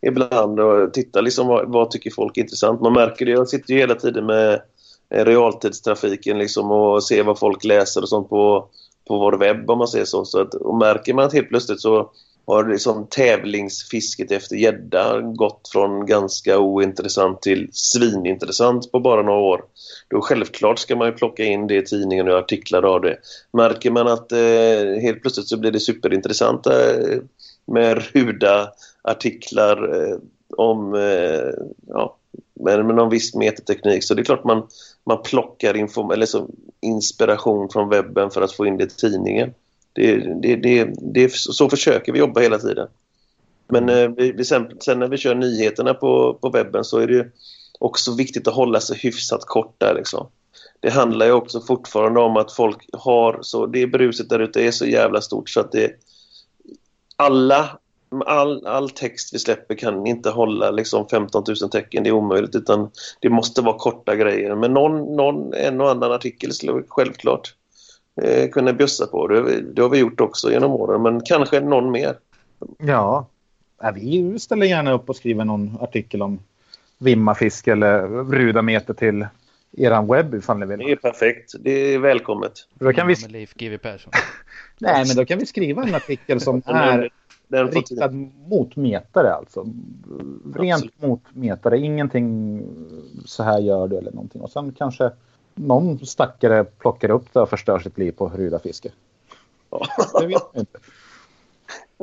[0.00, 2.80] ibland och titta liksom vad, vad tycker folk är intressant.
[2.80, 4.60] Man märker det, jag sitter ju hela tiden med
[5.08, 8.68] realtidstrafiken liksom och ser vad folk läser och sånt på,
[9.08, 10.24] på vår webb om man säger så.
[10.24, 12.10] så att, och märker man att helt plötsligt så
[12.46, 19.64] har liksom tävlingsfisket efter gädda gått från ganska ointressant till svinintressant på bara några år.
[20.08, 23.18] Då självklart ska man ju plocka in det i tidningen och artiklar av det.
[23.52, 27.18] Märker man att eh, helt plötsligt så blir det superintressanta eh,
[27.66, 28.68] med ruda
[29.02, 30.18] artiklar eh,
[30.56, 31.50] om eh,
[31.86, 32.16] ja,
[32.54, 34.66] med, med någon viss metateknik så det är klart man,
[35.04, 36.48] man plockar inform eller så,
[36.80, 39.54] inspiration från webben för att få in det i tidningen.
[39.92, 42.88] Det, det, det, det, så försöker vi jobba hela tiden.
[43.68, 47.06] Men eh, vi, vi sen, sen, när vi kör nyheterna på, på webben så är
[47.06, 47.26] det
[47.78, 49.94] också viktigt att hålla sig hyfsat kort där.
[49.94, 50.26] Liksom.
[50.80, 54.70] Det handlar ju också fortfarande om att folk har så, det bruset där ute är
[54.70, 55.92] så jävla stort så att det
[57.16, 57.78] alla
[58.22, 62.54] all, all text vi släpper kan inte hålla liksom 15 000 tecken, det är omöjligt
[62.54, 64.54] utan det måste vara korta grejer.
[64.54, 67.54] Men någon, någon en och annan artikel skulle vi självklart
[68.22, 69.28] eh, kunna bjussa på.
[69.28, 72.18] Det, det, har vi gjort också genom åren, men kanske någon mer.
[72.78, 73.26] Ja,
[73.94, 76.38] vi ställer gärna upp och skriver någon artikel om
[76.98, 79.26] vimmafisk eller rudameter till
[79.76, 80.78] eran webb ifall ni vill.
[80.78, 81.52] Det är perfekt.
[81.60, 82.52] Det är välkommet.
[82.74, 83.14] Då kan vi...
[83.28, 84.12] Leif GW Persson.
[84.78, 87.10] Nej, men då kan vi skriva en artikel som är
[87.48, 88.10] den riktad
[88.48, 89.66] mot metare alltså.
[90.54, 91.02] Rent Absolut.
[91.02, 92.62] mot metare, ingenting
[93.24, 94.42] så här gör du eller någonting.
[94.42, 95.10] Och sen kanske
[95.54, 98.90] någon stackare plockar upp det och förstör sitt liv på rudafiske.
[99.70, 99.86] Ja.
[100.20, 100.78] Det vet jag inte.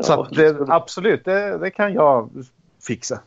[0.01, 2.30] Så det, absolut, det, det, kan jag
[2.80, 3.19] fixa.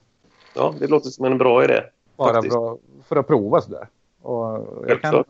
[0.54, 1.82] Ja, det låter som en bra idé.
[2.16, 2.78] Bara bra
[3.08, 3.88] för att prova sådär.
[4.22, 5.24] Och jag kan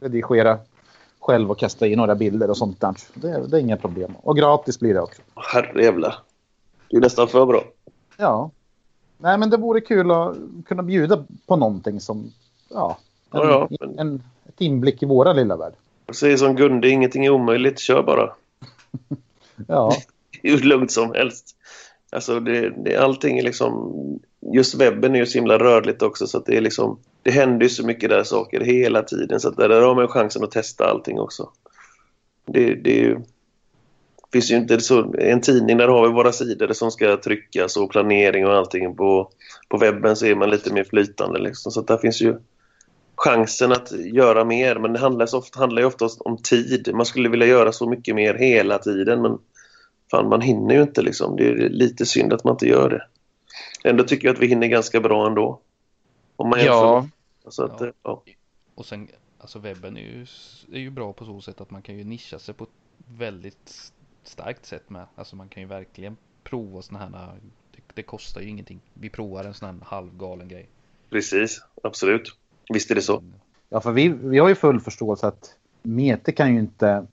[0.00, 0.58] redigera
[1.26, 2.94] själv och kasta i några bilder och sånt där.
[3.14, 4.16] Det, det är inga problem.
[4.22, 5.22] Och gratis blir det också.
[5.34, 6.14] Herrejävlar.
[6.90, 7.64] Det är nästan för bra.
[8.16, 8.50] Ja.
[9.18, 10.36] Nej, men det vore kul att
[10.66, 12.32] kunna bjuda på någonting som,
[12.70, 12.98] ja,
[13.30, 13.98] en, ja, ja, men...
[13.98, 15.72] en, ett inblick i våra lilla värld.
[16.12, 17.78] Säger som Gunde, ingenting är omöjligt.
[17.78, 18.32] Kör bara.
[19.68, 19.92] ja.
[20.42, 21.56] Hur lugnt som helst.
[22.12, 23.92] Alltså det, det, allting är liksom...
[24.52, 27.62] Just webben är ju så himla rörligt också så att det är liksom det händer
[27.62, 30.90] ju så mycket där saker hela tiden så att där har man chansen att testa
[30.90, 31.50] allting också.
[32.46, 33.20] Det, det ju,
[34.32, 37.90] finns ju inte så, en tidning där har vi våra sidor som ska tryckas och
[37.90, 38.96] planering och allting.
[38.96, 39.30] På,
[39.68, 41.72] på webben så är man lite mer flytande liksom.
[41.72, 42.36] Så att där finns ju
[43.16, 46.90] chansen att göra mer men det handlar, ofta, handlar ju oftast om tid.
[46.94, 49.38] Man skulle vilja göra så mycket mer hela tiden men
[50.10, 51.36] fan man hinner ju inte liksom.
[51.36, 53.02] Det är lite synd att man inte gör det.
[53.88, 55.60] Ändå tycker jag att vi hinner ganska bra ändå.
[56.36, 57.06] Om man ja.
[57.48, 57.92] Så att, ja.
[58.02, 58.22] ja.
[58.74, 59.08] Och sen,
[59.38, 60.26] alltså webben är ju,
[60.72, 62.70] är ju bra på så sätt att man kan ju nischa sig på ett
[63.18, 63.92] väldigt
[64.22, 65.06] starkt sätt med.
[65.14, 67.32] Alltså man kan ju verkligen prova sådana här,
[67.70, 68.80] det, det kostar ju ingenting.
[68.94, 70.68] Vi provar en sån här halvgalen grej.
[71.10, 72.36] Precis, absolut.
[72.68, 73.22] Visst är det så.
[73.68, 77.06] Ja, för vi, vi har ju full förståelse att mete kan ju inte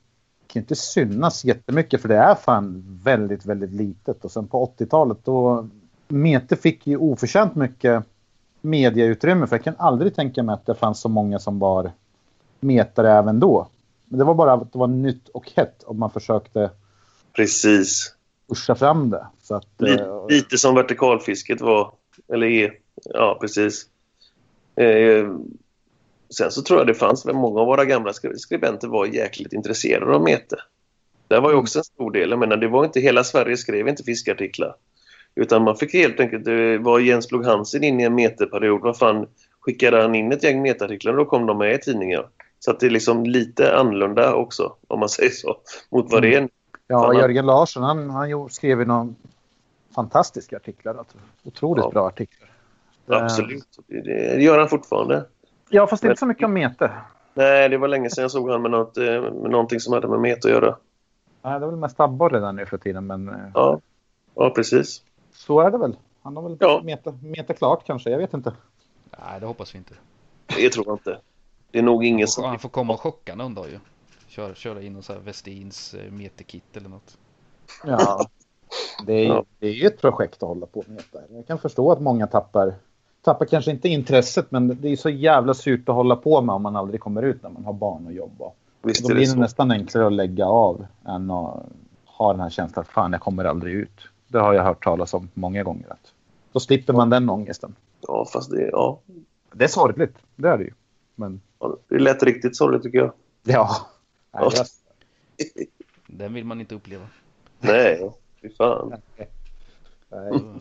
[0.48, 4.26] kan inte synas jättemycket för det är fan väldigt, väldigt litet.
[4.26, 5.68] Och sen på 80-talet då
[6.08, 8.06] Mete fick ju oförtjänt mycket
[8.64, 9.48] mediautrymme.
[9.48, 11.92] För jag kan aldrig tänka mig att det fanns så många som var
[12.60, 13.68] metare även då.
[14.06, 16.70] Men det var bara att det var nytt och hett om man försökte
[17.36, 18.16] Precis.
[18.50, 19.28] pusha fram det.
[19.42, 21.92] Så att, lite, äh, lite som vertikalfisket var,
[22.34, 22.74] eller är.
[23.06, 23.86] Ja, precis.
[24.76, 25.28] Eh,
[26.30, 30.24] sen så tror jag det fanns, många av våra gamla skribenter var jäkligt intresserade av
[30.24, 30.56] mete.
[31.28, 32.30] Det var ju också en stor del.
[32.30, 34.76] Jag menar, det var inte hela Sverige skrev inte fiskartiklar.
[35.36, 38.82] Utan man fick helt enkelt, det var Jens Blog Hansen in i en meterperiod.
[38.82, 39.28] Vad fan,
[39.60, 42.24] skickade han in ett gäng meterartiklar och då kom de med i tidningen.
[42.60, 45.58] Så att det är liksom lite annorlunda också, om man säger så,
[45.90, 46.50] mot vad det är.
[46.88, 49.16] Ja, fan, Jörgen Larsson han, han skrev ju någon
[49.96, 50.96] fantastiska artiklar.
[50.96, 51.18] Alltså.
[51.44, 51.92] Otroligt ja.
[51.92, 52.50] bra artiklar.
[53.08, 55.26] Absolut, det, gör han fortfarande.
[55.70, 57.02] Ja, fast det är inte så mycket om meter.
[57.34, 60.08] Nej, det var länge sedan jag såg han med, något, eh, med någonting som hade
[60.08, 60.76] med meter att göra.
[61.42, 63.08] Nej, det är väl mest abborre där nu för tiden.
[63.08, 63.30] Men...
[63.30, 63.80] Eh, ja,
[64.36, 65.02] ja precis.
[65.46, 65.98] Så är det väl.
[66.22, 66.82] Han har väl ja.
[66.84, 68.54] meta, meta klart kanske, jag vet inte.
[69.20, 69.94] Nej, det hoppas vi inte.
[70.48, 71.20] Det tror jag inte.
[71.72, 72.44] Det är nog ingen som...
[72.44, 73.80] Han får komma och chocka någon dag ju.
[74.28, 77.18] Köra, köra in någon sån här Westins eh, meterkit eller något.
[77.86, 78.26] Ja,
[79.06, 79.46] det är, ja.
[79.60, 81.04] det är ju ett projekt att hålla på med.
[81.30, 82.76] Jag kan förstå att många tappar,
[83.22, 86.62] tappar kanske inte intresset, men det är så jävla surt att hålla på med om
[86.62, 88.44] man aldrig kommer ut när man har barn och jobb.
[88.82, 91.66] Visst då blir det, det nästan enklare att lägga av än att
[92.06, 94.10] ha den här känslan att fan, jag kommer aldrig ut.
[94.34, 95.92] Det har jag hört talas om många gånger.
[95.92, 96.14] Att
[96.52, 97.76] då slipper man den ångesten.
[98.02, 99.00] Ja, fast det, ja.
[99.52, 100.16] det är sorgligt.
[100.36, 100.74] Det är det ju.
[101.16, 101.42] Men...
[101.60, 103.12] Ja, det lät riktigt sorgligt tycker jag.
[103.44, 103.78] Ja.
[104.32, 104.66] Nej, ja.
[106.08, 107.08] Den vill man inte uppleva.
[107.60, 108.12] Nej,
[108.42, 109.02] fy fan.
[109.18, 109.30] Nej.
[110.32, 110.60] Då,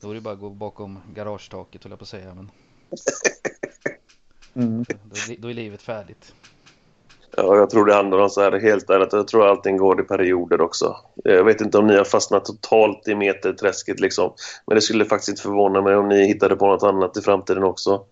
[0.00, 2.34] då är det bara att gå bakom garagetaket höll jag på att säga.
[2.34, 2.50] Men...
[4.54, 4.84] Mm.
[5.04, 6.34] Då, då, är livet färdigt.
[7.42, 9.12] Ja, jag tror det handlar om så här helt ärligt.
[9.12, 10.96] Jag tror allting går i perioder också.
[11.24, 14.32] Jag vet inte om ni har fastnat totalt i meterträsket liksom.
[14.66, 17.62] Men det skulle faktiskt inte förvåna mig om ni hittade på något annat i framtiden
[17.62, 18.04] också.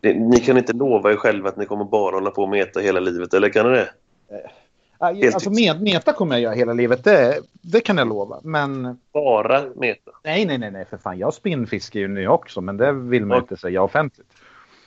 [0.00, 2.80] Det, ni kan inte lova er själva att ni kommer bara hålla på och meta
[2.80, 3.90] hela livet, eller kan ni det?
[5.00, 8.40] Helt alltså med, meta kommer jag göra hela livet, det, det kan jag lova.
[8.42, 8.98] Men...
[9.12, 10.10] Bara meta?
[10.24, 11.18] Nej, nej, nej, nej, för fan.
[11.18, 13.42] Jag spinnfiskar ju nu också, men det vill man ja.
[13.42, 14.28] inte säga offentligt.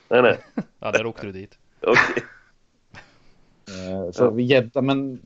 [0.09, 0.37] Nej, nej.
[0.79, 1.57] ja, där åkte du dit.
[1.81, 1.91] Okej.
[2.11, 2.23] Okay.
[3.67, 5.19] Eh, så gädda, men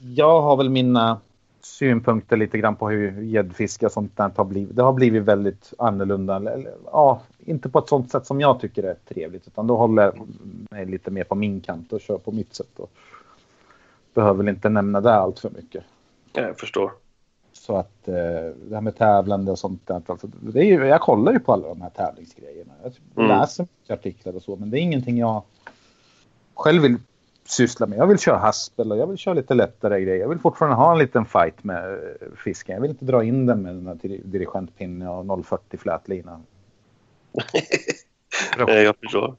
[0.00, 1.20] jag har väl mina
[1.60, 4.76] synpunkter lite grann på hur gäddfiske och sånt där har blivit.
[4.76, 6.62] Det har blivit väldigt annorlunda.
[6.84, 10.28] Ja, inte på ett sånt sätt som jag tycker är trevligt, utan då håller jag
[10.70, 12.78] mig lite mer på min kant och kör på mitt sätt.
[12.78, 12.90] Och
[14.14, 15.84] behöver väl inte nämna det allt för mycket.
[16.32, 16.92] Jag förstår.
[17.52, 18.14] Så att eh,
[18.68, 20.02] det här med tävlande och sånt där.
[20.06, 22.72] Alltså, det är ju, jag kollar ju på alla de här tävlingsgrejerna.
[22.82, 23.38] Jag mm.
[23.38, 25.42] läser artiklar och så, men det är ingenting jag
[26.54, 26.96] själv vill
[27.50, 27.98] syssla med.
[27.98, 30.20] Jag vill köra haspel och jag vill köra lite lättare grejer.
[30.20, 31.98] Jag vill fortfarande ha en liten fight med eh,
[32.44, 32.74] fisken.
[32.74, 33.94] Jag vill inte dra in den med den här
[34.24, 36.40] dirigentpinne och 040 flätlina.
[38.56, 39.36] jag förstår.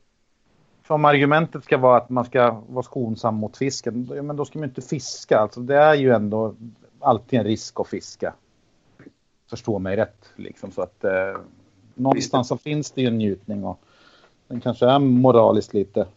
[0.83, 4.59] För om argumentet ska vara att man ska vara skonsam mot fisken, men då ska
[4.59, 5.39] man inte fiska.
[5.39, 6.55] Alltså det är ju ändå
[6.99, 8.33] alltid en risk att fiska.
[9.49, 11.37] Förstå mig rätt liksom så att eh,
[11.93, 13.79] någonstans så finns det ju en njutning och
[14.47, 16.07] den kanske är moraliskt lite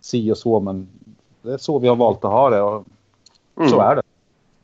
[0.00, 0.88] si och så men
[1.44, 2.84] det är så vi har valt att ha det och
[3.56, 3.68] mm.
[3.68, 4.02] så är det.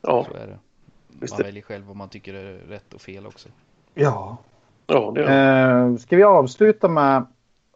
[0.01, 0.25] Ja.
[0.31, 0.57] Så är det.
[1.29, 3.49] Man väljer själv vad man tycker är rätt och fel också.
[3.93, 4.37] Ja.
[4.87, 7.25] Ja, det är eh, Ska vi avsluta med,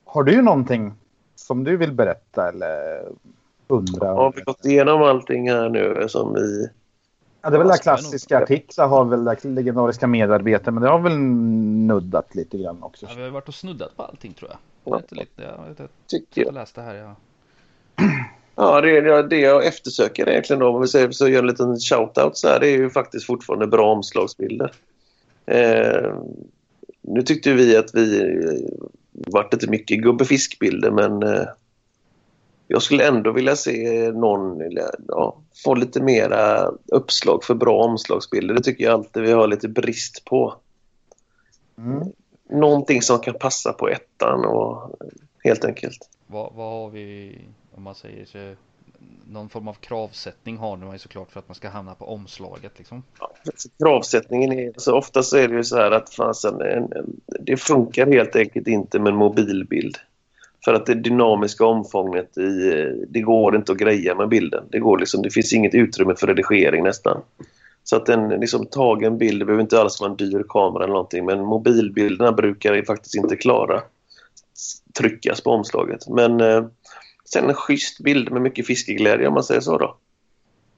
[0.06, 0.94] har du någonting
[1.36, 3.04] som du vill berätta eller
[3.68, 4.08] undra?
[4.08, 6.70] Har vi gått igenom allting här nu som vi...
[7.42, 11.00] Ja, det är väl det klassiska artiklar har väl det legendariska medarbete men det har
[11.00, 13.06] väl nuddat lite grann också.
[13.10, 14.60] Ja, vi har varit och snuddat på allting tror jag.
[14.94, 15.02] Ja.
[15.10, 16.48] Lite, jag, vet, Tycker jag.
[16.48, 16.96] jag läste här.
[16.96, 17.16] Ja.
[18.56, 21.76] Ja, det, det, det jag eftersöker egentligen då, om vi säger så gör en liten
[21.76, 24.72] shout-out så här, det är ju faktiskt fortfarande bra omslagsbilder.
[25.46, 26.14] Eh,
[27.02, 31.48] nu tyckte vi att vi eh, vart lite mycket gubbefiskbilder men eh,
[32.68, 34.62] jag skulle ändå vilja se någon
[35.08, 38.54] ja, få lite mera uppslag för bra omslagsbilder.
[38.54, 40.56] Det tycker jag alltid vi har lite brist på.
[41.78, 42.08] Mm.
[42.50, 45.00] Någonting som kan passa på ettan och
[45.44, 46.10] helt enkelt.
[46.28, 47.38] Vad, vad har vi
[47.78, 48.56] om man säger så
[49.32, 52.72] någon form av kravsättning har man ju såklart för att man ska hamna på omslaget
[52.78, 53.04] liksom.
[53.20, 53.32] Ja,
[53.84, 57.58] kravsättningen är, alltså, ofta så är det ju så här att fasen, en, en, det
[57.58, 59.98] funkar helt enkelt inte med en mobilbild.
[60.66, 62.72] För att det dynamiska omfånget i,
[63.10, 64.64] det går inte att greja med bilden.
[64.72, 67.22] Det går liksom, det finns inget utrymme för redigering nästan.
[67.84, 70.94] Så att en liksom, tagen bild, det behöver inte alls vara en dyr kamera eller
[70.94, 73.82] någonting, men mobilbilderna brukar ju faktiskt inte klara
[74.98, 76.08] tryckas på omslaget.
[76.08, 76.66] Men eh,
[77.26, 79.98] Sen en schysst bild med mycket fiskeglädje om man säger så då.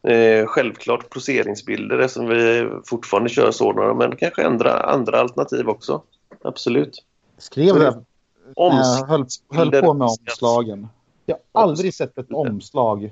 [0.09, 6.01] Eh, självklart poseringsbilder eftersom vi fortfarande kör sådana men kanske andra, andra alternativ också.
[6.43, 7.03] Absolut.
[7.37, 8.03] Skrev det
[8.55, 10.87] när höll, höll på med omslagen.
[11.25, 13.11] Jag har aldrig sett ett omslag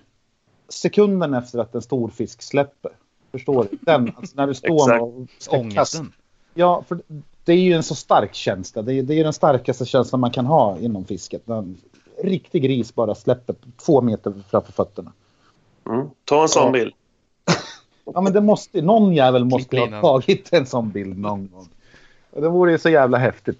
[0.67, 2.91] sekunden efter att en stor fisk släpper.
[3.31, 3.77] Förstår du?
[3.81, 6.13] Den, alltså när du står och Ångesten.
[6.53, 6.99] Ja, för
[7.45, 8.81] det är ju en så stark känsla.
[8.81, 11.41] Det är, det är den starkaste känslan man kan ha inom fisket.
[11.45, 11.77] Den
[12.23, 13.55] riktig gris bara släpper
[13.85, 15.11] två meter framför fötterna.
[15.89, 16.09] Mm.
[16.25, 16.93] Ta en sån bild.
[18.13, 21.67] ja, men det måste, någon jävel måste ha tagit en sån bild någon gång.
[22.31, 23.59] Det vore ju så jävla häftigt.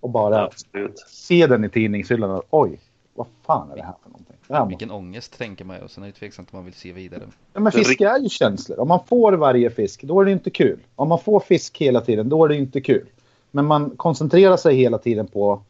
[0.00, 0.98] Och bara Absolut.
[0.98, 2.42] se den i tidningshyllan.
[2.50, 2.80] Oj,
[3.14, 4.36] vad fan är det här för någonting?
[4.48, 4.98] här Vilken måste...
[4.98, 5.82] ångest tänker man ju.
[5.82, 7.22] Och sen är det tveksamt om man vill se vidare.
[7.52, 8.80] Ja, men fisk är ju känslor.
[8.80, 10.78] Om man får varje fisk, då är det inte kul.
[10.94, 13.06] Om man får fisk hela tiden, då är det inte kul.
[13.50, 15.62] Men man koncentrerar sig hela tiden på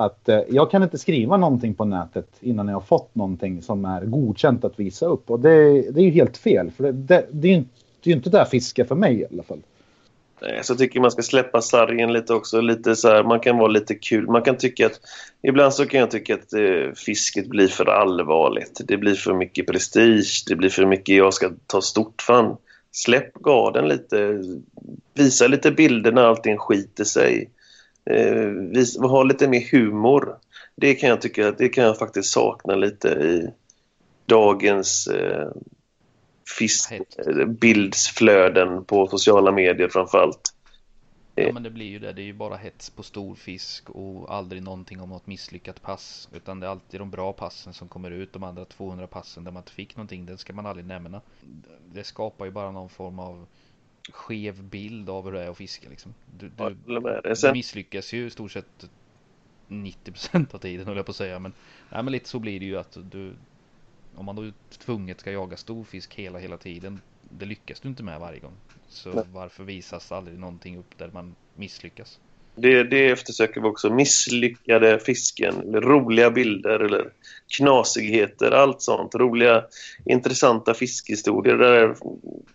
[0.00, 3.84] att eh, jag kan inte skriva någonting på nätet innan jag har fått någonting som
[3.84, 5.30] är godkänt att visa upp.
[5.30, 6.70] Och det, det är ju helt fel.
[6.70, 9.58] För det, det, det är ju inte, inte där fiske för mig i alla fall.
[10.42, 12.60] Nej, så tycker man ska släppa sargen lite också.
[12.60, 14.26] Lite så här, man kan vara lite kul.
[14.26, 15.00] Man kan tycka att...
[15.42, 18.80] Ibland så kan jag tycka att eh, fisket blir för allvarligt.
[18.84, 20.44] Det blir för mycket prestige.
[20.48, 22.56] Det blir för mycket jag ska ta stort fan.
[22.92, 24.44] Släpp garden lite.
[25.14, 27.50] Visa lite bilder när allting skiter sig
[28.10, 30.38] eh, ha lite mer humor.
[30.76, 33.50] Det kan jag tycka det kan jag faktiskt sakna lite i
[34.26, 35.48] dagens eh,
[36.58, 40.54] fiskbildsflöden på sociala medier framförallt.
[41.34, 44.34] Ja men det blir ju det, det är ju bara hets på stor fisk och
[44.34, 46.28] aldrig någonting om något misslyckat pass.
[46.32, 49.50] Utan det är alltid de bra passen som kommer ut, de andra 200 passen där
[49.50, 51.20] man inte fick någonting, den ska man aldrig nämna.
[51.92, 53.46] Det skapar ju bara någon form av
[54.08, 56.14] skev bild av hur det är att fiska liksom.
[56.38, 56.76] Du, du,
[57.42, 58.90] du misslyckas ju i stort sett
[59.68, 61.38] 90% av tiden höll jag på att säga.
[61.38, 61.52] Men,
[61.90, 63.34] nej, men lite så blir det ju att du
[64.14, 67.00] om man då tvunget ska jaga stor fisk hela, hela tiden.
[67.22, 68.56] Det lyckas du inte med varje gång.
[68.88, 69.24] Så Nej.
[69.32, 72.20] varför visas aldrig någonting upp där man misslyckas?
[72.54, 73.90] Det, det eftersöker vi också.
[73.90, 77.10] Misslyckade fisken, eller roliga bilder eller
[77.56, 79.14] knasigheter, allt sånt.
[79.14, 79.64] Roliga,
[80.04, 81.94] intressanta fiskhistorier där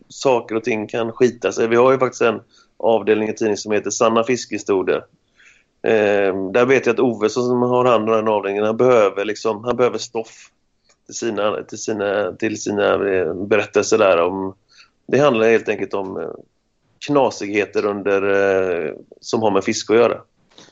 [0.09, 1.67] saker och ting kan skita sig.
[1.67, 2.41] Vi har ju faktiskt en
[2.77, 5.03] avdelning i tidningen som heter Sanna fiskhistorier.
[5.81, 9.63] Eh, där vet jag att Ove som har hand om den avdelningen, han behöver, liksom,
[9.63, 10.49] han behöver stoff
[11.05, 14.55] till sina, till sina, till sina eh, berättelser där om...
[15.07, 16.29] Det handlar helt enkelt om eh,
[16.99, 18.21] knasigheter under,
[18.85, 18.91] eh,
[19.21, 20.21] som har med fisk att göra.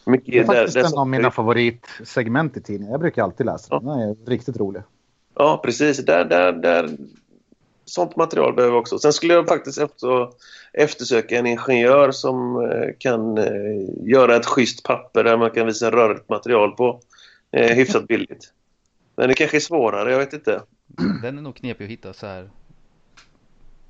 [0.05, 2.91] Mycket Det är faktiskt där- en av mina favoritsegment i tidningen.
[2.91, 3.79] Jag brukar alltid läsa Ja.
[3.79, 3.87] den.
[3.87, 4.81] Den är riktigt rolig.
[5.35, 5.97] Ja, precis.
[6.05, 6.89] Där, där, där,
[7.85, 8.99] sånt material behöver vi också.
[8.99, 10.31] Sen skulle jag faktiskt också
[10.73, 13.45] eftersöka en ingenjör som eh, kan eh,
[14.01, 16.99] göra ett schysst papper där man kan visa rörligt material på
[17.51, 18.51] eh, hyfsat billigt.
[19.15, 20.61] Men det kanske är svårare, jag vet inte.
[21.21, 22.49] Den är nog knepig att hitta så här.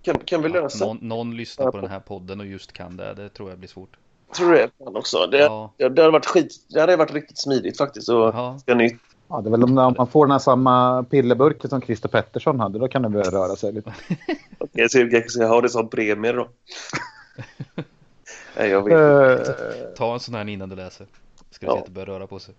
[0.04, 0.86] Kan, kan vi lösa?
[0.86, 3.14] någon, någon lyssnar på den här podden och just kan det.
[3.14, 3.98] Det tror jag blir svårt.
[4.38, 5.28] Tror du det fan också?
[5.32, 5.72] Det, Ja.
[5.78, 8.10] det, det, hade varit skit, det hade varit riktigt smidigt faktiskt.
[8.10, 8.58] Och Ja.
[8.76, 9.00] nytt.
[9.28, 12.60] Ja, det är väl om om man får den här samma pillerburken som Christer Pettersson
[12.60, 12.80] hade.
[12.80, 13.94] Då kan det börja röra sig lite.
[14.58, 16.48] Okej, så jag kanske ska ha det som premie då.
[18.58, 18.94] Nej, jag vet
[19.50, 21.08] Eh, Ta en sån här innan du läser.
[21.52, 21.76] Ska du Ja.
[21.76, 22.56] se att det börjar röra på sig.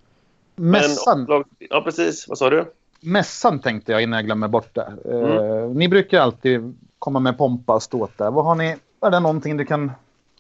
[0.57, 2.29] mässan, Men, ja, precis.
[2.29, 2.73] Vad sa du?
[3.01, 4.93] mässan tänkte jag innan jag glömmer bort det.
[5.05, 8.31] Eh, Ni brukar alltid komma med pompa och ståt där.
[8.31, 9.93] Vad har ni, är det någonting du kan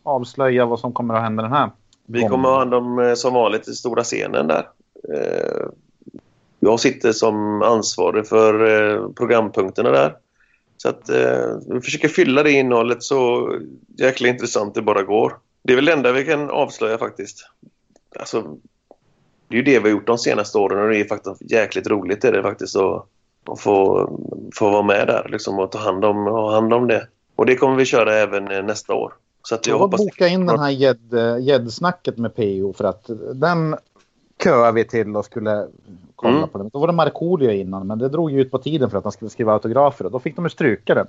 [0.02, 1.70] avslöja vad som kommer att hända den här
[2.06, 4.68] Vi kommer ha hand om eh, som vanligt den stora scenen där.
[5.14, 5.66] Eh,
[6.60, 10.16] Jag sitter som ansvarig för eh, programpunkterna där.
[10.76, 11.10] Så att
[11.68, 13.52] vi försöker fylla det innehållet så
[13.98, 15.36] jäkla intressant det bara går.
[15.62, 17.48] Det är väl det enda vi kan avslöja faktiskt.
[18.18, 18.42] Alltså,
[19.48, 21.86] det är ju det vi har gjort de senaste åren och det är faktiskt jäkligt
[21.86, 23.06] roligt är det faktiskt att,
[23.46, 24.08] att få,
[24.54, 27.08] få vara med där liksom, och ta hand om, ha hand om det.
[27.36, 29.12] Och det kommer vi köra även eh, nästa år.
[29.42, 30.00] Så att jag Jag hoppas...
[30.00, 33.76] boka in den här gädd- gäddsnacket med PO för att den
[34.44, 35.66] köar vi till och skulle
[36.16, 36.48] kolla Mm.
[36.48, 36.68] på den.
[36.72, 39.12] Då var det Markoolio innan men det drog ju ut på tiden för att han
[39.12, 41.06] skulle skriva autografer och då fick de ju stryka den.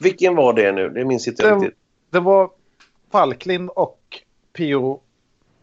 [0.00, 0.88] Vilken var det nu?
[0.88, 1.78] Det minns inte jag Det, riktigt.
[2.10, 2.50] det var
[3.12, 3.98] Falklind och
[4.58, 5.00] PO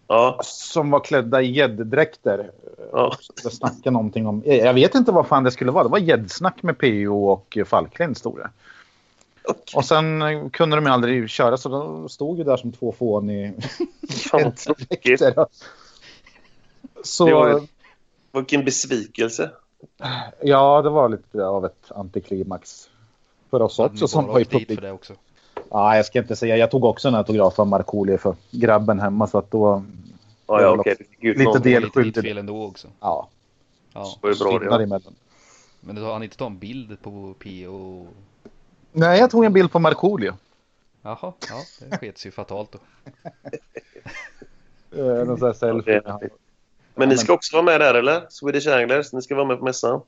[0.07, 2.52] Ja, som var klädda i gädddräkter.
[2.91, 3.15] ja.
[3.44, 4.44] Jag snackade någonting om...
[4.45, 5.84] Jag vet inte vad fan det skulle vara.
[5.84, 8.49] Det var gäddsnack med PO och Falklind stod det.
[9.48, 9.61] Okej.
[9.76, 12.91] Och sen eh, kunde de ju aldrig köra så de stod ju där som två
[12.91, 13.53] fån i
[14.34, 15.45] gädddräkter.
[17.03, 17.68] Så Det var
[18.34, 19.52] Vilken besvikelse.
[20.41, 22.90] ja, det var lite av ett antiklimax.
[23.49, 25.11] För oss också som var i åkt
[25.76, 26.57] Ja, jag ska inte säga.
[26.57, 29.84] Jag tog också en autograf av Markoolio för grabben hemma så att då...
[30.47, 30.95] Ja, ja okej.
[31.19, 31.61] Du ut Lite någon.
[31.61, 32.88] del- Det var lite fel ändå också.
[32.99, 33.30] Ja,
[33.93, 34.14] Ja.
[34.22, 34.84] Det var ju bra det.
[34.84, 35.15] emellan.
[35.81, 38.07] Men då har ni inte tagit en bild på P.O.
[38.91, 40.34] Nej, jag tog en bild på Markoolio.
[41.02, 41.34] Jaha, ja,
[41.89, 42.80] det skets ju fatalt då.
[44.97, 46.02] Eh, Någon sån här selfie.
[46.06, 46.30] Ja, det-
[46.95, 48.26] Men ni ska också vara med där eller?
[48.30, 50.02] Swedish Anglers, ni ska vara med på mässan.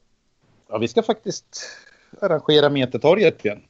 [0.69, 1.69] Ja, vi ska faktiskt
[2.21, 3.61] arrangera Metertorget igen.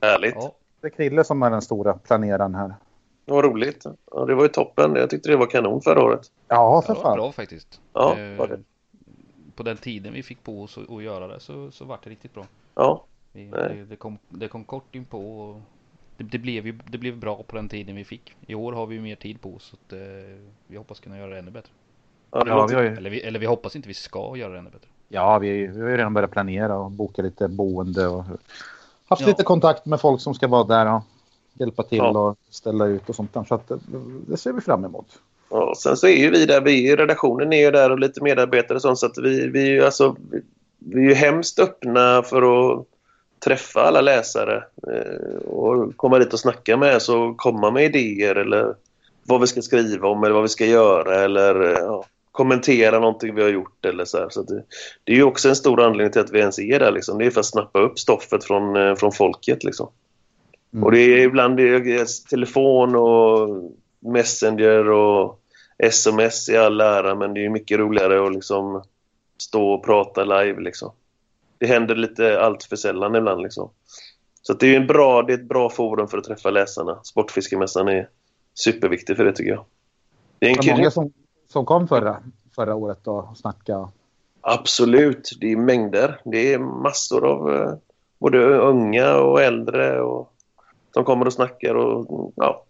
[0.00, 0.34] Härligt.
[0.34, 2.74] Ja, Det är Krille som är den stora planeraren här.
[3.24, 3.84] Det var roligt.
[4.12, 4.94] Ja, det var ju toppen.
[4.94, 6.20] Jag tyckte det var kanon förra året.
[6.48, 7.16] Ja, det för var fan.
[7.16, 7.80] bra faktiskt.
[7.92, 8.60] Ja, Eh, var det.
[9.56, 12.34] På den tiden vi fick på oss att göra det så, så vart det riktigt
[12.34, 12.46] bra.
[12.74, 15.60] Ja, det, det, kom, det kom kort in på och
[16.16, 18.36] det, det, blev ju, det blev bra på den tiden vi fick.
[18.46, 19.98] I år har vi ju mer tid på oss så att, eh,
[20.66, 21.72] vi hoppas kunna göra det ännu bättre.
[22.30, 24.52] ja, det Ja, vi har ju, Eller vi, eller vi hoppas inte vi ska göra
[24.52, 24.88] det ännu bättre.
[25.08, 28.24] ja vi, vi har ju redan börjat planera och boka lite boende och
[29.10, 29.28] haft Ja.
[29.28, 31.02] lite kontakt med folk som ska vara där och
[31.54, 32.18] hjälpa till Ja.
[32.18, 33.44] och ställa ut och sånt där.
[33.44, 33.76] Så att eh,
[34.26, 35.06] det ser vi fram emot.
[35.50, 38.76] Ja, sen så är ju vi där, vi redaktionen är ju där och lite medarbetare
[38.76, 40.40] och sånt så att vi, vi, är ju alltså, vi,
[40.78, 42.42] vi är ju hemskt öppna för
[42.72, 42.86] att
[43.44, 48.74] träffa alla läsare eh, och komma dit och snacka med och komma med idéer eller
[49.24, 53.34] vad vi ska skriva om eller vad vi ska göra eller eh, ja, kommentera någonting
[53.34, 54.28] vi har gjort eller så här.
[54.28, 54.64] Så det,
[55.04, 57.18] det är ju också en stor anledning till att vi ens är där liksom.
[57.18, 59.88] Det är för att snappa upp stoffet från, eh, från folket liksom.
[60.72, 60.84] Mm.
[60.84, 63.48] Och det är ibland det är telefon och
[64.00, 65.40] Messenger och
[65.78, 68.82] sms i all ära men det är mycket roligare att liksom
[69.38, 70.92] stå och prata live liksom.
[71.58, 73.70] Det händer lite allt för sällan ibland liksom.
[74.42, 77.00] Så det är en bra, det är ett bra forum för att träffa läsarna.
[77.02, 78.08] Sportfiskemässan är
[78.54, 79.64] superviktig för det tycker jag.
[80.38, 80.90] Det är en kul...
[80.90, 81.12] som,
[81.52, 82.16] som kom förra,
[82.54, 83.88] förra året och snackade.
[84.40, 86.20] Absolut, det är mängder.
[86.24, 87.72] Det är massor av eh,
[88.18, 90.32] både unga och äldre och
[90.94, 92.64] som kommer och snackar och ja,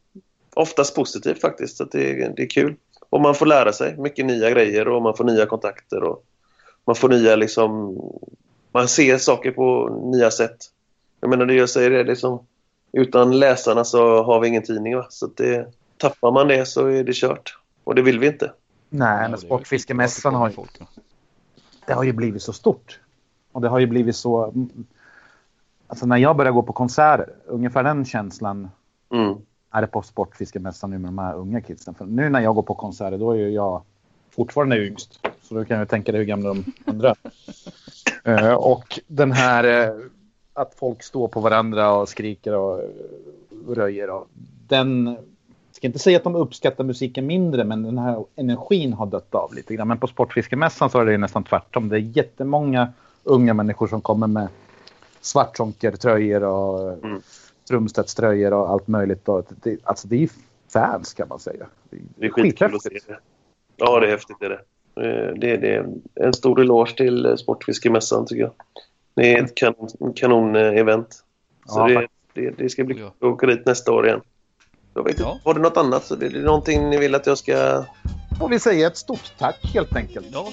[0.55, 1.77] oftast positivt faktiskt.
[1.77, 2.77] Så det, är- det är kul.
[3.11, 6.25] Och man får lära sig mycket nya grejer och man får nya kontakter och
[6.85, 7.99] man får nya liksom
[8.73, 10.57] man ser saker på nya sätt.
[11.21, 12.47] Jag menar, det jag säger det, liksom,
[12.93, 14.97] utan läsarna så har vi ingen tidning.
[14.97, 15.07] Va?
[15.11, 15.67] Så det,
[15.97, 17.59] tappar man det så är det kört.
[17.85, 18.53] Och det vill vi inte.
[18.91, 20.57] Nej, men Sportfiskemässan har, ju-
[21.87, 23.01] det har ju blivit så stort.
[23.53, 24.55] Och det har ju blivit så...
[25.87, 28.71] Alltså när jag började gå på konserter, ungefär den känslan
[29.13, 29.35] Mm.
[29.71, 31.95] är det på Sportfiskemässan nu med de här unga kidsen.
[31.95, 33.83] För nu när jag går på konserter då är ju jag
[34.31, 35.21] fortfarande yngst.
[35.43, 37.15] Så då kan jag tänka dig hur gamla de andra
[38.25, 39.95] Eh, Och den här eh,
[40.53, 42.89] att folk står på varandra och skriker och eh,
[43.69, 44.11] röjer.
[44.11, 44.29] Och
[44.69, 45.17] den,
[45.81, 49.55] ska inte säga att de uppskattar musiken mindre men den här energin har dött av
[49.55, 49.89] lite grann.
[49.89, 51.89] Men på Sportfiskemässan så är det nästan tvärtom.
[51.89, 52.93] Det är jättemånga
[53.25, 54.49] unga människor som kommer med
[55.21, 57.21] Svartzonker-tröjor och Mm.
[57.65, 59.29] Strömstedts tröjor och allt möjligt.
[59.29, 60.29] Och det, alltså det är ju
[60.73, 61.67] fans kan man säga.
[61.91, 63.19] Det är skitkul att se det.
[63.77, 64.37] Ja, det är häftigt.
[64.41, 64.51] Det är
[64.95, 65.29] det.
[65.29, 68.53] Eh, Det är, det är en stor eloge till eh, Sportfiskemässan tycker jag.
[69.15, 71.07] Det är ett kanon, en kanon-event.
[71.67, 74.21] Så Ja, det, det, det ska bli kul att åka dit nästa år igen.
[74.95, 75.39] Jag vet inte, Ja.
[75.45, 76.05] Har du något annat?
[76.05, 77.85] Så det är någonting ni vill att jag ska...
[78.39, 80.27] Får vi säga ett stort tack helt enkelt.
[80.33, 80.53] Ja,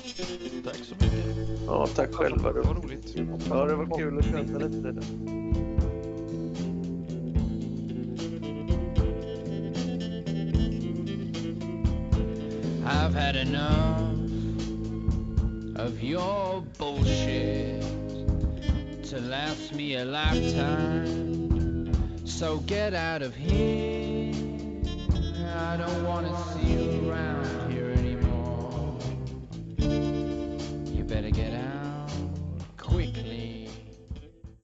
[0.66, 1.26] tack så mycket.
[1.68, 2.54] Ja, tack själva.
[2.54, 3.16] Det var roligt.
[3.50, 5.02] Ja, det var kul att köta lite.
[12.86, 14.16] I've had enough
[15.78, 17.84] of your bullshit
[19.10, 21.28] to last me a lifetime.
[22.26, 24.27] So get out of here.
[25.58, 29.00] I don't want to see you around here anymore.
[29.78, 31.77] You better get out.